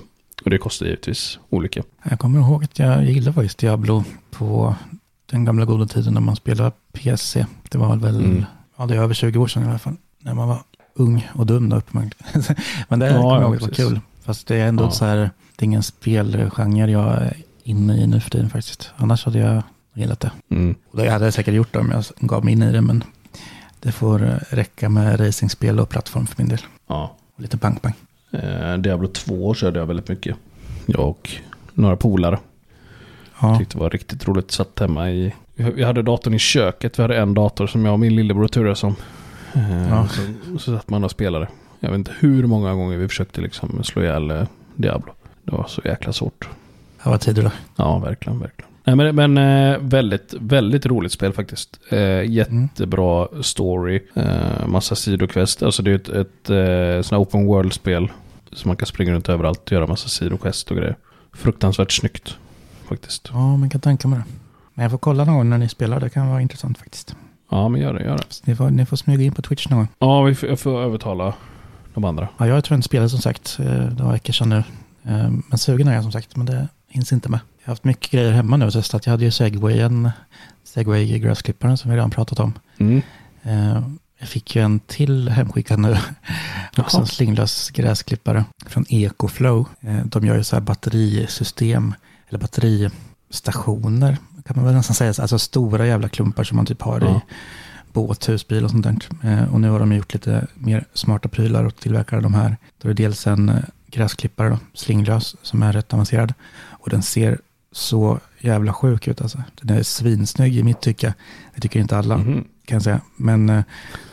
Och 0.44 0.50
det 0.50 0.58
kostar 0.58 0.86
givetvis 0.86 1.38
olika. 1.50 1.82
Jag 2.10 2.18
kommer 2.18 2.38
ihåg 2.40 2.64
att 2.64 2.78
jag 2.78 3.04
gillade 3.04 3.32
faktiskt 3.32 3.58
Diablo 3.58 4.04
på 4.30 4.74
den 5.26 5.44
gamla 5.44 5.64
goda 5.64 5.86
tiden 5.86 6.14
när 6.14 6.20
man 6.20 6.36
spelade 6.36 6.72
PC. 6.92 7.46
Det 7.70 7.78
var 7.78 7.96
väl, 7.96 8.16
Mm. 8.24 8.44
ja 8.76 8.86
det 8.86 8.94
är 8.94 8.98
över 8.98 9.14
20 9.14 9.38
år 9.38 9.46
sedan 9.46 9.62
i 9.62 9.68
alla 9.68 9.78
fall. 9.78 9.96
När 10.22 10.34
man 10.34 10.48
var 10.48 10.58
ung 10.94 11.28
och 11.34 11.46
dum 11.46 11.68
då 11.68 11.76
uppenbarligen. 11.76 12.14
Men 12.88 12.98
det 12.98 13.06
Ja, 13.06 13.12
kommer 13.22 13.34
jag 13.34 13.42
ja, 13.42 13.46
ihåg 13.46 13.54
det 13.58 13.60
var 13.66 13.70
kul. 13.90 14.00
Fast 14.24 14.46
det 14.46 14.56
är 14.56 14.66
ändå 14.68 14.84
Ja. 14.84 14.90
så 14.90 15.04
här, 15.04 15.16
det 15.56 15.62
är 15.62 15.64
ingen 15.64 15.82
spelgenre 15.82 16.90
jag 16.90 17.32
inne 17.66 17.96
i 18.02 18.06
nu 18.06 18.20
för 18.20 18.30
tiden 18.30 18.50
faktiskt. 18.50 18.90
Annars 18.96 19.24
hade 19.24 19.38
jag 19.38 19.62
gillat 19.94 20.20
det. 20.20 20.30
Mm. 20.50 20.74
Det 20.92 21.08
hade 21.08 21.24
jag 21.24 21.34
säkert 21.34 21.54
gjort 21.54 21.76
om 21.76 21.90
jag 21.90 22.04
gav 22.28 22.44
mig 22.44 22.52
in 22.52 22.62
i 22.62 22.72
det, 22.72 22.80
men 22.80 23.04
det 23.80 23.92
får 23.92 24.24
eh, 24.24 24.34
räcka 24.50 24.88
med 24.88 25.20
racingspel 25.20 25.80
och 25.80 25.88
plattform 25.88 26.26
för 26.26 26.34
min 26.42 26.48
del. 26.48 26.58
Ja. 26.86 27.16
Och 27.34 27.42
lite 27.42 27.58
pang-pang. 27.58 27.92
Eh, 28.30 28.76
Diablo 28.78 29.08
2 29.08 29.54
körde 29.54 29.78
jag 29.78 29.86
väldigt 29.86 30.08
mycket. 30.08 30.36
Jag 30.86 31.08
och 31.08 31.30
några 31.74 31.96
polare. 31.96 32.38
Ja, 33.40 33.58
Tyckte 33.58 33.76
det 33.76 33.80
var 33.82 33.90
riktigt 33.90 34.28
roligt. 34.28 34.50
Satt 34.50 34.78
hemma 34.78 35.10
i... 35.10 35.34
Vi 35.54 35.84
hade 35.84 36.02
datorn 36.02 36.34
i 36.34 36.38
köket. 36.38 36.98
Vi 36.98 37.02
hade 37.02 37.16
en 37.16 37.34
dator 37.34 37.66
som 37.66 37.84
jag 37.84 37.92
och 37.92 38.00
min 38.00 38.16
lillebror 38.16 38.48
turades 38.48 38.84
om. 38.84 38.94
Eh, 39.54 39.88
Ja. 39.88 40.08
Så, 40.08 40.22
så 40.58 40.76
satt 40.76 40.90
man 40.90 41.04
och 41.04 41.10
spelade. 41.10 41.48
Jag 41.80 41.90
vet 41.90 41.98
inte 41.98 42.12
hur 42.18 42.46
många 42.46 42.74
gånger 42.74 42.96
vi 42.96 43.08
försökte 43.08 43.40
liksom 43.40 43.84
slå 43.84 44.02
ihjäl 44.02 44.30
eh, 44.30 44.42
Diablo. 44.74 45.12
Det 45.42 45.52
var 45.52 45.66
så 45.68 45.82
jäkla 45.84 46.12
svårt. 46.12 46.48
Det 47.06 47.10
var 47.10 47.18
tider 47.18 47.42
då. 47.42 47.50
Ja, 47.76 47.98
verkligen, 47.98 48.38
verkligen. 48.38 48.70
Nej, 48.84 48.96
men, 48.96 49.16
men 49.16 49.38
eh, 49.72 49.78
väldigt, 49.80 50.34
väldigt 50.40 50.86
roligt 50.86 51.12
spel 51.12 51.32
faktiskt. 51.32 51.78
Eh, 51.90 52.22
jättebra 52.22 53.28
story. 53.42 54.00
Eh, 54.14 54.66
massa 54.66 54.94
sidoquest. 54.94 55.62
Alltså 55.62 55.82
det 55.82 55.90
är 55.90 55.94
ett, 55.94 56.08
ett 56.08 56.50
eh, 56.50 57.02
sån 57.02 57.16
här 57.16 57.22
open 57.24 57.46
world-spel. 57.46 58.08
Så 58.52 58.68
man 58.68 58.76
kan 58.76 58.86
springa 58.86 59.12
runt 59.12 59.28
överallt 59.28 59.64
och 59.64 59.72
göra 59.72 59.86
massa 59.86 60.08
sidoquest 60.08 60.70
och 60.70 60.76
grejer. 60.76 60.96
Fruktansvärt 61.32 61.92
snyggt 61.92 62.36
faktiskt. 62.88 63.30
Ja, 63.32 63.56
man 63.56 63.70
kan 63.70 63.80
tänka 63.80 64.08
mig 64.08 64.18
det. 64.18 64.24
Men 64.74 64.82
jag 64.82 64.90
får 64.90 64.98
kolla 64.98 65.24
någon 65.24 65.34
gång 65.36 65.50
när 65.50 65.58
ni 65.58 65.68
spelar, 65.68 66.00
det 66.00 66.10
kan 66.10 66.28
vara 66.28 66.40
intressant 66.40 66.78
faktiskt. 66.78 67.16
Ja, 67.50 67.68
men 67.68 67.80
gör 67.80 67.94
det, 67.94 68.04
gör 68.04 68.16
det. 68.16 68.40
Ni, 68.44 68.56
får, 68.56 68.70
ni 68.70 68.86
får 68.86 68.96
smyga 68.96 69.24
in 69.24 69.32
på 69.32 69.42
Twitch 69.42 69.68
någon 69.68 69.78
gång. 69.78 69.88
Ja, 69.98 70.22
vi 70.22 70.34
får, 70.34 70.48
jag 70.48 70.60
får 70.60 70.80
övertala 70.80 71.34
de 71.94 72.04
andra. 72.04 72.28
Ja, 72.38 72.46
jag 72.46 72.64
tror 72.64 72.76
inte 72.76 72.86
spelade 72.86 73.08
som 73.08 73.20
sagt, 73.20 73.56
det 73.96 74.02
var 74.02 74.12
veckor 74.12 74.32
sedan 74.32 74.48
nu. 74.48 74.62
Men 75.48 75.58
sugen 75.58 75.88
är 75.88 75.94
jag 75.94 76.02
som 76.02 76.12
sagt, 76.12 76.36
men 76.36 76.46
det 76.46 76.68
hinns 76.88 77.12
inte 77.12 77.28
med. 77.28 77.40
Jag 77.58 77.66
har 77.68 77.72
haft 77.72 77.84
mycket 77.84 78.10
grejer 78.10 78.32
hemma 78.32 78.56
nu 78.56 78.66
och 78.66 78.72
testat. 78.72 79.06
Jag 79.06 79.10
hade 79.10 79.24
ju 79.24 79.30
segwayen, 79.30 80.10
segway 80.64 81.18
gräsklipparen 81.18 81.78
som 81.78 81.90
vi 81.90 81.96
redan 81.96 82.10
pratat 82.10 82.40
om. 82.40 82.52
Mm. 82.78 83.02
Eh, 83.42 83.82
Jag 84.18 84.28
fick 84.28 84.56
ju 84.56 84.62
en 84.62 84.80
till 84.80 85.28
hemskickad 85.28 85.78
nu. 85.78 85.96
Också 86.78 86.98
en 86.98 87.06
slinglös 87.06 87.70
gräsklippare 87.70 88.44
från 88.66 88.84
Ecoflow. 88.88 89.66
Eh, 89.80 90.04
De 90.04 90.26
gör 90.26 90.36
ju 90.36 90.44
så 90.44 90.56
här 90.56 90.60
batterisystem, 90.60 91.94
eller 92.28 92.38
batteristationer 92.38 94.16
kan 94.46 94.56
man 94.56 94.64
väl 94.64 94.74
nästan 94.74 94.94
säga. 94.94 95.14
Alltså 95.18 95.38
stora 95.38 95.86
jävla 95.86 96.08
klumpar 96.08 96.44
som 96.44 96.56
man 96.56 96.66
typ 96.66 96.82
har 96.82 97.00
i 97.00 97.04
Ja. 97.04 97.20
båt, 97.92 98.28
husbil 98.28 98.64
och 98.64 98.70
sånt 98.70 98.84
där. 98.84 98.96
Eh, 99.32 99.54
Och 99.54 99.60
nu 99.60 99.70
har 99.70 99.78
de 99.80 99.92
gjort 99.92 100.14
lite 100.14 100.46
mer 100.54 100.84
smarta 100.94 101.28
prylar 101.28 101.64
och 101.64 101.76
tillverkar 101.76 102.20
de 102.20 102.34
här. 102.34 102.56
Då 102.82 102.88
är 102.88 102.94
det 102.94 103.02
dels 103.02 103.26
en 103.26 103.52
gräsklippare, 103.90 104.48
då, 104.48 104.58
slinglös, 104.74 105.36
som 105.42 105.62
är 105.62 105.72
rätt 105.72 105.92
avancerad. 105.94 106.34
Och 106.86 106.90
den 106.90 107.02
ser 107.02 107.38
så 107.72 108.20
jävla 108.40 108.72
sjuk 108.72 109.08
ut 109.08 109.20
alltså. 109.20 109.42
Den 109.62 109.76
är 109.78 109.82
svinsnygg 109.82 110.56
i 110.56 110.62
mitt 110.62 110.80
tycke. 110.80 111.14
Det 111.54 111.60
tycker 111.60 111.80
inte 111.80 111.98
alla, 111.98 112.16
Mhm. 112.16 112.44
kan 112.64 112.74
jag 112.76 112.82
säga. 112.82 113.00
Men 113.16 113.48
eh, 113.48 113.62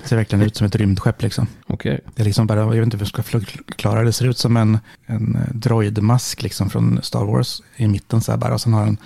ser 0.04 0.16
verkligen 0.16 0.46
ut 0.46 0.56
som 0.56 0.68
ett 0.68 0.76
rymdskepp 0.76 1.22
liksom. 1.22 1.48
Okej. 1.68 2.00
Det 2.16 2.22
är 2.22 2.26
liksom 2.26 2.48
bara, 2.48 2.60
jag 2.60 2.70
vet 2.70 2.84
inte 2.84 2.98
hur 2.98 3.02
jag 3.02 3.08
ska 3.08 3.24
förklara 3.24 4.04
det. 4.04 4.14
Ser 4.14 4.28
ut 4.28 4.38
som 4.38 4.58
en, 4.58 4.78
en 5.06 5.36
eh, 5.36 5.56
droidmask 5.56 6.42
liksom 6.44 6.70
från 6.70 7.00
Star 7.04 7.26
Wars 7.26 7.62
i 7.76 7.88
mitten 7.88 8.22
så 8.22 8.32
här 8.32 8.38
bara. 8.38 8.54
Och 8.54 8.62
sen 8.62 8.74
har 8.74 8.86
den 8.86 8.98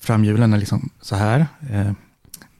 framhjulen 0.00 0.52
är 0.52 0.58
liksom 0.58 0.90
så 1.00 1.16
här, 1.16 1.46
eh, 1.70 1.92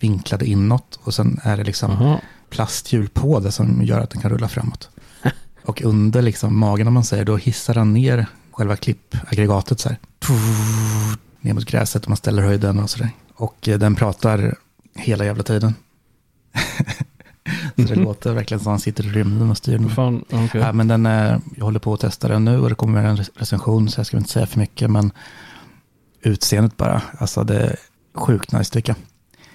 vinklade 0.00 0.46
inåt. 0.46 0.98
Och 1.02 1.14
sen 1.14 1.40
är 1.42 1.56
det 1.56 1.64
liksom 1.64 1.90
Aha. 1.90 2.20
plasthjul 2.50 3.08
på 3.08 3.40
det 3.40 3.52
som 3.52 3.82
gör 3.82 4.00
att 4.00 4.10
den 4.10 4.22
kan 4.22 4.30
rulla 4.30 4.48
framåt. 4.48 4.88
Och 5.64 5.82
under 5.82 6.22
liksom 6.22 6.58
magen 6.58 6.86
om 6.88 6.94
man 6.94 7.04
säger, 7.04 7.24
då 7.24 7.36
hissar 7.36 7.74
den 7.74 7.92
ner 7.92 8.26
själva 8.54 8.76
klippaggregatet 8.76 9.80
så 9.80 9.88
här. 9.88 9.98
Ner 11.40 11.54
mot 11.54 11.64
gräset 11.64 12.02
och 12.02 12.08
man 12.08 12.16
ställer 12.16 12.42
höjden 12.42 12.78
och 12.78 12.90
sådär. 12.90 13.10
Och 13.34 13.68
eh, 13.68 13.78
den 13.78 13.94
pratar 13.94 14.54
hela 14.96 15.24
jävla 15.24 15.42
tiden. 15.42 15.74
så 17.76 17.82
det 17.82 17.94
låter 17.94 18.32
verkligen 18.32 18.60
som 18.60 18.68
att 18.68 18.72
han 18.72 18.80
sitter 18.80 19.06
i 19.06 19.10
rymden 19.10 19.50
och 19.50 19.56
styr. 19.56 19.88
Fan, 19.88 20.24
okej. 20.30 20.60
Ja, 20.60 20.72
men 20.72 20.88
den, 20.88 21.06
är- 21.06 21.40
jag 21.56 21.64
håller 21.64 21.78
på 21.80 21.94
att 21.94 22.00
testa 22.00 22.28
den 22.28 22.44
nu 22.44 22.58
och 22.60 22.68
det 22.68 22.74
kommer 22.74 23.04
en 23.04 23.16
recension 23.16 23.88
så 23.88 24.00
jag 24.00 24.06
ska 24.06 24.16
inte 24.16 24.30
säga 24.30 24.46
för 24.46 24.58
mycket. 24.60 24.90
Men 24.90 25.12
utseendet 26.22 26.76
bara, 26.76 27.02
alltså 27.18 27.44
det 27.44 27.60
är 27.60 27.76
sjukt 28.14 28.52
nice 28.52 28.72
tycker 28.72 28.90
jag. 28.92 28.96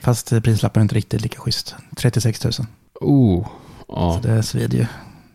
Fast 0.02 0.30
prislappen 0.44 0.82
är 0.82 0.84
inte 0.84 0.96
riktigt 0.96 1.22
lika 1.22 1.40
schysst. 1.40 1.76
36 1.98 2.44
000. 2.44 2.54
Oh. 3.02 3.48
Ja. 3.88 4.14
Så 4.24 4.28
det 4.28 4.44
svider 4.44 4.78
ju. 4.78 4.86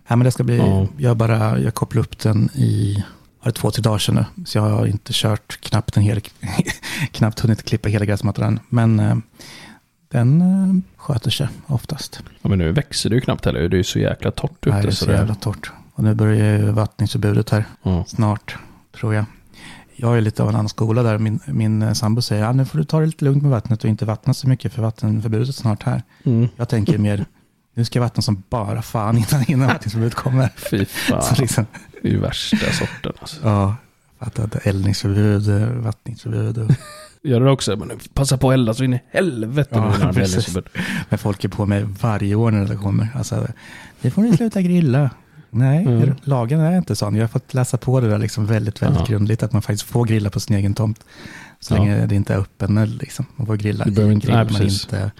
Ja, 0.08 0.16
men 0.16 0.24
det 0.24 0.30
ska 0.32 0.44
bli, 0.44 0.56
Ja. 0.56 0.86
jag 0.98 1.16
bara, 1.16 1.58
jag 1.58 1.74
kopplar 1.74 2.00
upp 2.02 2.18
den 2.18 2.48
i, 2.54 3.04
var 3.44 3.52
det 3.52 3.58
två, 3.58 3.70
tre 3.70 3.82
dagar 3.82 3.98
sedan 3.98 4.14
nu. 4.14 4.44
Så 4.44 4.58
jag 4.58 4.62
har 4.62 4.86
inte 4.86 5.12
kört 5.14 5.60
knappt 5.60 5.96
en 5.96 6.02
hel, 6.02 6.20
knappt 7.12 7.40
hunnit 7.40 7.62
klippa 7.62 7.88
hela 7.88 8.04
gräsmattan. 8.04 8.60
Men 8.68 9.00
eh, 9.00 9.16
den 10.08 10.40
eh, 10.40 10.96
sköter 10.96 11.30
sig 11.30 11.48
oftast. 11.66 12.20
ja. 12.42 12.48
Men 12.48 12.58
nu 12.58 12.72
växer 12.72 13.10
det 13.10 13.14
ju 13.14 13.20
knappt 13.20 13.44
heller. 13.44 13.68
Det 13.68 13.76
är 13.76 13.78
ju 13.78 13.84
så 13.84 13.98
jäkla 13.98 14.30
torrt 14.30 14.66
ute. 14.66 14.70
Nej, 14.70 14.82
det 14.82 14.88
är 14.88 14.92
så 14.92 15.04
så 15.04 15.10
jävla 15.10 15.34
torrt. 15.34 15.72
Och 15.94 16.04
nu 16.04 16.14
börjar 16.14 16.58
ju 16.58 16.70
vattningsförbudet 16.70 17.50
här 17.50 17.64
Ja. 17.82 18.04
snart, 18.08 18.56
tror 18.98 19.14
jag. 19.14 19.24
Jag 19.96 20.16
är 20.16 20.20
lite 20.20 20.42
av 20.42 20.48
en 20.48 20.54
annan 20.54 20.68
skola 20.68 21.02
där. 21.02 21.18
Min, 21.18 21.40
min 21.46 21.82
eh, 21.82 21.92
sambo 21.92 22.22
säger, 22.22 22.42
ja, 22.42 22.52
nu 22.52 22.64
får 22.64 22.78
du 22.78 22.84
ta 22.84 23.00
det 23.00 23.06
lite 23.06 23.24
lugnt 23.24 23.42
med 23.42 23.50
vattnet 23.52 23.84
och 23.84 23.90
inte 23.90 24.04
vattna 24.04 24.34
så 24.34 24.48
mycket 24.48 24.72
för 24.72 24.82
vattenförbudet 24.82 25.48
är 25.48 25.52
snart 25.52 25.82
här. 25.82 26.02
Mm. 26.24 26.48
Jag 26.56 26.68
tänker 26.68 26.98
mer, 26.98 27.24
nu 27.74 27.84
ska 27.84 27.98
jag 27.98 28.04
vattna 28.04 28.22
som 28.22 28.42
bara 28.50 28.82
fan 28.82 29.16
innan, 29.18 29.44
innan 29.50 29.68
vattningsförbudet 29.68 30.14
kommer. 30.14 30.48
Fy 30.70 30.84
fan. 30.84 31.22
Så 31.22 31.42
liksom, 31.42 31.66
Det 32.02 32.08
är 32.08 32.12
ju 32.12 32.20
värsta 32.20 32.56
sorten. 32.72 33.12
Alltså. 33.20 33.36
ja, 33.42 33.76
fattat. 34.18 34.66
Eldningsförbud, 34.66 35.48
eh, 35.62 35.68
vattningsförbud. 35.68 36.58
Och, 36.58 36.70
Gör 37.22 37.40
det 37.40 37.50
också. 37.50 37.76
Men 37.76 37.90
passa 38.14 38.38
på 38.38 38.50
att 38.50 38.54
elda 38.54 38.74
så 38.74 38.84
in 38.84 38.94
i 38.94 39.00
helvete 39.10 39.70
Ja, 39.72 39.80
nu 39.98 40.04
när 40.04 40.12
det 40.54 40.62
men 41.08 41.18
folk 41.18 41.44
är 41.44 41.48
på 41.48 41.66
mig 41.66 41.86
varje 42.00 42.34
år 42.34 42.50
när 42.50 42.66
det 42.66 42.76
kommer. 42.76 43.08
Alltså, 43.14 43.46
nu 44.00 44.10
får 44.10 44.22
ni 44.22 44.36
sluta 44.36 44.62
grilla. 44.62 45.10
Nej, 45.50 45.84
Mm. 45.86 46.14
lagen 46.22 46.60
är 46.60 46.76
inte 46.76 46.96
sån. 46.96 47.14
Jag 47.14 47.22
har 47.22 47.28
fått 47.28 47.54
läsa 47.54 47.76
på 47.76 48.00
det 48.00 48.08
där 48.08 48.18
liksom 48.18 48.46
väldigt, 48.46 48.82
väldigt 48.82 49.00
Ja. 49.00 49.06
grundligt. 49.06 49.42
Att 49.42 49.52
man 49.52 49.62
faktiskt 49.62 49.82
får 49.82 50.04
grilla 50.04 50.30
på 50.30 50.40
sin 50.40 50.56
egen 50.56 50.74
tomt. 50.74 51.04
Så 51.60 51.74
Ja. 51.74 51.78
länge 51.78 52.06
det 52.06 52.14
inte 52.14 52.34
är 52.34 52.38
öppen. 52.38 52.98
Liksom. 53.00 53.26
Man 53.36 53.46
får 53.46 53.56
grilla 53.56 53.84
Du 53.84 54.02
i 54.02 54.12
inte- 54.12 54.32
nej, 54.36 54.46
precis. 54.46 54.84
inte 54.84 55.10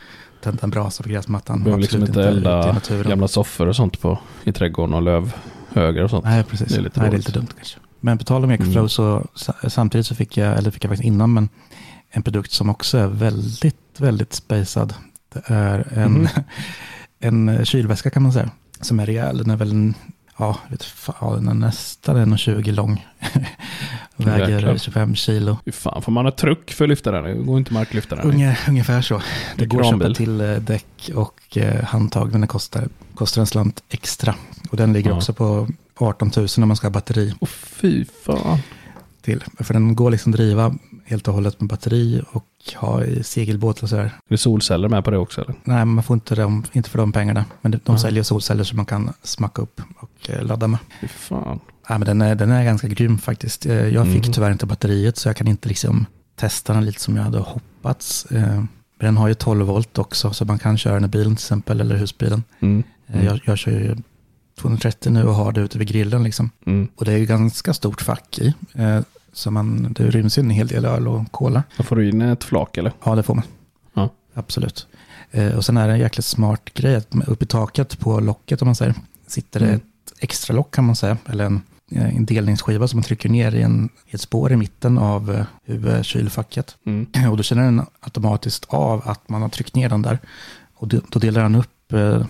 tända 0.44 0.60
en 0.62 0.70
brasa 0.70 1.02
på 1.02 1.08
gräsmattan. 1.08 1.62
Behöver 1.64 1.82
liksom 1.82 2.00
inte 2.00 2.22
elda 2.24 2.76
gamla 3.08 3.28
soffor 3.28 3.66
och 3.68 3.76
sånt 3.76 4.00
på, 4.00 4.18
i 4.44 4.52
trädgården 4.52 4.94
och 4.94 5.02
lövhögar 5.02 6.02
och 6.04 6.10
sånt. 6.10 6.24
Nej, 6.24 6.44
precis. 6.44 6.68
Det 6.68 6.76
är 6.78 6.82
lite 6.82 7.00
Nej, 7.00 7.10
det 7.10 7.16
är 7.16 7.18
lite 7.18 7.32
dumt 7.32 7.46
kanske. 7.56 7.78
Men 8.00 8.18
på 8.18 8.24
tal 8.24 8.44
om 8.44 8.50
Ecoflow 8.50 8.76
Mm. 8.76 8.88
så 8.88 9.26
sa- 9.34 9.54
samtidigt 9.70 10.06
så 10.06 10.14
fick 10.14 10.36
jag, 10.36 10.58
eller 10.58 10.70
fick 10.70 10.84
jag 10.84 10.90
faktiskt 10.90 11.06
innan, 11.06 11.32
men 11.34 11.48
en 12.10 12.22
produkt 12.22 12.52
som 12.52 12.70
också 12.70 12.98
är 12.98 13.06
väldigt, 13.06 13.76
väldigt 13.98 14.32
spacad. 14.34 14.94
Det 15.32 15.42
är 15.46 15.88
en, 15.94 16.12
Mhm. 16.12 16.28
en 17.20 17.64
kylväska 17.64 18.10
kan 18.10 18.22
man 18.22 18.32
säga, 18.32 18.50
som 18.80 19.00
är 19.00 19.06
rejäl. 19.06 19.38
Den 19.38 19.50
är 19.50 19.56
väl 19.56 19.70
en, 19.70 19.94
ja, 20.38 20.58
vet 20.68 20.84
fan, 20.84 21.34
den 21.34 21.48
är 21.48 21.54
nästan 21.54 22.16
1,20 22.36 22.72
lång. 22.72 23.06
Väger 24.16 24.48
Jäklar. 24.48 24.76
25 24.78 25.14
kilo. 25.14 25.58
Fy 25.64 25.72
fan, 25.72 26.02
får 26.02 26.12
man 26.12 26.24
ha 26.24 26.32
truck 26.32 26.70
för 26.72 26.84
att 26.84 26.88
lyfta 26.88 27.10
den? 27.12 27.24
Det 27.24 27.34
går 27.34 27.58
inte 27.58 27.72
marklyfta 27.72 28.16
den. 28.16 28.24
Unge, 28.26 28.58
ungefär 28.68 29.02
så. 29.02 29.22
Det 29.56 29.66
går 29.66 29.80
att 29.80 29.90
köpa 29.90 30.14
till 30.14 30.40
eh, 30.40 30.56
däck 30.56 31.10
och 31.14 31.56
eh, 31.56 31.84
handtag, 31.84 32.32
men 32.32 32.40
det 32.40 32.46
kostar, 32.46 32.88
kostar 33.14 33.40
en 33.40 33.46
slant 33.46 33.82
extra. 33.88 34.34
Och 34.70 34.76
den 34.76 34.92
ligger 34.92 35.10
Ja. 35.10 35.16
också 35.16 35.32
på 35.32 35.68
18 35.98 36.30
000 36.36 36.46
om 36.56 36.68
man 36.68 36.76
ska 36.76 36.86
ha 36.86 36.92
batteri. 36.92 37.34
Åh 37.40 37.48
fy 37.48 38.04
fan. 38.24 38.58
till. 39.22 39.44
För 39.58 39.74
den 39.74 39.96
går 39.96 40.10
liksom 40.10 40.32
driva 40.32 40.74
helt 41.04 41.28
och 41.28 41.34
hållet 41.34 41.60
med 41.60 41.68
batteri 41.70 42.22
och 42.30 42.44
ha 42.72 43.04
i 43.04 43.22
segelbåt 43.22 43.82
och 43.82 43.88
sådär. 43.88 44.10
Är 44.28 44.36
solceller 44.36 44.88
med 44.88 45.04
på 45.04 45.10
det 45.10 45.18
också 45.18 45.40
eller? 45.40 45.54
Nej, 45.64 45.84
man 45.84 46.04
får 46.04 46.14
inte, 46.14 46.34
dem, 46.34 46.64
inte 46.72 46.90
för 46.90 46.98
de 46.98 47.12
pengarna. 47.12 47.44
Men 47.60 47.72
de, 47.72 47.80
Ja. 47.84 47.98
säljer 47.98 48.22
solceller 48.22 48.64
som 48.64 48.76
man 48.76 48.86
kan 48.86 49.12
smacka 49.22 49.62
upp 49.62 49.80
och 49.96 50.30
eh, 50.30 50.42
ladda 50.42 50.66
med. 50.68 50.78
Fy 51.00 51.08
fan. 51.08 51.60
Nej, 51.88 51.98
men 51.98 52.06
den, 52.06 52.22
är, 52.22 52.34
den 52.34 52.50
är 52.50 52.64
ganska 52.64 52.88
grym 52.88 53.18
faktiskt. 53.18 53.66
Eh, 53.66 53.88
Jag 53.88 54.06
fick 54.06 54.24
Mhm. 54.24 54.32
tyvärr 54.32 54.50
inte 54.52 54.66
batteriet 54.66 55.16
så 55.16 55.28
jag 55.28 55.36
kan 55.36 55.48
inte 55.48 55.68
liksom 55.68 56.06
testa 56.36 56.72
den 56.72 56.84
lite 56.84 57.00
som 57.00 57.16
jag 57.16 57.22
hade 57.24 57.38
hoppats. 57.38 58.24
Eh, 58.26 58.62
Men 58.98 59.06
den 59.06 59.16
har 59.16 59.28
ju 59.28 59.34
12 59.34 59.66
volt 59.66 59.98
också 59.98 60.32
så 60.32 60.44
man 60.44 60.58
kan 60.58 60.78
köra 60.78 60.94
den 60.94 61.04
i 61.04 61.08
bilen 61.08 61.36
till 61.36 61.42
exempel 61.44 61.80
eller 61.80 61.96
husbilen. 61.96 62.42
Mm. 62.60 62.82
Jag, 63.06 63.40
jag 63.44 63.58
kör 63.58 63.70
ju 63.72 63.96
230 64.60 65.12
nu 65.12 65.24
och 65.24 65.34
har 65.34 65.52
det 65.52 65.60
ute 65.60 65.78
vid 65.78 65.88
grillen 65.88 66.22
liksom. 66.22 66.50
Mm. 66.66 66.88
Och 66.96 67.04
det 67.04 67.12
är 67.12 67.16
ju 67.18 67.26
ganska 67.26 67.74
stort 67.74 68.00
fack 68.02 68.38
i. 68.38 68.54
Så 69.34 69.50
man, 69.50 69.92
det 69.92 70.10
ryms 70.10 70.38
ju 70.38 70.40
en 70.40 70.50
hel 70.50 70.66
del 70.66 70.84
öl 70.84 71.08
och 71.08 71.32
cola. 71.32 71.62
Då 71.76 71.82
får 71.82 71.96
du 71.96 72.08
in 72.08 72.20
ett 72.22 72.44
flak 72.44 72.76
eller? 72.76 72.92
Ja, 73.04 73.14
det 73.14 73.22
får 73.22 73.34
man. 73.34 73.44
Ja. 73.94 74.08
Absolut. 74.34 74.86
Eh, 75.30 75.56
och 75.56 75.64
sen 75.64 75.76
är 75.76 75.86
det 75.88 75.92
en 75.94 75.98
jäkligt 76.00 76.24
smart 76.24 76.70
grej 76.74 76.96
att 76.96 77.08
uppe 77.26 77.44
i 77.44 77.46
taket 77.48 77.98
på 77.98 78.20
locket 78.20 78.62
om 78.62 78.66
man 78.68 78.74
säger, 78.74 78.94
sitter 79.26 79.60
det 79.60 79.66
Mm. 79.66 79.76
ett 79.76 80.12
extra 80.18 80.54
lock 80.56 80.74
kan 80.74 80.84
man 80.84 80.96
säga, 80.96 81.16
eller 81.26 81.44
en, 81.44 81.62
eh, 81.90 82.16
en 82.16 82.24
delningsskiva 82.26 82.88
som 82.88 82.96
man 82.98 83.04
trycker 83.04 83.28
ner 83.28 83.54
i, 83.54 83.62
en, 83.62 83.88
i 84.06 84.14
ett 84.14 84.20
spår 84.20 84.52
i 84.52 84.56
mitten 84.56 84.98
av 84.98 85.32
eh, 85.34 85.44
huvudkylfacket. 85.64 86.76
Mm. 86.86 87.06
Och 87.30 87.36
då 87.36 87.42
känner 87.42 87.62
den 87.64 87.82
automatiskt 88.00 88.64
av 88.68 89.02
att 89.08 89.28
man 89.28 89.42
har 89.42 89.48
tryckt 89.48 89.74
ner 89.74 89.88
den 89.88 90.02
där. 90.02 90.18
Och 90.74 90.88
då, 90.88 91.18
delar 91.18 91.42
den 91.42 91.54
upp 91.54 91.70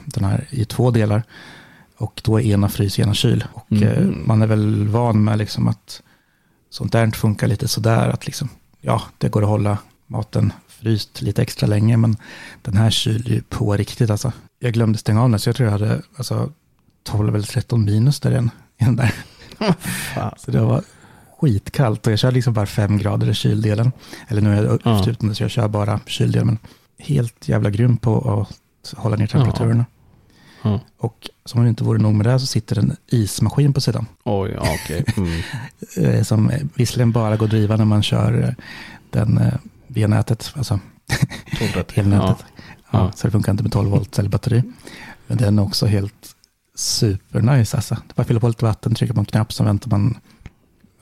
den 0.05 0.24
här 0.24 0.47
i 0.51 0.64
två 0.64 0.91
delar. 0.91 1.22
Och 1.97 2.20
då 2.24 2.41
är 2.41 2.45
ena 2.45 2.68
frys, 2.68 2.99
ena 2.99 3.14
kyl. 3.14 3.45
Och 3.53 3.72
Mhm. 3.72 4.22
man 4.26 4.43
är 4.43 4.47
väl 4.47 4.89
van 4.89 5.24
med 5.24 5.39
liksom 5.39 5.68
att 5.68 6.03
sånt 6.75 6.93
där 6.93 7.11
funkar 7.11 7.47
lite 7.49 7.68
sådär. 7.68 8.09
Att 8.09 8.27
liksom, 8.27 8.49
ja, 8.81 9.03
det 9.18 9.29
går 9.29 9.43
att 9.43 9.49
hålla 9.49 9.79
maten 10.07 10.53
fryst 10.68 11.22
lite 11.22 11.43
extra 11.43 11.66
länge. 11.66 11.97
Men 11.97 12.16
den 12.62 12.77
här 12.77 12.91
kyler 12.91 13.31
ju 13.31 13.43
på 13.43 13.77
riktigt 13.77 14.11
alltså. 14.11 14.33
Jag 14.59 14.72
glömde 14.72 14.99
stänga 14.99 15.22
av 15.22 15.31
den 15.31 15.39
så 15.41 15.49
jag 15.49 15.57
tror 15.57 15.66
jag 15.66 15.72
hade 15.72 16.03
alltså, 16.16 16.53
12 17.03 17.35
eller 17.35 17.47
13 17.47 17.85
minus 17.85 18.20
där 18.20 18.31
igen. 18.31 18.51
I 18.79 18.85
den 18.85 18.97
där. 18.97 19.14
så 20.37 20.51
det 20.51 20.61
var 20.61 20.83
skitkallt 21.41 22.07
och 22.07 22.12
jag 22.12 22.18
kör 22.18 22.33
liksom 22.33 22.55
bara 22.55 22.66
fem 22.66 22.99
grader 22.99 23.31
i 23.31 23.35
kyldelen. 23.35 23.93
Eller 24.29 24.41
nu 24.41 24.59
är 24.59 24.64
jag 24.64 24.81
Ja. 24.85 24.99
efter 24.99 25.11
utan 25.11 25.29
det, 25.29 25.35
så 25.35 25.43
jag 25.43 25.51
kör 25.51 25.68
bara 25.68 26.01
kyldelen. 26.07 26.47
Men 26.47 26.59
helt 26.99 27.49
jävla 27.49 27.70
grym 27.70 27.97
på 27.97 28.47
att 28.81 28.95
hålla 28.97 29.16
ner 29.16 29.27
temperaturerna. 29.27 29.85
Ja. 30.65 30.81
Och 30.99 31.31
som 31.45 31.59
om 31.59 31.65
det 31.65 31.69
inte 31.69 31.85
vore 31.85 31.99
nog 31.99 32.15
med 32.15 32.27
det 32.27 32.41
så 32.41 32.47
sitter 32.47 32.79
en 32.79 32.97
ismaskin 33.07 33.73
på 33.73 33.81
sidan. 33.81 34.07
Oj, 34.25 34.51
ja, 34.55 34.75
okej. 34.85 35.05
Mm. 35.17 35.31
Eh, 36.17 36.23
Som 36.23 36.51
eh, 36.51 36.62
visserligen 36.75 37.12
bara 37.12 37.37
går 37.37 37.47
att 37.47 37.51
driva 37.51 37.77
när 37.77 37.85
man 37.85 38.03
kör 38.03 38.43
eh, 38.43 38.65
den, 39.11 39.39
eh, 39.39 39.55
V-nätet, 39.87 40.53
alltså 40.57 40.81
elnätet. 41.95 42.21
Ja. 42.21 42.37
Ja. 42.91 43.12
Så 43.15 43.27
det 43.27 43.31
funkar 43.31 43.53
inte 43.53 43.62
med 43.62 43.73
12 43.73 43.91
volt 43.91 44.15
cellbatteri. 44.15 44.62
Men 45.27 45.39
den 45.39 45.59
är 45.59 45.62
också 45.62 45.87
helt 45.87 46.35
supernice 46.75 47.77
alltså. 47.77 47.95
Det 47.95 48.15
bara 48.17 48.25
fylla 48.25 48.41
på 48.41 48.49
lite 48.49 48.65
vatten, 48.65 48.95
trycka 48.95 49.15
på 49.15 49.21
en 49.21 49.27
knapp, 49.27 49.53
så 49.53 49.65
väntar 49.65 49.91
man 49.91 50.19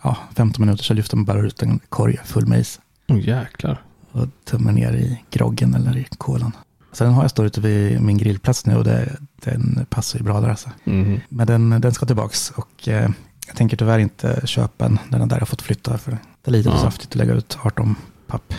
ja, 0.02 0.16
15 0.34 0.64
minuter 0.66 0.84
så 0.84 0.94
lyfter 0.94 1.16
man 1.16 1.24
bara 1.24 1.40
ut 1.40 1.62
en 1.62 1.80
korg 1.88 2.18
full 2.24 2.46
med 2.46 2.60
is. 2.60 2.80
Åh 3.08 3.20
jäklar. 3.20 3.82
och 4.12 4.26
tummar 4.44 4.72
ner 4.72 4.92
i 4.92 5.22
groggen 5.30 5.74
eller 5.74 5.96
i 5.96 6.06
kolan. 6.18 6.52
Sen 6.92 7.12
har 7.12 7.22
jag 7.22 7.30
stått 7.30 7.44
ute 7.46 7.60
vid 7.60 8.00
min 8.02 8.18
grillplats 8.18 8.66
nu 8.66 8.76
och 8.76 8.84
det, 8.84 9.16
den 9.44 9.86
passar 9.90 10.18
ju 10.18 10.24
bra 10.24 10.40
där 10.40 10.48
alltså. 10.48 10.70
Mhm. 10.84 11.20
Men 11.28 11.46
den, 11.46 11.70
den 11.80 11.92
ska 11.92 12.06
tillbaks 12.06 12.50
och 12.50 12.88
eh, 12.88 13.10
jag 13.46 13.56
tänker 13.56 13.76
tyvärr 13.76 13.98
inte 13.98 14.40
köpa 14.44 14.84
en. 14.86 14.98
Den 15.08 15.28
där 15.28 15.38
har 15.38 15.46
fått 15.46 15.62
flytta 15.62 15.98
för 15.98 16.10
det 16.10 16.50
är 16.50 16.52
lite 16.52 16.68
Ja. 16.68 16.78
saftigt 16.78 17.08
att 17.10 17.14
lägga 17.16 17.32
ut 17.34 17.58
18 17.62 17.94
papp. 18.26 18.54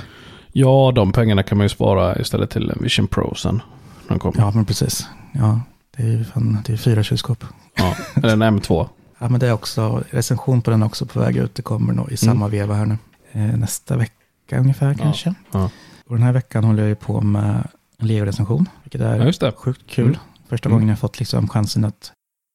Ja, 0.51 0.91
de 0.95 1.11
pengarna 1.11 1.43
kan 1.43 1.57
man 1.57 1.65
ju 1.65 1.69
spara 1.69 2.19
istället 2.19 2.49
till 2.49 2.69
en 2.69 2.77
Vision 2.84 3.07
Pro 3.07 3.36
sen. 3.36 3.61
Den 4.07 4.19
kommer. 4.19 4.38
Ja, 4.41 4.51
men 4.55 4.65
precis. 4.65 5.07
Ja, 5.31 5.59
det 5.97 6.03
är 6.03 6.23
fan, 6.23 6.57
det 6.65 6.73
är 6.73 6.77
fyra 6.77 7.03
kylskåp. 7.03 7.45
Ja. 7.75 7.95
Eller 8.15 8.34
en 8.34 8.43
M2. 8.59 8.88
Ja, 9.19 9.29
men 9.29 9.39
det 9.39 9.47
är 9.47 9.51
också 9.53 10.03
recension 10.09 10.61
på 10.61 10.71
den 10.71 10.81
är 10.81 10.86
också 10.86 11.05
på 11.05 11.19
väg 11.19 11.38
ut. 11.38 11.55
Det 11.55 11.61
kommer 11.61 11.93
nog 11.93 12.11
i 12.11 12.17
samma 12.17 12.47
veva 12.47 12.75
här 12.75 12.86
nu. 12.86 12.97
Eh, 13.31 13.41
nästa 13.57 13.97
vecka 13.97 14.57
ungefär 14.59 14.93
kanske. 14.93 15.34
Ja. 15.51 15.69
Och 16.07 16.15
den 16.15 16.23
här 16.23 16.31
veckan 16.34 16.63
håller 16.63 16.79
jag 16.84 16.89
ju 16.89 16.95
på 16.95 17.21
med 17.21 17.67
en 17.97 18.07
Lego-recension, 18.07 18.69
vilket 18.84 19.01
är 19.01 19.34
Ja, 19.41 19.51
sjukt 19.51 19.81
kul. 19.88 20.05
Mm. 20.05 20.19
Första 20.54 20.70
Mm. 20.70 20.76
gången 20.76 20.89
jag 20.89 20.99
fått 20.99 21.20
liksom 21.20 21.47
chansen 21.47 21.86
att 21.86 22.12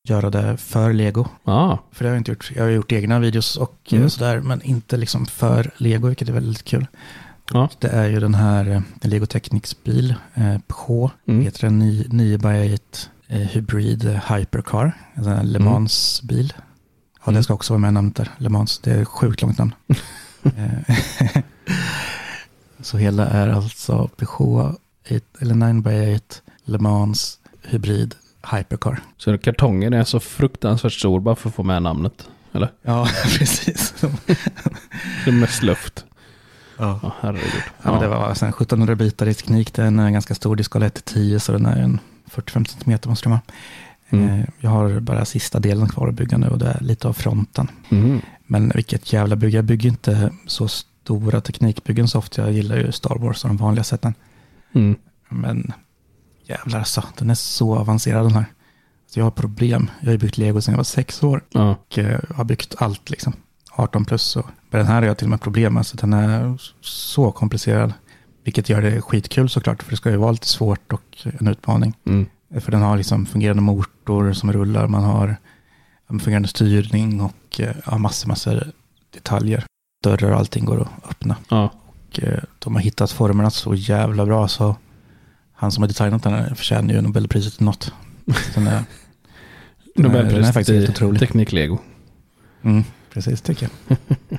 göra 0.08 0.30
det 0.30 0.56
för 0.56 0.92
Lego. 0.92 1.26
Ja, 1.44 1.78
För 1.92 2.04
det 2.04 2.08
har 2.08 2.14
jag 2.14 2.20
inte 2.20 2.30
gjort. 2.30 2.52
Jag 2.56 2.62
har 2.62 2.70
gjort 2.70 2.92
egna 2.92 3.18
videos 3.18 3.56
och 3.56 3.92
Mm. 3.92 4.10
sådär, 4.10 4.40
men 4.40 4.62
inte 4.62 4.96
liksom 4.96 5.26
för 5.26 5.70
Lego, 5.76 6.08
vilket 6.08 6.28
är 6.28 6.32
väldigt 6.32 6.64
kul. 6.64 6.86
Ja. 7.52 7.68
Det 7.78 7.88
är 7.88 8.06
ju 8.08 8.20
den 8.20 8.34
här 8.34 8.68
eh, 8.70 8.82
en 9.00 9.10
Lego 9.10 9.26
Technics 9.26 9.84
bil, 9.84 10.14
eh, 10.34 10.58
Peugeot, 10.58 11.12
Mm. 11.28 11.40
heter 11.44 11.60
den 11.60 11.78
9 11.78 12.38
by 12.38 12.74
8 12.74 12.82
eh, 13.28 13.38
Hybrid 13.38 14.04
Hypercar, 14.28 14.92
en 15.14 15.24
sån 15.24 15.32
här 15.32 15.42
Le 15.44 15.58
Mm. 15.58 15.72
Mans 15.72 16.20
bil. 16.22 16.52
Ja, 16.56 17.22
Mm. 17.24 17.34
det 17.34 17.42
ska 17.42 17.54
också 17.54 17.72
vara 17.72 17.80
med 17.80 17.94
namnet 17.94 18.16
där, 18.16 18.30
Le 18.38 18.48
Mans, 18.48 18.78
det 18.78 18.92
är 18.92 19.02
ett 19.02 19.08
sjukt 19.08 19.42
långt 19.42 19.58
namn. 19.58 19.74
Eh, 20.56 20.96
Så 22.80 22.96
hela 22.98 23.26
är 23.26 23.48
alltså 23.48 24.08
Peugeot 24.16 24.80
8, 25.10 25.20
eller 25.40 25.54
9 25.54 25.82
by 25.82 26.16
8 26.16 26.34
Le 26.64 26.78
Mans 26.78 27.38
Hybrid 27.68 28.14
Hypercar. 28.52 29.00
så 29.16 29.38
kartongen 29.38 29.92
är 29.92 30.04
så 30.04 30.20
fruktansvärt 30.20 30.92
stor 30.92 31.20
bara 31.20 31.36
för 31.36 31.48
att 31.48 31.54
få 31.54 31.62
med 31.62 31.82
namnet. 31.82 32.28
Eller? 32.52 32.72
Ja, 32.82 33.08
precis. 33.38 33.94
Det 35.24 35.30
är 35.30 35.32
mest 35.32 35.62
luft. 35.62 36.04
Ja. 36.78 37.00
Ja, 37.02 37.12
herregud. 37.20 37.62
Ja, 37.82 37.90
men 37.92 38.00
det 38.00 38.08
var 38.08 38.34
sen 38.34 38.48
1700 38.48 38.94
bitar 38.94 39.26
i 39.26 39.34
teknik. 39.34 39.74
Den 39.74 39.98
är 39.98 40.10
ganska 40.10 40.34
stor. 40.34 40.56
Det 40.56 40.60
är 40.60 40.64
skala 40.64 40.86
1 40.86 40.94
till 40.94 41.14
10 41.14 41.40
så 41.40 41.52
den 41.52 41.66
är 41.66 41.76
en 41.82 42.00
45 42.26 42.64
cm 42.66 42.98
måste 43.06 43.28
vara. 43.28 43.40
Mm. 44.10 44.28
Eh, 44.40 44.48
Jag 44.60 44.70
har 44.70 45.00
bara 45.00 45.24
sista 45.24 45.58
delen 45.60 45.88
kvar 45.88 46.08
att 46.08 46.14
bygga 46.14 46.38
nu 46.38 46.48
och 46.48 46.58
det 46.58 46.66
är 46.66 46.80
lite 46.80 47.08
av 47.08 47.12
fronten. 47.12 47.70
Mhm. 47.88 48.20
Men 48.46 48.72
vilket 48.74 49.12
jävla 49.12 49.36
bygge. 49.36 49.56
Jag 49.58 49.64
bygger 49.64 49.88
inte 49.88 50.30
så 50.46 50.68
stora 50.68 51.40
teknikbyggen 51.40 52.08
så 52.08 52.18
ofta. 52.18 52.42
Jag 52.42 52.52
gillar 52.52 52.76
ju 52.76 52.92
Star 52.92 53.18
Wars 53.18 53.44
och 53.44 53.48
de 53.50 53.56
vanliga 53.56 53.84
sätten. 53.84 54.14
Mm. 54.72 54.96
Men 55.28 55.72
jävlar 56.48 56.78
alltså, 56.78 57.02
den 57.18 57.30
är 57.30 57.34
så 57.34 57.76
avancerad 57.76 58.24
den 58.24 58.32
här. 58.32 58.44
Så 59.06 59.20
jag 59.20 59.24
har 59.24 59.30
problem. 59.30 59.90
Jag 60.00 60.10
har 60.10 60.16
byggt 60.18 60.38
Lego 60.38 60.60
sedan 60.60 60.72
jag 60.72 60.76
var 60.76 60.84
sex 60.84 61.22
år 61.22 61.44
Ja. 61.50 61.70
och 61.70 61.98
eh, 61.98 62.20
har 62.34 62.44
byggt 62.44 62.74
allt 62.78 63.10
liksom. 63.10 63.32
18 63.72 64.04
plus. 64.04 64.36
Och, 64.36 64.46
men 64.70 64.78
den 64.78 64.86
här 64.86 64.94
har 64.94 65.02
jag 65.02 65.18
till 65.18 65.26
och 65.26 65.30
med 65.30 65.40
problem. 65.40 65.76
Alltså 65.76 65.96
den 65.96 66.12
är 66.12 66.58
så 66.80 67.32
komplicerad. 67.32 67.92
Vilket 68.44 68.68
gör 68.68 68.82
det 68.82 69.00
skitkul 69.00 69.48
såklart. 69.48 69.82
För 69.82 69.90
det 69.90 69.96
ska 69.96 70.10
ju 70.10 70.16
vara 70.16 70.32
lite 70.32 70.48
svårt 70.48 70.92
och 70.92 71.26
en 71.40 71.48
utmaning. 71.48 71.94
Mm. 72.06 72.26
För 72.60 72.72
den 72.72 72.82
har 72.82 72.96
liksom 72.96 73.26
fungerande 73.26 73.62
motor 73.62 74.32
som 74.32 74.52
rullar. 74.52 74.86
Man 74.86 75.04
har 75.04 75.36
fungerande 76.08 76.48
styrning 76.48 77.20
och 77.20 77.60
eh, 77.60 77.76
ja, 77.86 77.98
massor, 77.98 78.28
massor 78.28 78.72
detaljer. 79.10 79.64
Dörrar 80.04 80.30
och 80.30 80.38
allting 80.38 80.64
går 80.64 80.80
att 80.82 81.10
öppna. 81.10 81.36
Ja. 81.48 81.70
Och 81.86 82.20
eh, 82.22 82.42
de 82.58 82.74
har 82.74 82.82
hittat 82.82 83.10
formerna 83.10 83.50
så 83.50 83.74
jävla 83.74 84.26
bra 84.26 84.48
så 84.48 84.76
han 85.60 85.72
som 85.72 85.82
har 85.82 85.88
designat 85.88 86.22
den 86.22 86.32
här 86.32 86.54
förtjänar 86.54 86.94
ju 86.94 87.00
Nobelpriset 87.00 87.54
till 87.56 87.64
något. 87.64 87.92
Den 88.54 88.66
är, 88.66 88.72
är, 88.76 88.84
den 89.94 90.04
är 90.04 90.08
Nobelpriset 90.24 90.68
i 90.68 90.88
otrolig. 90.88 91.20
teknik-lego. 91.20 91.78
Mm, 92.62 92.84
precis 93.12 93.40
tycker 93.42 93.68
jag. 93.88 93.98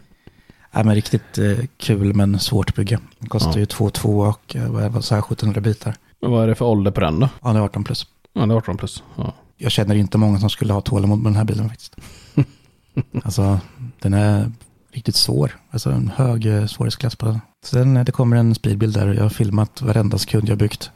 ja, 0.71 0.83
men 0.83 0.95
riktigt 0.95 1.37
eh, 1.37 1.57
kul 1.77 2.13
men 2.13 2.39
svårt 2.39 2.69
att 2.69 2.75
bygga. 2.75 2.99
Den 3.19 3.29
kostar 3.29 3.51
Ja. 3.51 3.57
ju 3.59 3.65
2,2 3.65 4.29
och 4.29 4.55
eh, 4.55 4.71
vad 4.71 4.83
är- 4.83 4.89
vad 4.89 5.03
sa 5.05 5.15
jag, 5.15 5.23
1700 5.23 5.61
bitar. 5.61 5.95
Men 6.21 6.31
vad 6.31 6.43
är 6.43 6.47
det 6.47 6.55
för 6.55 6.65
ålder 6.65 6.91
på 6.91 6.99
den 7.01 7.19
då? 7.19 7.29
Ja, 7.43 7.53
det 7.53 7.59
är 7.59 7.63
18 7.63 7.83
plus. 7.83 8.07
Ja, 8.33 8.45
det 8.45 8.53
är 8.53 8.57
18 8.57 8.77
plus. 8.77 9.03
Ja. 9.15 9.33
Jag 9.57 9.71
känner 9.71 9.95
inte 9.95 10.17
många 10.17 10.39
som 10.39 10.49
skulle 10.49 10.73
ha 10.73 10.81
tålamod 10.81 11.19
med 11.19 11.31
den 11.31 11.37
här 11.37 11.43
bilen 11.43 11.69
faktiskt. 11.69 11.95
alltså, 13.23 13.59
den 13.99 14.13
är 14.13 14.51
riktigt 14.91 15.15
svår. 15.15 15.51
Alltså 15.69 15.91
en 15.91 16.11
hög 16.15 16.45
eh, 16.45 16.65
svårighetsklass 16.65 17.15
på 17.15 17.25
den. 17.25 17.39
Sen 17.65 17.97
eh, 17.97 18.03
det 18.03 18.11
kommer 18.11 18.37
en 18.37 18.55
speedbild 18.55 18.93
där 18.93 19.07
och 19.07 19.15
jag 19.15 19.21
har 19.21 19.29
filmat 19.29 19.81
varenda 19.81 20.17
sekund 20.17 20.49
jag 20.49 20.57
byggt. 20.57 20.91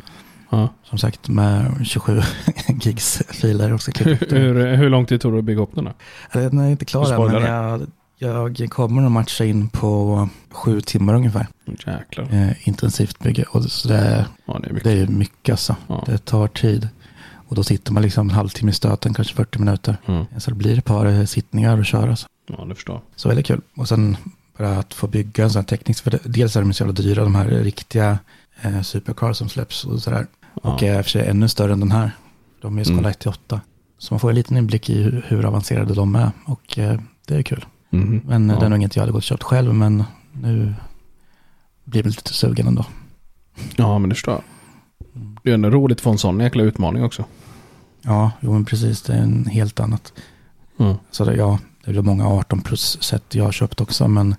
Ja. 0.58 0.70
Som 0.84 0.98
sagt 0.98 1.28
med 1.28 1.72
27 1.84 2.22
gigs 2.82 3.22
filer 3.30 3.78
klippt. 3.78 4.32
Hur, 4.32 4.76
hur 4.76 4.90
lång 4.90 5.06
tid 5.06 5.22
tog 5.22 5.34
det 5.34 5.40
att 5.40 5.46
bygga 5.46 5.62
upp 5.62 5.76
den? 5.76 5.84
Då? 5.86 5.92
Den 6.34 6.58
är 6.60 6.70
inte 6.70 6.86
klar 6.86 7.14
än, 7.14 7.32
men 7.32 7.88
jag, 8.18 8.60
jag 8.60 8.70
kommer 8.70 9.02
nog 9.02 9.12
matcha 9.12 9.46
in 9.46 9.70
på 9.70 10.30
sju 10.52 10.82
timmar 10.82 11.14
ungefär. 11.14 11.48
Jäklar. 11.88 12.28
Eh, 12.34 12.68
intensivt 12.68 13.20
bygge. 13.20 13.44
Och 13.50 13.64
så 13.64 13.88
det, 13.88 13.98
är- 13.98 14.26
Ja, 14.46 14.60
det 14.64 14.70
är 14.70 14.74
mycket. 14.74 14.84
det 14.84 14.92
är 14.92 15.08
mycket 15.08 15.54
alltså. 15.54 15.76
Ja. 15.88 16.04
Det 16.06 16.18
tar 16.26 16.48
tid. 16.48 16.90
Och 17.48 17.56
då 17.56 17.64
sitter 17.64 17.94
man 17.94 18.04
liksom 18.04 18.30
en 18.30 18.36
halvtimme 18.36 18.72
i 18.72 18.74
stöten, 18.74 19.14
kanske 19.14 19.36
40 19.36 19.60
minuter. 19.60 19.98
Mm. 20.06 20.26
Så 20.38 20.50
det 20.52 20.56
blir 20.58 20.78
ett 20.78 20.86
par 20.86 21.06
eh, 21.06 21.26
sittningar 21.26 21.78
och 21.78 21.86
köra. 21.86 22.16
Så. 22.16 22.28
Ja, 22.58 22.66
det 22.66 22.76
förstår 22.76 22.96
jag. 22.96 23.02
så 23.16 23.28
väldigt 23.30 23.46
kul. 23.46 23.62
Och 23.76 23.88
sen 23.88 24.18
bara 24.58 24.78
att 24.78 24.94
få 24.94 25.08
bygga 25.08 25.44
en 25.44 25.50
sån 25.50 25.60
här 25.60 25.68
teknisk. 25.68 26.04
För 26.04 26.12
det, 26.12 26.20
dels 26.24 26.56
är 26.56 26.62
de 26.62 26.74
så 26.74 26.84
jävla 26.84 26.94
dyra, 26.94 27.24
de 27.24 27.36
här 27.36 27.46
riktiga 27.48 28.20
eh, 28.62 28.82
supercars 28.82 29.38
som 29.38 29.50
släpps 29.50 29.86
och 29.86 30.02
sådär. 30.02 30.28
Ja. 30.64 30.74
Och 30.74 30.84
är 30.84 30.98
i 30.98 31.02
och 31.02 31.06
för 31.06 31.10
sig 31.12 31.28
ännu 31.28 31.48
större 31.48 31.74
än 31.74 31.80
den 31.80 31.92
här. 31.92 32.12
De 32.62 32.78
är 32.80 32.84
skala 32.84 33.00
Mm. 33.00 33.12
1 33.12 33.20
till 33.20 33.30
8. 33.30 33.62
Så 33.98 34.14
man 34.14 34.20
får 34.20 34.30
en 34.30 34.36
liten 34.36 34.58
inblick 34.58 34.90
i 34.90 35.04
hur, 35.04 35.26
hur 35.28 35.46
avancerade 35.46 35.94
de 35.94 36.16
är. 36.16 36.32
Och 36.46 36.78
eh, 36.80 37.00
det 37.28 37.36
är 37.36 37.44
kul. 37.44 37.66
Mhm. 37.90 38.22
Men 38.26 38.50
eh, 38.50 38.54
ja. 38.56 38.60
det 38.60 38.66
är 38.66 38.70
nog 38.70 38.80
inget 38.80 38.96
jag 38.96 39.02
hade 39.04 39.12
gått 39.12 39.20
och 39.20 39.24
köpt 39.24 39.44
själv. 39.44 39.74
Men 39.74 40.04
nu 40.32 40.74
blir 41.84 42.04
det 42.04 42.10
lite 42.10 42.34
sugen 42.34 42.68
ändå. 42.68 42.86
ja, 43.76 44.00
men 44.00 44.10
det 44.10 44.16
förstår 44.16 44.34
jag. 44.34 44.44
Det 45.44 45.50
är 45.50 45.54
ändå 45.54 45.70
roligt 45.70 45.98
att 45.98 46.02
få 46.02 46.12
en 46.12 46.18
sån 46.18 46.40
jäkla 46.40 46.64
utmaning 46.64 47.04
också. 47.04 47.26
Ja, 48.02 48.32
jo 48.40 48.54
men 48.54 48.66
precis. 48.66 49.02
Det 49.02 49.14
är 49.14 49.22
en 49.22 49.46
helt 49.46 49.80
annat. 49.80 50.14
Mm. 50.80 50.96
Så 51.12 51.26
det, 51.26 51.36
ja, 51.36 51.60
det 51.86 51.92
är 51.98 52.02
många 52.02 52.28
18 52.28 52.62
plus 52.62 53.04
set 53.04 53.36
jag 53.36 53.44
har 53.44 53.52
köpt 53.52 53.82
också. 53.82 54.08
Men 54.08 54.36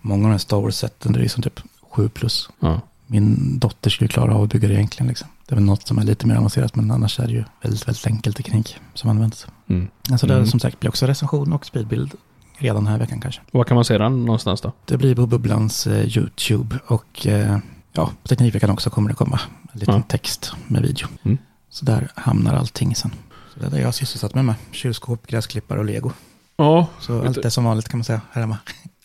många 0.00 0.22
av 0.24 0.28
de 0.28 0.30
här 0.30 0.38
Star 0.38 0.60
Wars-seten 0.60 1.12
det 1.12 1.18
är 1.18 1.22
liksom 1.22 1.42
typ 1.42 1.60
7 1.90 2.08
plus. 2.08 2.50
Ja. 2.60 2.80
Min 3.06 3.58
dotter 3.58 3.90
skulle 3.90 4.08
klara 4.08 4.34
av 4.34 4.42
att 4.42 4.50
bygga 4.52 4.68
det 4.68 4.74
egentligen. 4.74 5.08
Liksom. 5.08 5.28
Det 5.46 5.52
är 5.52 5.56
väl 5.56 5.64
något 5.64 5.86
som 5.86 5.98
är 5.98 6.04
lite 6.04 6.26
mer 6.26 6.36
avancerat. 6.36 6.76
Men 6.76 6.90
annars 6.90 7.20
är 7.20 7.26
det 7.26 7.32
ju 7.32 7.44
väldigt, 7.62 7.88
väldigt 7.88 8.06
enkel 8.06 8.34
teknik 8.34 8.76
som 8.94 9.10
används. 9.10 9.46
Mm. 9.68 9.88
Alltså 10.10 10.26
det 10.26 10.34
Mm. 10.34 10.46
som 10.46 10.60
sagt 10.60 10.80
blir 10.80 10.90
också 10.90 11.06
recension 11.06 11.52
och 11.52 11.66
speedbild 11.66 12.14
redan 12.58 12.84
den 12.84 12.92
här 12.92 12.98
veckan 12.98 13.20
kanske. 13.20 13.40
Var 13.52 13.64
kan 13.64 13.74
man 13.74 13.84
se 13.84 13.98
den 13.98 14.24
någonstans 14.24 14.60
då? 14.60 14.72
Det 14.84 14.96
blir 14.96 15.14
på 15.14 15.26
Bubblans 15.26 15.86
eh, 15.86 16.18
YouTube 16.18 16.78
och 16.86 17.26
eh, 17.26 17.58
ja, 17.92 18.10
på 18.22 18.28
Teknikveckan 18.28 18.70
också 18.70 18.90
kommer 18.90 19.08
det 19.08 19.14
komma 19.14 19.40
en 19.72 19.78
liten 19.80 19.94
Ja. 19.94 20.02
text 20.08 20.52
med 20.66 20.82
video. 20.82 21.08
Mm. 21.22 21.38
Så 21.70 21.84
där 21.84 22.08
hamnar 22.14 22.54
allting 22.54 22.94
sen. 22.94 23.10
Så 23.54 23.60
det 23.60 23.66
är 23.66 23.70
det 23.70 23.78
jag 23.78 23.86
har 23.86 23.92
sysselsatt 23.92 24.34
mig 24.34 24.44
med. 24.44 24.54
Kylskåp, 24.70 25.26
gräsklippare 25.26 25.78
och 25.78 25.84
lego. 25.84 26.10
Ja, 26.56 26.86
Så 27.00 27.26
allt 27.26 27.44
är 27.44 27.50
som 27.50 27.64
vanligt 27.64 27.88
kan 27.88 27.98
man 27.98 28.04
säga 28.04 28.20
här 28.32 28.40
hemma. 28.42 28.58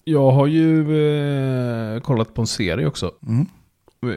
jag 0.04 0.32
har 0.32 0.48
ju 0.48 0.80
eh, 1.96 2.00
kollat 2.02 2.34
på 2.34 2.42
en 2.42 2.48
serie 2.48 2.86
också. 2.88 3.12
Mm, 3.28 3.46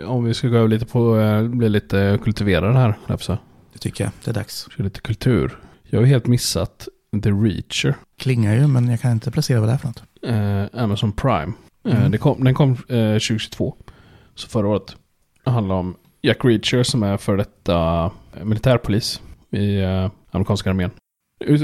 Om 0.07 0.25
vi 0.25 0.35
ska 0.35 0.49
gå 0.49 0.57
över 0.57 0.69
lite 0.69 0.87
på, 0.87 1.19
eh, 1.19 1.43
bli 1.49 1.69
lite 1.69 2.19
kultiverade 2.23 2.79
här. 2.79 3.17
säga. 3.19 3.39
det 3.73 3.79
tycker 3.79 4.05
jag. 4.05 4.13
Det 4.25 4.31
är 4.31 4.35
dags. 4.35 4.57
Ska 4.71 4.83
lite 4.83 5.01
kultur. 5.01 5.59
Jag 5.83 6.01
har 6.01 6.07
helt 6.07 6.27
missat 6.27 6.89
The 7.23 7.31
Reacher. 7.31 7.95
Klingar 8.19 8.55
ju 8.55 8.67
men 8.67 8.89
jag 8.89 9.01
kan 9.01 9.11
inte 9.13 9.31
placera 9.31 9.61
vad 9.61 9.69
det 9.69 9.73
är 9.73 9.79
för 9.79 9.87
något. 9.89 10.03
Eh, 10.75 10.83
Amazon 10.83 11.13
Prime. 11.13 11.53
Eh, 11.89 11.97
Mm. 11.97 12.11
det 12.11 12.19
kom, 12.19 12.45
den 12.45 12.55
kom 12.55 12.71
eh, 12.73 13.13
2022. 13.13 13.77
Så 14.35 14.49
förra 14.49 14.69
året. 14.69 14.97
Det 15.45 15.51
handlar 15.51 15.75
om 15.75 15.97
Jack 16.21 16.45
Reacher 16.45 16.83
som 16.83 17.03
är 17.03 17.17
för 17.17 17.37
detta 17.37 18.05
eh, 18.37 18.45
militärpolis 18.45 19.23
i 19.51 19.81
eh, 19.81 20.11
amerikanska 20.31 20.71
armén. 20.71 20.91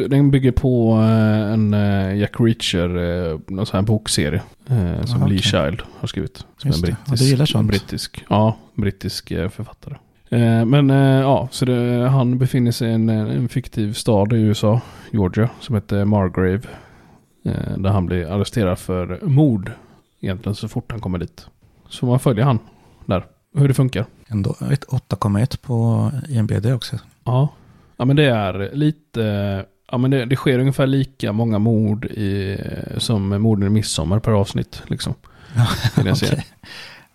Den 0.08 0.30
bygger 0.30 0.52
på 0.52 0.92
eh, 0.92 1.52
en 1.52 1.74
eh, 1.74 2.16
Jack 2.16 2.40
Reacher, 2.40 2.96
eh, 2.96 3.38
någon 3.46 3.66
sån 3.66 3.76
här 3.76 3.86
bokserie. 3.86 4.42
Som 5.04 5.16
Aha, 5.16 5.26
Lee 5.26 5.38
okej. 5.38 5.38
Child 5.38 5.82
har 5.98 6.08
skrivit. 6.08 6.44
Som 6.56 6.68
Just 6.68 6.86
det. 6.86 6.86
brittisk. 6.86 7.10
Ja, 7.10 7.16
du 7.16 7.24
gillar 7.24 7.46
sånt. 7.46 7.68
Brittisk, 7.68 8.24
ja, 8.28 8.56
brittisk 8.74 9.28
författare. 9.28 9.94
Men 10.64 10.88
ja, 10.88 11.48
så 11.50 11.64
det, 11.64 12.08
han 12.08 12.38
befinner 12.38 12.72
sig 12.72 12.88
i 12.90 12.92
en, 12.92 13.08
en 13.08 13.48
fiktiv 13.48 13.92
stad 13.92 14.32
i 14.32 14.36
USA, 14.36 14.80
Georgia, 15.10 15.48
som 15.60 15.74
heter 15.74 16.04
Margrave. 16.04 16.60
Där 17.76 17.90
han 17.90 18.06
blir 18.06 18.26
arresterad 18.26 18.78
för 18.78 19.18
mord. 19.22 19.72
Egentligen 20.20 20.54
så 20.54 20.68
fort 20.68 20.90
han 20.90 21.00
kommer 21.00 21.18
dit. 21.18 21.46
Så 21.88 22.06
man 22.06 22.20
följer 22.20 22.44
han 22.44 22.58
där. 23.06 23.24
Hur 23.54 23.68
det 23.68 23.74
funkar. 23.74 24.06
Ändå 24.28 24.50
ett 24.50 24.84
8,1 24.84 25.58
på 25.62 26.10
IMBD 26.28 26.66
också. 26.66 26.98
Ja. 27.24 27.48
Ja 27.98 28.04
men 28.04 28.16
det 28.16 28.24
är 28.24 28.70
lite... 28.72 29.64
Ja 29.90 29.98
men 29.98 30.10
det, 30.10 30.24
det 30.24 30.36
sker 30.36 30.58
ungefär 30.58 30.86
lika 30.86 31.32
många 31.32 31.58
mord 31.58 32.04
i, 32.04 32.58
som 32.96 33.28
morden 33.42 33.66
i 33.66 33.70
midsommar 33.70 34.18
per 34.18 34.32
avsnitt. 34.32 34.82
Liksom. 34.86 35.14
I 36.00 36.02
den 36.02 36.16
serien. 36.16 36.42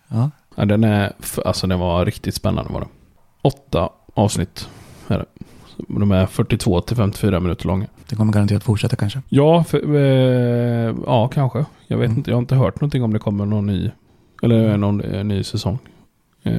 Ja, 0.08 0.30
Ja, 0.56 0.64
den 0.64 0.84
är... 0.84 1.12
Alltså 1.44 1.66
den 1.66 1.78
var 1.78 2.04
riktigt 2.04 2.34
spännande 2.34 2.72
var 2.72 2.80
det. 2.80 2.86
Åtta 3.42 3.88
avsnitt 4.14 4.68
är 5.08 5.18
det. 5.18 5.24
De 5.88 6.12
är 6.12 6.26
42 6.26 6.80
till 6.80 6.96
54 6.96 7.40
minuter 7.40 7.66
långa. 7.66 7.86
det 8.08 8.16
kommer 8.16 8.32
garanterat 8.32 8.64
fortsätta 8.64 8.96
kanske. 8.96 9.22
Ja, 9.28 9.64
för, 9.64 9.94
eh, 9.96 10.94
ja 11.06 11.28
kanske. 11.28 11.64
Jag 11.86 11.98
vet 11.98 12.06
Mm. 12.06 12.18
inte. 12.18 12.30
Jag 12.30 12.36
har 12.36 12.40
inte 12.42 12.54
hört 12.54 12.80
någonting 12.80 13.02
om 13.02 13.12
det 13.12 13.18
kommer 13.18 13.46
någon 13.46 13.66
ny. 13.66 13.90
Eller 14.42 14.76
någon 14.76 15.00
eh, 15.00 15.24
ny 15.24 15.42
säsong. 15.42 15.78
Eh, 16.42 16.54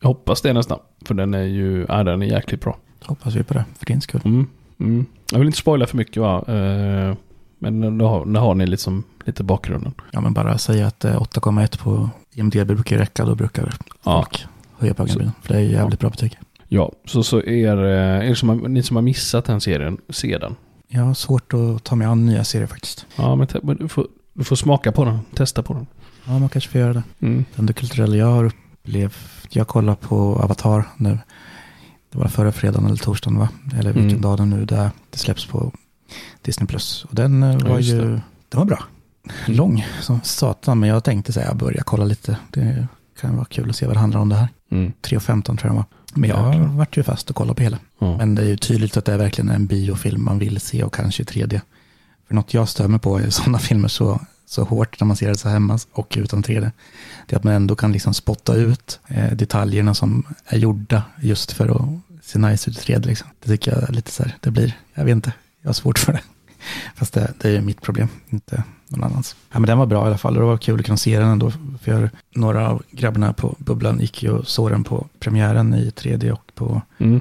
jag 0.00 0.08
hoppas 0.08 0.40
det 0.42 0.52
nästan. 0.52 0.78
För 1.04 1.14
den 1.14 1.34
är 1.34 1.42
ju, 1.44 1.86
ja 1.88 2.04
den 2.04 2.22
är 2.22 2.26
jäkligt 2.26 2.60
bra. 2.60 2.76
Hoppas 3.04 3.34
vi 3.34 3.42
på 3.42 3.54
det, 3.54 3.64
för 3.78 3.86
din 3.86 4.00
skull. 4.00 4.20
Mm, 4.24 4.46
mm. 4.80 5.06
Jag 5.32 5.38
vill 5.38 5.48
inte 5.48 5.58
spoila 5.58 5.86
för 5.86 5.96
mycket 5.96 6.22
va. 6.22 6.44
Eh, 6.48 7.14
men 7.58 7.98
då 7.98 8.08
har, 8.08 8.26
då 8.26 8.40
har 8.40 8.54
ni 8.54 8.66
liksom 8.66 9.04
lite 9.24 9.42
bakgrunden. 9.44 9.94
Ja, 10.10 10.20
men 10.20 10.34
bara 10.34 10.58
säga 10.58 10.86
att 10.86 11.04
eh, 11.04 11.20
8,1 11.20 11.78
på 11.78 12.10
IMDB 12.34 12.66
brukar 12.66 12.98
räcka, 12.98 13.24
då 13.24 13.34
brukar 13.34 13.74
Ja. 14.04 14.22
folk 14.22 14.46
höja 14.78 14.94
på 14.94 15.02
ögonbrynen. 15.02 15.32
För 15.42 15.54
det 15.54 15.60
är 15.60 15.64
jävligt 15.64 16.00
bra 16.00 16.10
betyg. 16.10 16.38
Ja, 16.68 16.92
så, 17.04 17.22
så 17.22 17.42
er, 17.42 17.76
eh, 17.84 18.30
er 18.30 18.34
som 18.34 18.48
har, 18.48 18.56
ni 18.56 18.82
som 18.82 18.96
har 18.96 19.02
missat 19.02 19.44
den 19.44 19.60
serien, 19.60 19.98
se 20.08 20.38
den. 20.38 20.56
Jag 20.88 21.02
har 21.02 21.14
svårt 21.14 21.54
att 21.54 21.84
ta 21.84 21.96
mig 21.96 22.06
an 22.06 22.26
nya 22.26 22.44
serier 22.44 22.66
faktiskt. 22.66 23.06
Ja, 23.16 23.36
men, 23.36 23.46
men 23.62 23.76
du, 23.76 23.88
får, 23.88 24.06
du 24.32 24.44
får 24.44 24.56
smaka 24.56 24.92
på 24.92 25.04
den, 25.04 25.18
testa 25.34 25.62
på 25.62 25.74
den. 25.74 25.86
Ja, 26.24 26.38
man 26.38 26.48
kanske 26.48 26.70
får 26.70 26.80
göra 26.80 26.92
det. 26.92 27.02
Mm. 27.20 27.44
Den 27.56 27.74
kulturella 27.74 28.16
jag 28.16 28.26
har 28.26 28.44
upplevt, 28.44 29.16
jag 29.50 29.68
kollar 29.68 29.94
på 29.94 30.16
Avatar 30.42 30.84
nu. 30.96 31.18
Det 32.12 32.18
var 32.18 32.28
förra 32.28 32.52
fredagen 32.52 32.86
eller 32.86 32.96
torsdagen 32.96 33.38
va? 33.38 33.48
Eller 33.78 33.92
vilken 33.92 34.10
Mm. 34.10 34.20
dag 34.20 34.38
det 34.38 34.44
nu 34.44 34.64
där 34.64 34.90
det 35.10 35.18
släpps 35.18 35.46
på 35.46 35.72
Disney+. 36.42 36.66
Plus. 36.66 37.04
Och 37.04 37.14
den 37.14 37.42
eh, 37.42 37.58
var 37.58 37.76
just 37.76 37.90
ju, 37.90 38.00
det. 38.00 38.22
den 38.48 38.58
var 38.58 38.64
bra. 38.64 38.84
Lång 39.46 39.86
som 40.00 40.20
satan, 40.24 40.80
men 40.80 40.88
jag 40.88 41.04
tänkte 41.04 41.32
säga 41.32 41.54
börja 41.54 41.82
kolla 41.82 42.04
lite. 42.04 42.36
Det 42.50 42.86
kan 43.20 43.36
vara 43.36 43.44
kul 43.44 43.70
att 43.70 43.76
se 43.76 43.86
vad 43.86 43.96
det 43.96 44.00
handlar 44.00 44.20
om 44.20 44.28
det 44.28 44.34
här. 44.36 44.48
Mm. 44.70 44.92
3.15 45.02 45.42
tror 45.42 45.58
jag 45.62 45.70
den 45.70 45.76
var. 45.76 45.84
Men 46.14 46.30
jag 46.30 46.54
Jäklar. 46.54 46.66
vart 46.68 46.96
ju 46.96 47.02
fast 47.02 47.30
och 47.30 47.36
kollade 47.36 47.54
på 47.56 47.62
hela. 47.62 47.78
Ja. 47.98 48.16
Men 48.16 48.34
det 48.34 48.42
är 48.42 48.46
ju 48.46 48.56
tydligt 48.56 48.96
att 48.96 49.04
det 49.04 49.12
är 49.12 49.18
verkligen 49.18 49.50
en 49.50 49.66
biofilm 49.66 50.24
man 50.24 50.38
vill 50.38 50.60
se 50.60 50.82
och 50.84 50.94
kanske 50.94 51.22
i 51.22 51.26
3D. 51.26 51.60
För 52.28 52.34
något 52.34 52.54
jag 52.54 52.68
stör 52.68 52.88
mig 52.88 53.00
på 53.00 53.20
i 53.20 53.30
sådana 53.30 53.58
filmer 53.58 53.88
så, 53.88 54.20
så 54.52 54.64
hårt 54.64 55.00
när 55.00 55.06
man 55.06 55.16
ser 55.16 55.28
det 55.28 55.38
så 55.38 55.48
hemma 55.48 55.78
och 55.92 56.14
utan 56.18 56.42
3D. 56.44 56.70
Det 57.26 57.34
är 57.34 57.38
att 57.38 57.44
man 57.44 57.52
ändå 57.52 57.76
kan 57.76 57.92
liksom 57.92 58.14
spotta 58.14 58.54
ut 58.54 59.00
eh, 59.08 59.32
detaljerna 59.32 59.94
som 59.94 60.26
är 60.46 60.58
gjorda 60.58 61.02
just 61.20 61.52
för 61.52 61.68
att 61.68 61.88
se 62.22 62.38
nice 62.38 62.70
ut 62.70 62.88
i 62.88 62.92
3D. 62.92 63.06
Liksom. 63.06 63.28
Det 63.40 63.48
tycker 63.48 63.72
jag 63.72 63.88
är 63.88 63.92
lite 63.92 64.10
så 64.10 64.22
här, 64.22 64.36
det 64.40 64.50
blir, 64.50 64.78
jag 64.94 65.04
vet 65.04 65.12
inte, 65.12 65.32
jag 65.62 65.68
har 65.68 65.74
svårt 65.74 65.98
för 65.98 66.12
det. 66.12 66.20
Fast 66.94 67.12
det, 67.14 67.32
det 67.38 67.48
är 67.48 67.52
ju 67.52 67.60
mitt 67.60 67.80
problem, 67.82 68.08
inte 68.30 68.64
någon 68.88 69.04
annans. 69.04 69.36
Ja, 69.52 69.58
men 69.58 69.66
den 69.66 69.78
var 69.78 69.86
bra 69.86 70.04
i 70.04 70.06
alla 70.06 70.18
fall 70.18 70.36
och 70.36 70.40
det 70.42 70.46
var 70.46 70.56
kul 70.58 70.80
att 70.80 70.86
kunna 70.86 70.96
se 70.98 71.18
den 71.18 71.28
ändå. 71.28 71.52
För 71.82 72.10
några 72.34 72.68
av 72.68 72.82
grabbarna 72.90 73.32
på 73.32 73.56
Bubblan 73.58 74.00
gick 74.00 74.22
ju 74.22 74.30
och 74.30 74.48
såg 74.48 74.70
den 74.70 74.84
på 74.84 75.06
premiären 75.18 75.74
i 75.74 75.90
3D 75.90 76.30
och 76.30 76.52
på 76.54 76.82
Mm. 76.98 77.20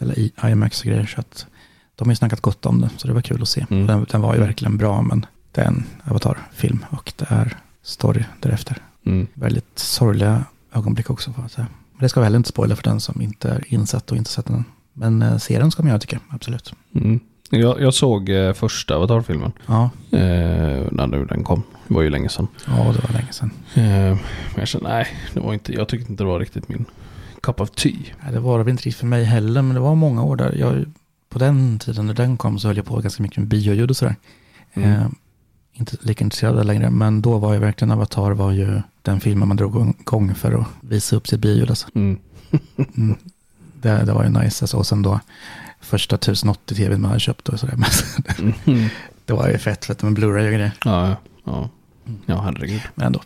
eller 0.00 0.18
i 0.18 0.32
IMAX 0.44 0.80
och 0.80 0.86
grejer. 0.86 1.06
Så 1.06 1.20
att 1.20 1.46
de 1.96 2.08
har 2.08 2.12
ju 2.12 2.16
snackat 2.16 2.40
gott 2.40 2.66
om 2.66 2.80
det, 2.80 2.90
så 2.96 3.08
det 3.08 3.14
var 3.14 3.22
kul 3.22 3.42
att 3.42 3.48
se. 3.48 3.66
Mm. 3.70 3.86
Den, 3.86 4.06
den 4.10 4.20
var 4.20 4.34
ju 4.34 4.40
verkligen 4.40 4.76
bra, 4.78 5.02
men 5.02 5.26
det 5.52 5.60
är 5.60 5.66
en 5.66 5.84
avatarfilm 6.04 6.84
och 6.90 7.12
det 7.16 7.26
är 7.28 7.56
story 7.82 8.24
därefter. 8.40 8.76
Mm. 9.06 9.26
Väldigt 9.34 9.78
sorgliga 9.78 10.44
ögonblick 10.72 11.10
också, 11.10 11.32
får 11.32 11.44
jag 11.44 11.50
säga. 11.50 11.66
Men 11.92 12.00
det 12.00 12.08
ska 12.08 12.20
vi 12.20 12.24
heller 12.24 12.36
inte 12.36 12.48
spoila 12.48 12.76
för 12.76 12.82
den 12.82 13.00
som 13.00 13.22
inte 13.22 13.48
är 13.50 13.74
insatt 13.74 14.10
och 14.10 14.16
inte 14.16 14.30
sett 14.30 14.46
den. 14.46 14.64
Men 14.92 15.22
eh, 15.22 15.36
se 15.36 15.58
den 15.58 15.70
ska 15.70 15.82
man 15.82 15.88
göra 15.88 15.98
tycker 15.98 16.16
jag, 16.16 16.34
absolut. 16.34 16.74
Mm. 16.94 17.20
Jag, 17.50 17.80
jag 17.80 17.94
såg 17.94 18.28
eh, 18.28 18.52
första 18.52 18.96
Avatar-filmen. 18.96 19.52
Ja, 19.66 19.90
Eh, 20.10 20.88
när 20.92 21.06
nu 21.06 21.24
den 21.24 21.44
kom. 21.44 21.62
Det 21.88 21.94
var 21.94 22.02
ju 22.02 22.10
länge 22.10 22.28
sedan. 22.28 22.48
ja 22.66 22.72
det 22.72 23.08
var 23.08 23.12
länge 23.12 23.32
sedan. 23.32 23.50
Eh, 23.74 23.82
men 23.82 24.56
jag 24.56 24.68
kände, 24.68 24.88
nej, 24.88 25.06
det 25.34 25.40
var 25.40 25.54
inte, 25.54 25.72
jag 25.72 25.88
tyckte 25.88 26.12
inte 26.12 26.24
det 26.24 26.28
var 26.28 26.40
riktigt 26.40 26.68
min 26.68 26.84
cup 27.40 27.60
of 27.60 27.70
tea. 27.70 27.92
Nej, 28.22 28.32
det 28.32 28.40
var 28.40 28.58
det 28.58 28.64
väl 28.64 28.70
inte 28.70 28.82
riktigt 28.82 29.00
för 29.00 29.06
mig 29.06 29.24
heller, 29.24 29.62
men 29.62 29.74
det 29.74 29.80
var 29.80 29.94
många 29.94 30.22
år 30.22 30.36
där. 30.36 30.52
Jag, 30.58 30.84
på 31.28 31.38
den 31.38 31.78
tiden 31.78 32.06
när 32.06 32.14
den 32.14 32.36
kom 32.36 32.58
så 32.58 32.68
höll 32.68 32.76
jag 32.76 32.86
på 32.86 32.96
ganska 33.00 33.22
mycket 33.22 33.38
med 33.38 33.48
bioljud 33.48 33.90
och 33.90 33.96
sådär. 33.96 34.16
Mm. 34.74 35.14
Inte 35.72 35.96
lika 36.00 36.24
intresserad 36.24 36.52
av 36.52 36.58
det 36.58 36.64
längre, 36.64 36.90
men 36.90 37.22
då 37.22 37.38
var 37.38 37.52
ju 37.52 37.58
verkligen 37.58 37.92
Avatar 37.92 38.30
var 38.30 38.50
ju 38.52 38.82
den 39.02 39.20
filmen 39.20 39.48
man 39.48 39.56
drog 39.56 39.94
igång 40.00 40.34
för 40.34 40.52
att 40.52 40.66
visa 40.80 41.16
upp 41.16 41.28
sitt 41.28 41.40
bioljud. 41.40 41.70
Alltså. 41.70 41.88
Mm. 41.94 42.18
Mm. 42.96 43.16
Det, 43.82 44.04
det 44.04 44.12
var 44.12 44.24
ju 44.24 44.30
nice. 44.30 44.64
Alltså. 44.64 44.76
Och 44.76 44.86
sen 44.86 45.02
då 45.02 45.20
första 45.80 46.16
1080 46.16 46.74
tv 46.74 46.98
man 46.98 47.08
hade 47.08 47.20
köpt 47.20 47.48
och 47.48 47.60
sådär. 47.60 47.76
Mm. 48.66 48.88
det 49.24 49.32
var 49.32 49.48
ju 49.48 49.58
fett, 49.58 49.84
fett 49.84 50.02
med 50.02 50.12
Blu-ray 50.18 50.46
och 50.46 50.52
grejer. 50.52 50.72
Ja, 50.84 51.16
ja, 51.44 51.70
ja. 52.26 52.40
Herregud. 52.40 52.80
Men 52.94 53.06
ändå, 53.06 53.20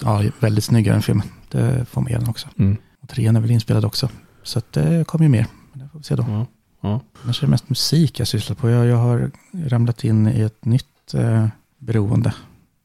ja, 0.00 0.22
väldigt 0.40 0.64
snyggare 0.64 0.96
än 0.96 1.02
filmen. 1.02 1.26
Det 1.48 1.84
får 1.90 2.00
man 2.00 2.10
ge 2.12 2.18
den 2.18 2.28
också. 2.28 2.48
Mm. 2.58 2.76
Och 3.00 3.08
trean 3.08 3.36
är 3.36 3.40
väl 3.40 3.50
inspelad 3.50 3.84
också. 3.84 4.08
Så 4.42 4.58
att 4.58 4.72
det 4.72 5.06
kommer 5.06 5.24
ju 5.24 5.28
mer. 5.28 5.46
Men 5.72 5.82
det 5.82 5.88
får 5.92 5.98
vi 5.98 6.04
se 6.04 6.14
då. 6.14 6.24
Ja, 6.28 6.46
ja. 6.80 7.00
Annars 7.24 7.42
är 7.42 7.46
det 7.46 7.50
mest 7.50 7.68
musik 7.68 8.20
jag 8.20 8.28
sysslar 8.28 8.56
på. 8.56 8.70
Jag, 8.70 8.86
jag 8.86 8.96
har 8.96 9.30
ramlat 9.52 10.04
in 10.04 10.28
i 10.28 10.40
ett 10.40 10.64
nytt 10.64 11.14
eh, 11.14 11.46
beroende 11.80 12.34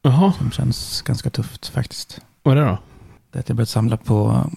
Jaha, 0.01 0.33
som 0.37 0.51
känns 0.51 1.01
ganska 1.01 1.29
tufft 1.29 1.67
faktiskt. 1.67 2.21
vad 2.43 2.57
är 2.57 2.61
det 2.61 2.67
då? 2.67 2.77
Det 3.31 3.37
är 3.37 3.39
att 3.39 3.49
jag 3.49 3.55
börjat 3.55 3.69
samla 3.69 3.97
på 3.97 4.49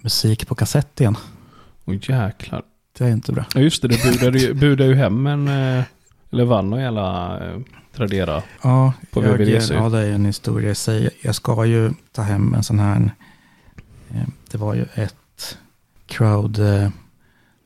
musik 0.00 0.48
på 0.48 0.54
kassett 0.54 1.00
igen. 1.00 1.16
Åh 1.84 1.94
jäklar. 2.02 2.62
Det 2.98 3.04
är 3.04 3.10
inte 3.10 3.32
bra. 3.32 3.44
Ja 3.54 3.60
just 3.60 3.82
det, 3.82 3.88
det 3.88 4.02
budade 4.04 4.38
ju, 4.38 4.54
budade 4.60 4.90
ju 4.90 4.94
hem 4.94 5.26
en, 5.26 5.48
eh, 5.48 5.84
eller 6.32 6.44
vann 6.44 6.72
och 6.72 6.80
hela 6.80 7.38
eh, 7.46 7.60
Tradera. 7.94 8.42
Ja, 8.62 8.92
På 9.10 9.24
jag, 9.24 9.38
VVDC. 9.38 9.74
ja, 9.74 9.88
det 9.88 9.98
är 9.98 10.12
en 10.12 10.24
historia 10.24 10.70
i 10.70 10.74
sig. 10.74 11.10
Jag 11.22 11.34
ska 11.34 11.64
ju 11.64 11.92
ta 12.12 12.22
hem 12.22 12.54
en 12.54 12.62
sån 12.62 12.78
här, 12.78 13.10
eh, 14.10 14.28
det 14.50 14.58
var 14.58 14.74
ju 14.74 14.84
ett 14.94 15.58
crowd 16.06 16.60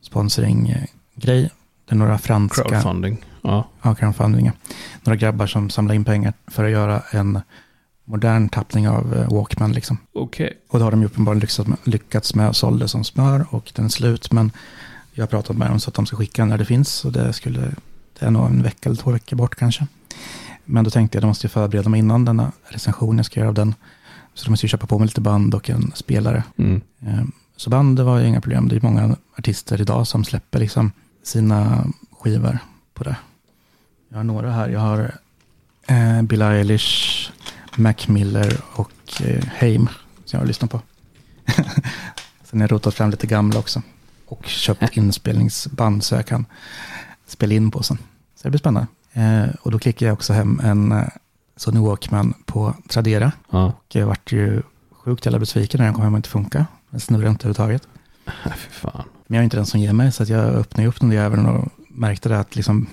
sponsring 0.03 0.68
eh, 0.68 0.85
grej. 1.14 1.51
Det 1.85 1.95
är 1.95 1.99
några 1.99 2.18
franska, 2.18 2.62
Crowdfunding. 2.62 3.24
Ja. 3.43 3.68
ja, 3.82 3.95
crowdfunding, 3.95 4.51
några 5.05 5.16
grabbar 5.16 5.47
som 5.47 5.70
samlar 5.70 5.95
in 5.95 6.05
pengar 6.05 6.32
för 6.47 6.64
att 6.64 6.70
göra 6.70 7.03
en 7.11 7.41
modern 8.05 8.49
tappning 8.49 8.88
av 8.88 9.14
eh, 9.14 9.32
Walkman 9.34 9.72
liksom. 9.72 9.99
Okej. 10.12 10.59
Och 10.70 10.78
det 10.78 10.84
har 10.84 10.91
de 10.91 11.01
ju 11.01 11.07
uppenbarligen 11.07 11.41
lyckats 11.41 11.66
med, 11.68 11.78
lyckats 11.84 12.34
med 12.34 12.49
och 12.49 12.57
sålde 12.57 12.88
som 12.88 13.05
smör 13.05 13.47
och 13.51 13.72
den 13.74 13.84
är 13.84 13.88
slut. 13.88 14.32
Men 14.32 14.53
jag 15.12 15.22
har 15.22 15.28
pratat 15.28 15.57
med 15.57 15.70
dem 15.70 15.80
så 15.80 15.91
att 15.91 15.95
de 15.95 16.07
ska 16.07 16.16
skicka 16.16 16.45
när 16.45 16.59
det 16.59 16.64
finns. 16.64 17.05
Och 17.05 17.12
det, 17.12 17.32
skulle, 17.32 17.61
det 18.18 18.26
är 18.26 18.30
nog 18.30 18.47
en 18.47 18.62
vecka 18.62 18.88
eller 18.88 18.97
två 18.97 19.11
veckor 19.11 19.36
bort 19.36 19.55
kanske. 19.55 19.86
Men 20.64 20.84
då 20.84 20.91
tänkte 20.91 21.16
jag 21.16 21.20
att 21.20 21.24
jag 21.24 21.28
måste 21.28 21.47
ju 21.47 21.51
förbereda 21.51 21.88
mig 21.88 21.99
innan 21.99 22.24
denna 22.24 22.53
recension 22.68 23.16
jag 23.16 23.26
ska 23.26 23.41
göra 23.41 23.49
av 23.49 23.55
den. 23.55 23.74
Så 24.34 24.45
då 24.45 24.51
måste 24.51 24.66
jag 24.66 24.70
köpa 24.70 24.86
på 24.86 24.99
mig 24.99 25.07
lite 25.07 25.20
band 25.20 25.55
och 25.55 25.70
en 25.70 25.93
spelare. 25.95 26.45
Mm. 26.57 26.80
Eh, 27.07 27.24
Så 27.57 27.70
band 27.70 27.97
det 27.97 28.03
var 28.03 28.18
ju 28.18 28.26
inga 28.26 28.41
problem. 28.41 28.68
Det 28.68 28.76
är 28.76 28.80
många 28.80 29.16
artister 29.38 29.80
idag 29.80 30.07
som 30.07 30.24
släpper 30.24 30.59
liksom 30.59 30.93
sina 31.24 31.86
skivor 32.20 32.59
på 32.95 33.05
det. 33.05 33.16
Jag 34.13 34.19
har 34.19 34.25
några 34.25 34.51
här. 34.51 34.69
Jag 34.69 34.81
har 34.81 35.15
eh, 35.87 36.23
Bill 36.23 36.43
Eilish, 36.43 37.31
Mac 37.77 37.95
Miller 38.09 38.61
och 38.73 39.23
eh, 39.25 39.45
Haim 39.59 39.89
som 40.25 40.37
jag 40.37 40.39
har 40.39 40.47
lyssnat 40.47 40.71
på. 40.71 40.81
Sen 42.45 42.61
har 42.61 42.61
jag 42.61 42.73
rotat 42.73 42.95
fram 42.95 43.11
lite 43.11 43.27
gamla 43.27 43.59
också. 43.59 43.83
Och 44.27 44.47
köpt 44.47 44.97
inspelningsband 44.97 46.05
så 46.05 46.15
jag 46.15 46.27
kan 46.27 46.47
spela 47.27 47.55
in 47.55 47.71
på 47.71 47.83
sen. 47.83 47.99
Så 48.37 48.43
det 48.43 48.51
blir 48.51 48.59
spännande. 48.59 48.87
Eh, 49.13 49.55
och 49.63 49.71
då 49.71 49.79
klickar 49.79 50.07
jag 50.07 50.13
också 50.13 50.33
hem 50.33 50.61
en 50.65 50.93
eh, 50.93 51.05
Sony 51.57 51.81
Walkman 51.81 52.35
på 52.47 52.75
Tradera. 52.89 53.33
Ja. 53.51 53.67
Och 53.67 53.85
jag 53.89 54.07
vart 54.07 54.33
ju 54.33 54.63
sjukt 54.91 55.27
jävla 55.27 55.39
besviken 55.39 55.79
när 55.79 55.85
den 55.85 55.95
kom 55.95 56.05
hem 56.05 56.15
och 56.15 56.19
inte 56.19 56.29
funkar. 56.29 56.67
Den 56.91 57.01
snurrar 57.01 57.31
inte 57.31 57.49
överhuvudtaget. 57.49 57.89
Fy 58.57 58.71
fan. 58.71 59.05
Men 59.27 59.35
jag 59.37 59.43
är 59.43 59.45
inte 59.45 59.57
den 59.57 59.67
som 59.67 59.81
ger 59.81 59.93
mig 59.93 60.13
så 60.13 60.23
att 60.23 60.29
jag 60.29 60.45
öppnade 60.45 60.89
upp 60.89 61.01
den 61.01 61.09
där 61.09 61.17
jäveln 61.17 61.47
och 61.47 61.69
märkte 61.89 62.29
det 62.29 62.39
att 62.39 62.57
liksom 62.57 62.87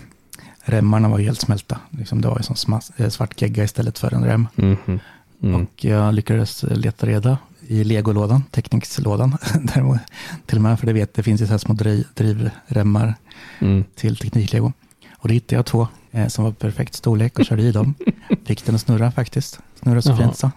remmarna 0.70 1.09
var 1.09 1.20
ju 1.20 1.26
helt 1.26 1.41
smälta. 1.41 1.80
Liksom 1.89 2.22
det 2.22 2.28
var 2.28 2.38
ju 2.38 2.43
som 2.43 2.55
smas- 2.55 2.91
eh, 2.97 3.09
svart 3.09 3.41
gegga 3.41 3.63
istället 3.63 3.99
för 3.99 4.13
en 4.13 4.24
rem. 4.26 4.47
Mhm. 4.55 4.99
Mm. 5.43 5.61
Och 5.61 5.86
jag 5.86 6.13
lyckades 6.13 6.63
leta 6.63 7.05
reda 7.07 7.38
i 7.68 7.84
legolådan, 7.84 8.43
teknikslådan. 8.51 9.38
Till 10.45 10.57
och 10.57 10.61
med, 10.63 10.80
för 10.80 10.88
det 10.88 10.93
vet, 10.93 11.13
det 11.13 11.24
finns 11.24 11.41
ju 11.41 11.45
så 11.45 11.51
här 11.51 11.57
små 11.57 11.74
driv, 11.74 12.07
drivremmar 12.13 13.15
Mm. 13.59 13.84
till 13.95 14.18
tekniklego. 14.18 14.74
Och 15.18 15.28
då 15.28 15.34
hittade 15.34 15.55
jag 15.55 15.65
två 15.65 15.88
eh, 16.11 16.28
som 16.28 16.43
var 16.43 16.51
perfekt 16.51 16.93
storlek 16.95 17.39
och 17.39 17.45
körde 17.45 17.61
i 17.61 17.72
dem. 17.72 17.93
Fick 18.45 18.65
den 18.65 18.76
att 18.76 18.82
snurra 18.82 19.11
faktiskt. 19.11 19.59
Snurra 19.82 20.01
så 20.01 20.09
Jaha. 20.09 20.18
fint 20.18 20.38
så. 20.38 20.51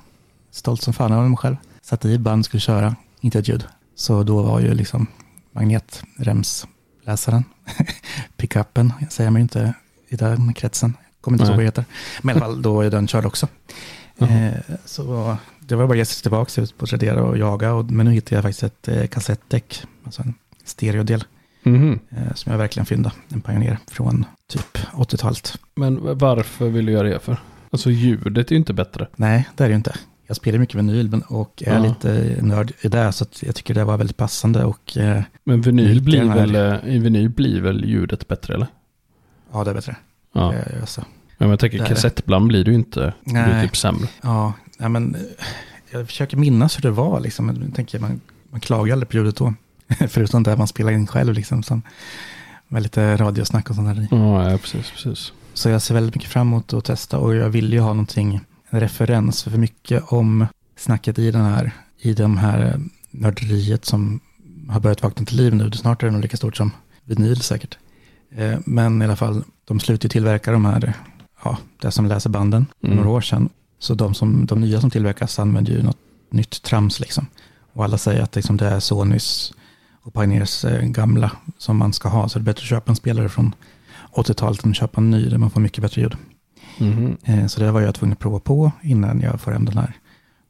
Stolt 0.50 0.82
som 0.82 0.92
fan 0.92 1.12
över 1.12 1.28
mig 1.28 1.36
själv. 1.36 1.56
Satte 1.82 2.08
i 2.08 2.18
band, 2.18 2.44
skulle 2.44 2.60
köra, 2.60 2.96
inte 3.20 3.38
ett 3.38 3.48
ljud. 3.48 3.64
Så 3.94 4.22
då 4.22 4.42
var 4.42 4.60
ju 4.60 4.74
liksom 4.74 5.06
magnetremsläsaren, 5.52 7.44
pickuppen, 8.36 8.92
säger 9.10 9.30
man 9.30 9.40
ju 9.40 9.42
inte 9.42 9.74
i 10.10 10.16
den 10.16 10.52
kretsen. 10.54 10.94
Kommer 11.20 11.34
inte 11.38 11.44
ihåg 11.44 11.50
vad 11.56 11.58
det 11.60 11.64
heter. 11.64 11.84
Men 12.22 12.36
i 12.36 12.38
alla 12.40 12.46
fall, 12.46 12.62
då 12.62 12.74
var 12.74 12.82
ju 12.82 12.90
den 12.90 13.06
körd 13.08 13.24
också. 13.26 13.48
Eh, 14.18 14.50
så 14.84 15.36
det 15.60 15.74
var 15.76 15.86
bara 15.86 15.92
att 15.92 15.98
ge 15.98 16.04
sig 16.04 16.22
tillbaka 16.22 16.60
ut 16.62 16.78
på 16.78 16.86
Tradera 16.86 17.22
och 17.22 17.38
jaga. 17.38 17.72
Och, 17.72 17.90
men 17.90 18.06
nu 18.06 18.12
hittade 18.12 18.34
jag 18.36 18.42
faktiskt 18.42 18.62
ett 18.62 18.88
eh, 18.88 19.06
kassettdäck, 19.06 19.82
alltså 20.04 20.22
en 20.22 20.34
stereodel, 20.64 21.24
Mhm. 21.62 21.98
eh, 22.10 22.34
som 22.34 22.52
jag 22.52 22.58
verkligen 22.58 22.86
fyndade. 22.86 23.14
En 23.28 23.40
Pioneer 23.40 23.78
från 23.86 24.24
typ 24.48 24.78
80-talet. 24.92 25.58
Men 25.74 26.18
varför 26.18 26.68
vill 26.68 26.86
du 26.86 26.92
göra 26.92 27.08
det 27.08 27.20
för? 27.20 27.36
Alltså 27.70 27.90
ljudet 27.90 28.46
är 28.46 28.52
ju 28.52 28.56
inte 28.58 28.72
bättre. 28.72 29.06
Nej, 29.16 29.48
det 29.56 29.64
är 29.64 29.68
det 29.68 29.72
ju 29.72 29.76
inte. 29.76 29.94
Jag 30.26 30.36
spelar 30.36 30.58
mycket 30.58 30.74
vinyl 30.74 31.10
men- 31.10 31.22
och 31.22 31.62
är 31.66 31.74
Ja. 31.74 31.78
lite 31.82 32.36
nörd 32.42 32.72
i 32.80 32.88
det, 32.88 33.12
så 33.12 33.26
jag 33.40 33.54
tycker 33.54 33.74
det 33.74 33.84
var 33.84 33.96
väldigt 33.96 34.16
passande. 34.16 34.64
Och 34.64 34.96
eh, 34.96 35.22
Men 35.44 35.60
vinyl 35.60 36.02
blir 36.02 36.24
väl, 36.24 36.80
i 36.88 36.98
vinyl 36.98 37.28
blir 37.28 37.60
väl 37.60 37.84
ljudet 37.84 38.28
bättre 38.28 38.54
eller? 38.54 38.66
Ja, 39.52 39.64
det 39.64 39.70
är 39.70 39.74
bättre. 39.74 39.96
Ja. 40.32 40.54
Eh, 40.54 40.80
alltså. 40.80 41.04
Men 41.38 41.50
jag 41.50 41.58
tänker 41.58 41.78
det 41.78 41.84
är 41.84 41.88
det. 41.88 41.94
kassettband 41.94 42.48
blir 42.48 42.64
det 42.64 42.70
ju 42.70 42.76
inte. 42.76 43.00
Det 43.00 43.32
blir 43.32 43.42
Nej. 43.42 43.66
typ 43.66 43.76
sämre. 43.76 44.08
Ja, 44.22 44.52
ja, 44.78 44.88
men 44.88 45.16
jag 45.90 46.06
försöker 46.06 46.36
minnas 46.36 46.76
hur 46.76 46.82
det 46.82 46.90
var. 46.90 47.20
Liksom. 47.20 47.62
Jag 47.62 47.74
tänker, 47.74 47.98
man, 47.98 48.20
man 48.50 48.60
klagar 48.60 48.92
aldrig 48.92 49.08
på 49.08 49.16
ljudet 49.16 49.36
då. 49.36 49.54
Förutom 50.08 50.42
det 50.42 50.56
man 50.56 50.68
spelar 50.68 50.92
in 50.92 51.06
själv, 51.06 51.34
liksom, 51.34 51.62
som 51.62 51.82
med 52.68 52.82
lite 52.82 53.16
radiosnack 53.16 53.70
och 53.70 53.76
sånt 53.76 53.96
där. 53.96 54.08
Ja, 54.10 54.50
ja 54.50 54.58
precis, 54.58 54.90
precis. 54.90 55.32
Så 55.54 55.68
jag 55.68 55.82
ser 55.82 55.94
väldigt 55.94 56.14
mycket 56.14 56.30
fram 56.30 56.46
emot 56.46 56.72
att 56.72 56.84
testa 56.84 57.18
och 57.18 57.34
jag 57.34 57.48
vill 57.48 57.72
ju 57.72 57.80
ha 57.80 57.88
någonting, 57.88 58.40
en 58.70 58.80
referens 58.80 59.42
för 59.42 59.50
mycket 59.50 60.12
om 60.12 60.46
snacket 60.76 61.18
i 61.18 61.30
den 61.30 61.44
här, 61.44 61.72
i 61.98 62.14
de 62.14 62.36
här 62.36 62.66
eh, 62.66 62.80
nörderiet 63.10 63.84
som 63.84 64.20
har 64.68 64.80
börjat 64.80 65.02
vakna 65.02 65.26
till 65.26 65.36
liv 65.36 65.54
nu. 65.54 65.70
Snart 65.72 66.02
är 66.02 66.06
det 66.06 66.12
nog 66.12 66.22
lika 66.22 66.36
stort 66.36 66.56
som 66.56 66.70
vinyl 67.04 67.40
säkert. 67.40 67.78
Eh, 68.36 68.58
Men 68.66 69.02
i 69.02 69.04
alla 69.04 69.16
fall, 69.16 69.44
de 69.64 69.80
slutar 69.80 70.04
ju 70.06 70.10
tillverka 70.10 70.52
de 70.52 70.64
här, 70.64 70.94
ja, 71.44 71.58
det 71.82 71.90
som 71.90 72.06
läser 72.06 72.30
banden 72.30 72.66
Mm. 72.82 72.96
några 72.96 73.08
år 73.10 73.20
sedan. 73.20 73.48
Så 73.78 73.94
de, 73.94 74.14
som, 74.14 74.46
de 74.46 74.60
nya 74.60 74.80
som 74.80 74.90
tillverkas 74.90 75.38
använder 75.38 75.72
ju 75.72 75.82
något 75.82 75.98
nytt 76.30 76.62
trams 76.62 77.00
liksom. 77.00 77.26
Och 77.72 77.84
alla 77.84 77.98
säger 77.98 78.22
att 78.22 78.34
liksom 78.36 78.56
det 78.56 78.66
är 78.66 78.80
Sonys 78.80 79.52
och 80.02 80.14
Pioneers 80.14 80.64
eh, 80.64 80.82
gamla 80.82 81.30
som 81.58 81.76
man 81.76 81.92
ska 81.92 82.08
ha. 82.08 82.28
Så 82.28 82.38
det 82.38 82.42
är 82.42 82.44
bättre 82.44 82.62
att 82.62 82.68
köpa 82.68 82.92
en 82.92 82.96
spelare 82.96 83.28
från 83.28 83.54
80-talet 84.12 84.64
än 84.64 84.70
att 84.70 84.76
köpa 84.76 85.00
en 85.00 85.10
ny 85.10 85.28
där 85.28 85.38
man 85.38 85.50
får 85.50 85.60
mycket 85.60 85.82
bättre 85.82 86.00
ljud. 86.02 86.16
Eh, 87.24 87.46
Så 87.46 87.60
det 87.60 87.72
var 87.72 87.80
jag 87.80 87.94
tvungen 87.94 88.12
att 88.12 88.18
prova 88.18 88.38
på 88.40 88.72
innan 88.82 89.20
jag 89.20 89.40
får 89.40 89.52
hem 89.52 89.64
den 89.64 89.78
här 89.78 89.92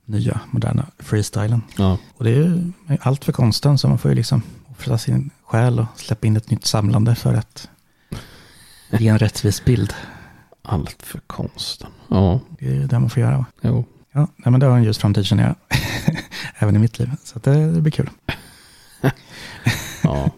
nya 0.04 0.40
moderna 0.50 0.86
freestylen. 0.98 1.62
Ja. 1.78 1.98
Och 2.16 2.24
det 2.24 2.30
är 2.30 2.34
ju 2.34 2.72
allt 3.00 3.24
för 3.24 3.32
konsten 3.32 3.78
så 3.78 3.88
man 3.88 3.98
får 3.98 4.10
ju 4.10 4.14
liksom 4.14 4.42
offra 4.70 4.98
sin 4.98 5.30
själ 5.50 5.78
och 5.78 5.86
släppa 6.00 6.26
in 6.26 6.36
ett 6.36 6.50
nytt 6.50 6.64
samlande 6.66 7.14
för 7.14 7.34
att 7.34 7.68
ge 8.98 9.08
en 9.08 9.18
rättvis 9.18 9.64
bild. 9.64 9.94
Allt 10.62 11.02
för 11.02 11.18
konsten. 11.26 11.90
Ja, 12.08 12.40
Det 12.58 12.66
är 12.66 12.74
ju 12.74 12.86
det 12.86 12.98
man 12.98 13.10
får 13.10 13.20
göra. 13.22 13.36
va? 13.38 13.46
jo. 13.62 13.84
Ja, 14.12 14.20
nej, 14.36 14.50
men 14.50 14.60
det 14.60 14.66
har 14.66 14.76
en 14.76 14.84
ljus 14.84 14.98
framtid 14.98 15.24
känner 15.24 15.42
jag. 15.42 15.54
Även 16.58 16.76
i 16.76 16.78
mitt 16.78 16.98
liv. 16.98 17.10
Så 17.24 17.38
det, 17.38 17.72
det 17.72 17.80
blir 17.80 17.92
kul. 17.92 18.10
Ja. 20.02 20.30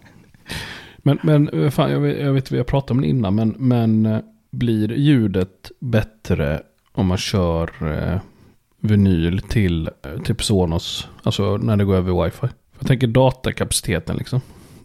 Men, 0.98 1.18
men 1.22 1.70
fan, 1.70 1.90
jag 1.90 2.00
vet, 2.00 2.20
jag 2.20 2.32
vet 2.32 2.52
vi 2.52 2.56
har 2.56 2.64
pratat 2.64 2.90
om 2.90 3.00
det 3.00 3.06
innan, 3.08 3.34
men, 3.34 3.54
men 3.58 4.06
eh, 4.06 4.18
blir 4.50 4.92
ljudet 4.92 5.70
bättre 5.80 6.62
om 6.92 7.06
man 7.06 7.18
kör 7.18 7.70
eh, 7.96 8.20
vinyl 8.80 9.40
till 9.42 9.90
eh, 10.02 10.22
typ 10.24 10.44
Sonos, 10.44 11.08
alltså 11.22 11.56
när 11.56 11.76
det 11.76 11.84
går 11.84 11.94
över 11.96 12.24
wifi? 12.24 12.46
Jag 12.78 12.86
tänker 12.88 13.06
datakapaciteten 13.06 14.16
liksom, 14.16 14.40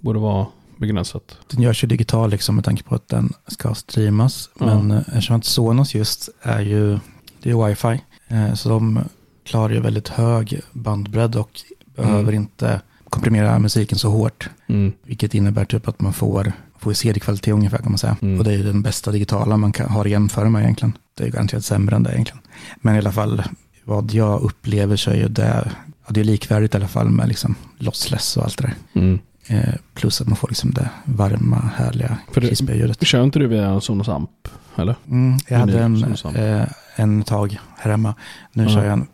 borde 0.07 0.19
vara 0.19 0.47
begränsat. 0.77 1.37
Den 1.51 1.61
görs 1.61 1.83
ju 1.83 1.87
digital 1.87 2.29
liksom 2.29 2.55
med 2.55 2.65
tanke 2.65 2.83
på 2.83 2.95
att 2.95 3.07
den 3.07 3.33
ska 3.47 3.73
streamas. 3.75 4.49
Ja. 4.59 4.65
Men 4.65 4.91
eh, 4.91 4.97
eftersom 5.07 5.35
att 5.35 5.45
Sonos 5.45 5.95
just 5.95 6.29
är 6.41 6.61
ju, 6.61 6.99
det 7.43 7.49
är 7.51 7.67
wifi. 7.67 8.01
Eh, 8.27 8.53
så 8.53 8.69
de 8.69 8.99
klarar 9.45 9.73
ju 9.73 9.79
väldigt 9.79 10.07
hög 10.07 10.61
bandbredd 10.71 11.35
och 11.35 11.49
behöver 11.95 12.19
Mm. 12.31 12.33
inte 12.35 12.81
komprimera 13.09 13.59
musiken 13.59 13.97
så 13.97 14.09
hårt. 14.09 14.49
Mm. 14.67 14.93
Vilket 15.03 15.33
innebär 15.33 15.65
typ 15.65 15.87
att 15.87 16.01
man 16.01 16.13
får, 16.13 16.51
får 16.79 16.93
CD-kvalitet 16.93 17.51
ungefär 17.51 17.77
kan 17.77 17.91
man 17.91 17.97
säga. 17.97 18.17
Mm. 18.21 18.37
Och 18.37 18.43
det 18.43 18.51
är 18.53 18.57
ju 18.57 18.63
den 18.63 18.81
bästa 18.81 19.11
digitala 19.11 19.57
man 19.57 19.71
kan, 19.71 19.89
har 19.89 20.05
att 20.05 20.11
jämföra 20.11 20.49
med 20.49 20.63
egentligen. 20.63 20.97
Det 21.17 21.23
är 21.23 21.29
garanterat 21.31 21.65
sämre 21.65 21.95
än 21.95 22.03
det 22.03 22.13
egentligen. 22.13 22.41
Men 22.81 22.95
i 22.95 22.97
alla 22.97 23.11
fall, 23.11 23.43
vad 23.83 24.11
jag 24.11 24.41
upplever 24.41 24.95
så 24.95 25.11
är 25.11 25.15
ju 25.15 25.27
det, 25.27 25.71
ja, 26.05 26.11
det 26.13 26.19
är 26.19 26.23
likvärdigt 26.23 26.73
i 26.73 26.77
alla 26.77 26.87
fall 26.87 27.09
med 27.09 27.27
liksom 27.27 27.55
lossless 27.77 28.37
och 28.37 28.43
allt 28.43 28.57
det 28.57 28.73
där. 28.93 29.19
Mm. 29.49 29.63
Eh, 29.63 29.73
plus 29.93 30.21
att 30.21 30.27
man 30.27 30.35
får 30.37 30.47
liksom 30.47 30.71
det 30.71 30.89
varma, 31.05 31.71
härliga, 31.75 32.17
krispiga 32.33 32.75
ljudet. 32.75 33.07
Kör 33.07 33.23
inte 33.23 33.39
du 33.39 33.47
via 33.47 33.81
Sonos 33.81 34.09
Amp? 34.09 34.29
Eller? 34.75 34.95
Mm, 35.09 35.37
jag 35.47 35.57
hade 35.59 35.79
en, 35.79 36.03
eh, 36.35 36.67
en 36.95 37.23
tag 37.23 37.57
här 37.77 37.91
hemma. 37.91 38.13
Nu 38.53 38.63
Ja. 38.63 38.69
kör 38.69 38.83
jag 38.83 38.93
en 38.93 39.07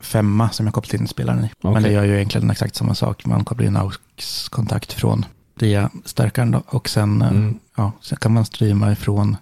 femma 0.00 0.50
som 0.50 0.66
jag 0.66 0.74
kopplat 0.74 1.00
in 1.00 1.08
spelaren 1.08 1.44
i. 1.44 1.50
Men 1.62 1.72
Okej. 1.72 1.82
det 1.82 1.92
gör 1.92 2.04
ju 2.04 2.14
egentligen 2.14 2.50
exakt 2.50 2.74
samma 2.76 2.94
sak. 2.94 3.26
Man 3.26 3.44
kopplar 3.44 3.66
in 3.66 3.76
AUX-kontakt 3.76 4.92
från 4.92 5.24
dia-stärkaren 5.58 6.50
då. 6.50 6.62
Och 6.66 6.88
sen, 6.88 7.22
eh, 7.22 7.28
Mm. 7.28 7.58
ja, 7.76 7.92
sen 8.00 8.18
kan 8.18 8.32
man 8.32 8.44
streama 8.44 8.92
ifrån 8.92 9.36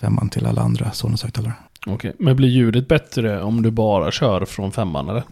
femman 0.00 0.28
till 0.28 0.46
alla 0.46 0.62
andra 0.62 0.90
Sonos-högtalare. 0.92 1.52
Okej, 1.86 2.12
men 2.18 2.36
blir 2.36 2.48
ljudet 2.48 2.88
bättre 2.88 3.42
om 3.42 3.62
du 3.62 3.70
bara 3.70 4.10
kör 4.10 4.44
från 4.44 4.72
femman 4.72 5.08
eller? 5.08 5.22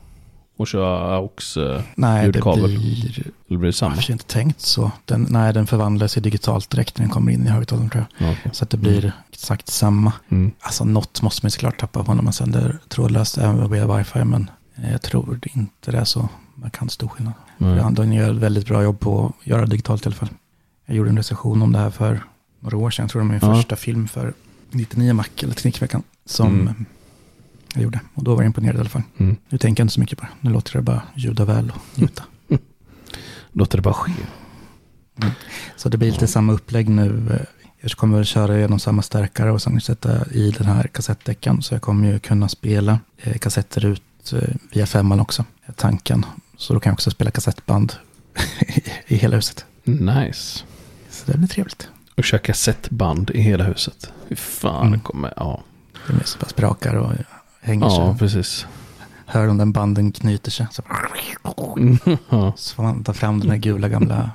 Och 0.57 0.67
kör 0.69 1.17
AUX, 1.17 1.57
eh, 1.57 1.81
Nej, 1.95 2.27
Ljudkabel. 2.27 2.63
det 2.63 2.69
blir... 2.79 3.23
eller 3.49 3.59
blir 3.59 3.59
det 3.59 3.67
Jag 3.67 3.75
samma? 3.75 3.95
har 3.95 4.11
inte 4.11 4.25
tänkt 4.25 4.61
så. 4.61 4.91
Den, 5.05 5.27
nej, 5.31 5.53
den 5.53 5.67
förvandlas 5.67 6.17
ju 6.17 6.21
digitalt 6.21 6.71
direkt 6.71 6.99
när 6.99 7.05
den 7.05 7.11
kommer 7.13 7.33
in 7.33 7.47
i 7.47 7.51
högtalaren 7.51 7.91
tror 7.91 8.05
jag. 8.19 8.29
Ja, 8.29 8.33
okej. 8.41 8.51
Så 8.55 8.65
att 8.65 8.71
det 8.71 8.77
blir 8.77 9.13
exakt 9.33 9.69
samma. 9.69 10.13
Mm. 10.29 10.53
Alltså 10.61 10.85
något 10.85 11.23
måste 11.23 11.45
man 11.45 11.51
såklart 11.51 11.81
tappa 11.81 12.05
på 12.05 12.15
när 12.15 12.23
man 12.23 12.33
sänder 12.33 12.79
trådlöst 12.89 13.39
även 13.39 13.71
via 13.71 13.97
wifi. 13.97 14.25
Men 14.25 14.51
eh, 14.77 14.91
jag 14.93 15.03
tror 15.03 15.41
inte 15.55 15.91
det 15.91 15.99
är 15.99 16.05
så 16.05 16.29
markant 16.55 16.93
stor 16.93 17.09
skillnad. 17.09 17.35
De 17.97 18.13
gör 18.13 18.31
ett 18.31 18.37
väldigt 18.37 18.67
bra 18.67 18.83
jobb 18.83 19.01
på 19.01 19.27
att 19.41 19.47
göra 19.47 19.67
digitalt 19.67 20.07
i 20.07 20.09
alla 20.09 20.17
fall. 20.17 20.29
Jag 20.87 20.97
gjorde 20.97 21.11
en 21.11 21.17
recension 21.17 21.63
om 21.63 21.73
det 21.73 21.79
här 21.79 21.91
för 21.91 22.21
några 22.61 22.77
år 22.77 22.91
sedan. 22.91 23.03
Jag 23.03 23.11
tror 23.11 23.23
det 23.23 23.27
var 23.29 23.33
min 23.33 23.49
Ja. 23.51 23.55
första 23.57 23.77
film 23.77 24.09
för 24.09 24.35
99 24.71 25.13
Mac 25.15 25.25
eller 25.43 25.55
Teknikveckan. 25.55 26.03
Som 26.27 26.47
Mm. 26.61 26.85
Jag 27.75 27.83
gjorde. 27.83 28.01
Och 28.15 28.25
då 28.25 28.35
var 28.35 28.43
jag 28.43 28.47
imponerad 28.49 28.77
i 28.77 28.81
alla 28.81 28.89
fall. 28.89 29.03
Mm. 29.19 29.37
Nu 29.49 29.59
tänker 29.59 29.81
jag 29.81 29.85
inte 29.85 29.95
så 29.95 30.01
mycket 30.01 30.19
på 30.19 30.25
det. 30.25 30.31
Nu 30.41 30.51
låter 30.51 30.73
det 30.73 30.83
bara 30.83 31.03
ljuda 31.15 31.45
väl 31.45 31.73
och 31.75 31.99
njuta. 31.99 32.23
Låter 33.53 33.79
det 33.79 33.83
bara 33.83 33.95
ske. 33.95 34.13
Så 35.77 35.89
det 35.89 35.99
blir 35.99 36.11
lite 36.11 36.27
samma 36.27 36.53
upplägg 36.53 36.89
nu. 36.89 37.39
Jag 37.81 37.91
kommer 37.91 38.17
väl 38.17 38.25
köra 38.27 38.59
igenom 38.59 38.79
samma 38.79 39.03
stärkare 39.03 39.53
och 39.53 39.63
sen 39.63 39.81
sätta 39.81 40.27
i 40.31 40.51
den 40.51 40.67
här 40.67 40.87
kassettdäcken. 40.89 41.63
Så 41.63 41.75
jag 41.75 41.83
kommer 41.83 42.09
ju 42.13 42.19
kunna 42.19 42.49
spela 42.49 43.01
eh, 43.19 43.39
kassetter 43.39 43.85
ut 43.85 44.33
eh, 44.33 44.39
via 44.73 44.87
femman 44.87 45.21
också. 45.21 45.45
Tanken. 45.77 46.27
Så 46.57 46.75
då 46.75 46.81
kan 46.81 46.91
jag 46.91 46.95
också 46.95 47.11
spela 47.11 47.31
kassettband 47.31 47.93
i, 49.07 49.17
hela 49.17 49.37
huset. 49.37 49.65
Nice. 49.85 50.65
Så 51.11 51.33
det 51.33 51.39
blir 51.39 51.49
trevligt. 51.49 51.89
Och 52.17 52.25
köra 52.25 52.41
kassettband 52.41 53.31
i 53.31 53.41
hela 53.41 53.65
huset. 53.65 54.13
Fy 54.29 54.37
fan, 54.37 54.87
Mm. 54.87 55.01
kommer... 55.01 55.33
Ja, 55.37 55.63
Det 56.07 56.13
bara 56.41 56.49
sprakar 56.49 56.95
och 56.95 57.13
hänger 57.63 57.87
ja 57.87 57.91
sig. 58.11 58.19
precis. 58.19 58.67
Hör 59.27 59.49
om 59.49 59.59
den 59.59 59.73
banden 59.73 60.13
knyter 60.13 60.51
sig. 60.51 60.67
Så, 60.71 60.83
Mm. 61.77 61.99
Ja. 62.29 62.53
så 62.57 62.75
får 62.75 62.83
man 62.83 63.05
ta 63.05 63.13
fram 63.13 63.41
den 63.41 63.51
här 63.51 63.57
gula 63.57 63.89
gamla 63.89 64.31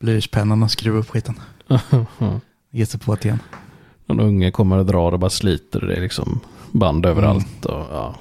blyertspennan 0.00 0.62
och 0.62 0.70
skruva 0.70 0.98
upp 0.98 1.10
skiten. 1.10 1.34
Ge 2.70 2.86
sig 2.86 3.00
på 3.00 3.14
det 3.14 3.24
igen. 3.24 3.38
Någon 4.06 4.20
unge 4.20 4.50
kommer 4.50 4.78
och 4.78 4.86
drar 4.86 5.12
och 5.12 5.18
bara 5.18 5.30
sliter. 5.30 5.80
Det 5.80 5.94
är 5.96 6.00
liksom 6.00 6.40
band 6.72 7.06
överallt. 7.06 7.64
Och, 7.64 7.86
ja. 7.92 8.14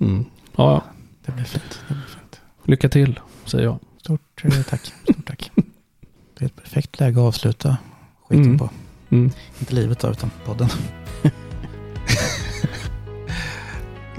Mm. 0.00 0.24
ja, 0.56 0.72
ja. 0.72 0.82
Det 1.26 1.32
blir 1.32 1.44
fint. 1.44 1.80
Det 1.88 1.94
blir 1.94 2.04
fint. 2.06 2.40
Lycka 2.64 2.88
till, 2.88 3.20
säger 3.44 3.64
jag. 3.64 3.78
Stort 4.00 4.44
eh, 4.44 4.62
tack. 4.62 4.92
Stort 5.02 5.26
tack. 5.26 5.50
Det 6.38 6.44
är 6.44 6.46
ett 6.46 6.56
perfekt 6.56 7.00
läge 7.00 7.20
att 7.20 7.26
avsluta 7.26 7.76
skiten 8.28 8.44
Mm. 8.44 8.58
på. 8.58 8.70
Mm. 9.10 9.30
Inte 9.58 9.74
livet 9.74 9.98
då, 10.00 10.08
utan 10.10 10.30
podden. 10.44 10.68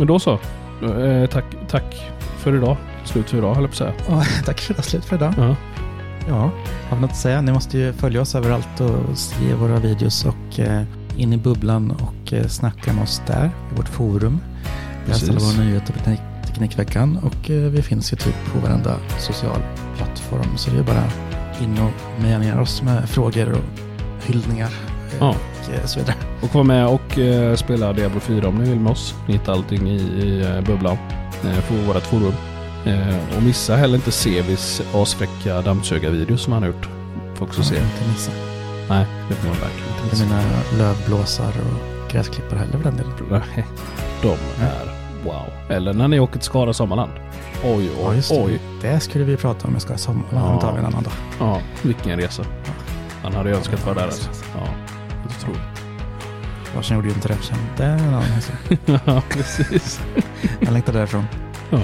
Men 0.01 0.07
då 0.07 0.19
så. 0.19 0.39
Eh, 0.83 1.29
tack, 1.29 1.45
tack 1.67 2.11
för 2.37 2.55
idag. 2.55 2.77
Slut 3.05 3.29
för 3.29 3.37
idag, 3.37 3.55
höll 3.55 3.63
jag 3.63 3.71
på 3.71 3.73
att 3.73 3.77
säga. 3.77 3.93
Ja, 4.09 4.23
tack 4.45 4.59
för 4.59 4.73
idag. 4.73 4.85
Slut 4.85 5.05
för 5.05 5.15
idag. 5.15 5.33
Ja. 5.37 5.55
Ja, 6.27 6.51
har 6.89 6.95
vi 6.95 7.01
något 7.01 7.11
att 7.11 7.17
säga? 7.17 7.41
Ni 7.41 7.51
måste 7.51 7.77
ju 7.77 7.93
följa 7.93 8.21
oss 8.21 8.35
överallt 8.35 8.79
och 8.79 9.17
se 9.17 9.53
våra 9.53 9.79
videos 9.79 10.25
och 10.25 10.59
eh, 10.59 10.83
in 11.17 11.33
i 11.33 11.37
bubblan 11.37 11.91
och 11.91 12.33
eh, 12.33 12.47
snacka 12.47 12.93
med 12.93 13.03
oss 13.03 13.21
där 13.27 13.51
i 13.71 13.75
vårt 13.75 13.89
forum. 13.89 14.39
Läs 15.05 15.29
alla 15.29 15.39
våra 15.39 15.63
nyheter 15.63 15.93
på 15.93 15.99
teknik, 15.99 16.21
Teknikveckan 16.47 17.17
och 17.17 17.49
eh, 17.49 17.71
vi 17.71 17.81
finns 17.81 18.13
ju 18.13 18.17
typ 18.17 18.35
på 18.53 18.59
varenda 18.59 18.95
social 19.19 19.61
plattform. 19.97 20.57
Så 20.57 20.71
det 20.71 20.77
är 20.77 20.83
bara 20.83 21.03
in 21.61 21.79
och 21.79 22.21
meja 22.21 22.39
ner 22.39 22.59
oss 22.59 22.81
med 22.81 23.09
frågor 23.09 23.51
och 23.51 23.81
hyllningar 24.25 24.71
Ja. 25.19 25.35
Och 25.67 25.73
eh, 25.73 25.85
så 25.85 25.99
vidare. 25.99 26.15
Och 26.41 26.55
var 26.55 26.63
med 26.63 26.87
och 26.87 27.19
eh, 27.19 27.55
spela 27.55 27.93
Diablo 27.93 28.19
4 28.19 28.47
om 28.47 28.55
ni 28.57 28.69
vill 28.69 28.79
med 28.79 28.91
oss. 28.91 29.15
Ni 29.27 29.33
hittar 29.33 29.53
allting 29.53 29.89
i, 29.89 29.95
i 30.01 30.41
eh, 30.41 30.61
bubblan 30.61 30.97
på 31.67 31.73
vårt 31.93 32.03
forum. 32.03 32.33
Och 33.37 33.43
missa 33.43 33.75
heller 33.75 33.95
inte 33.95 34.11
Sevis 34.11 34.81
asfräcka 34.93 35.61
dammsugarvideo 35.61 36.37
som 36.37 36.53
han 36.53 36.61
har 36.63 36.67
gjort. 36.69 36.89
Får 37.35 37.45
också 37.45 37.63
se. 37.63 37.75
Inte 37.75 38.09
missa. 38.13 38.31
Nej, 38.89 39.05
det 39.29 39.35
får 39.35 39.47
man 39.47 39.57
verkligen 39.57 39.89
inte 40.03 40.09
missa. 40.15 40.25
mina 40.25 40.41
lövblåsar 40.77 41.47
och 41.47 42.11
gräsklippare 42.11 42.59
heller 42.59 42.71
för 42.77 42.83
den 42.83 42.97
delen. 42.97 43.13
Nej, 43.29 43.67
de 44.21 44.29
är 44.65 45.01
Wow. 45.25 45.43
Eller 45.69 45.93
när 45.93 46.07
ni 46.07 46.19
åker 46.19 46.33
till 46.33 46.41
Skara 46.41 46.73
Sommarland. 46.73 47.11
Oj, 47.63 47.89
Ja, 48.01 48.09
oj, 48.09 48.15
det. 48.29 48.41
oj. 48.43 48.59
Det 48.81 48.99
skulle 48.99 49.23
vi 49.23 49.37
prata 49.37 49.67
om. 49.67 49.73
Jag 49.73 49.81
ska 49.81 49.97
sommarland 49.97 50.55
Ja. 50.55 50.61
tar 50.61 50.73
vi 50.73 50.79
en 50.79 50.85
annan 50.85 51.03
dag. 51.03 51.13
Ja, 51.39 51.59
vilken 51.81 52.19
resa. 52.19 52.43
Han 53.23 53.33
hade 53.33 53.49
önskat 53.49 53.85
vara 53.85 53.95
där 53.95 54.03
alltså. 54.03 54.29
Ja, 54.55 54.67
helt 55.45 55.57
otroligt. 55.57 56.75
Larsen 56.75 56.95
gjorde 56.95 57.07
ju 57.07 57.13
inte 57.13 57.27
det. 57.27 57.37
Sen, 57.41 57.57
det 57.77 57.83
är 57.83 57.97
en 57.97 58.07
annan 58.07 58.23
historia. 58.23 58.99
ja, 59.05 59.21
precis. 59.29 59.99
Jag 60.59 60.73
längtar 60.73 60.93
därifrån. 60.93 61.25
Ja. 61.69 61.79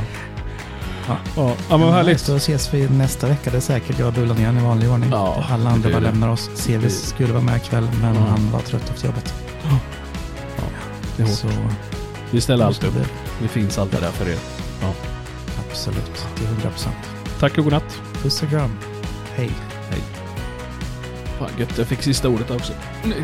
Ja. 1.07 1.17
Ja, 1.35 1.53
ja 1.69 1.77
men 1.77 1.87
vad 1.87 1.95
härligt. 1.95 2.19
Så 2.21 2.35
ses 2.35 2.73
vi 2.73 2.89
nästa 2.89 3.27
vecka. 3.27 3.49
Det 3.51 3.57
är 3.57 3.61
säkert 3.61 3.99
jag 3.99 4.07
och 4.07 4.13
Bulan 4.13 4.37
igen 4.37 4.57
i 4.57 4.61
vanlig 4.63 4.89
ordning. 4.91 5.09
Ja, 5.11 5.43
Alla 5.49 5.69
andra 5.69 5.89
bara 5.89 5.99
lämnar 5.99 6.29
oss. 6.29 6.49
Sevis 6.55 7.09
skulle 7.09 7.33
vara 7.33 7.43
med 7.43 7.57
ikväll, 7.57 7.89
men 8.01 8.15
Ja. 8.15 8.21
han 8.29 8.51
var 8.51 8.59
trött 8.59 8.89
efter 8.89 9.05
jobbet. 9.07 9.33
Det 11.17 11.23
är 11.23 11.27
hårt. 11.27 11.35
Så 11.37 11.47
Vi 12.31 12.41
ställer 12.41 12.65
allt 12.65 12.83
upp. 12.83 12.93
det- 12.93 13.07
Vi 13.41 13.47
finns 13.47 13.77
alltid 13.77 13.99
där 14.01 14.11
för 14.11 14.29
er. 14.29 14.37
Absolut, 15.69 16.25
till 16.35 16.45
100 16.45 16.69
procent. 16.69 16.95
Tack 17.39 17.57
och 17.57 17.63
godnatt. 17.63 18.01
Puss 18.23 18.43
och 18.43 18.49
kram. 18.49 18.71
Hej. 19.35 19.51
Fan 21.39 21.49
gött, 21.57 21.77
jag 21.77 21.87
fick 21.87 22.01
sista 22.03 22.29
ordet 22.29 22.51
också. 22.51 22.73
Nej. 23.03 23.23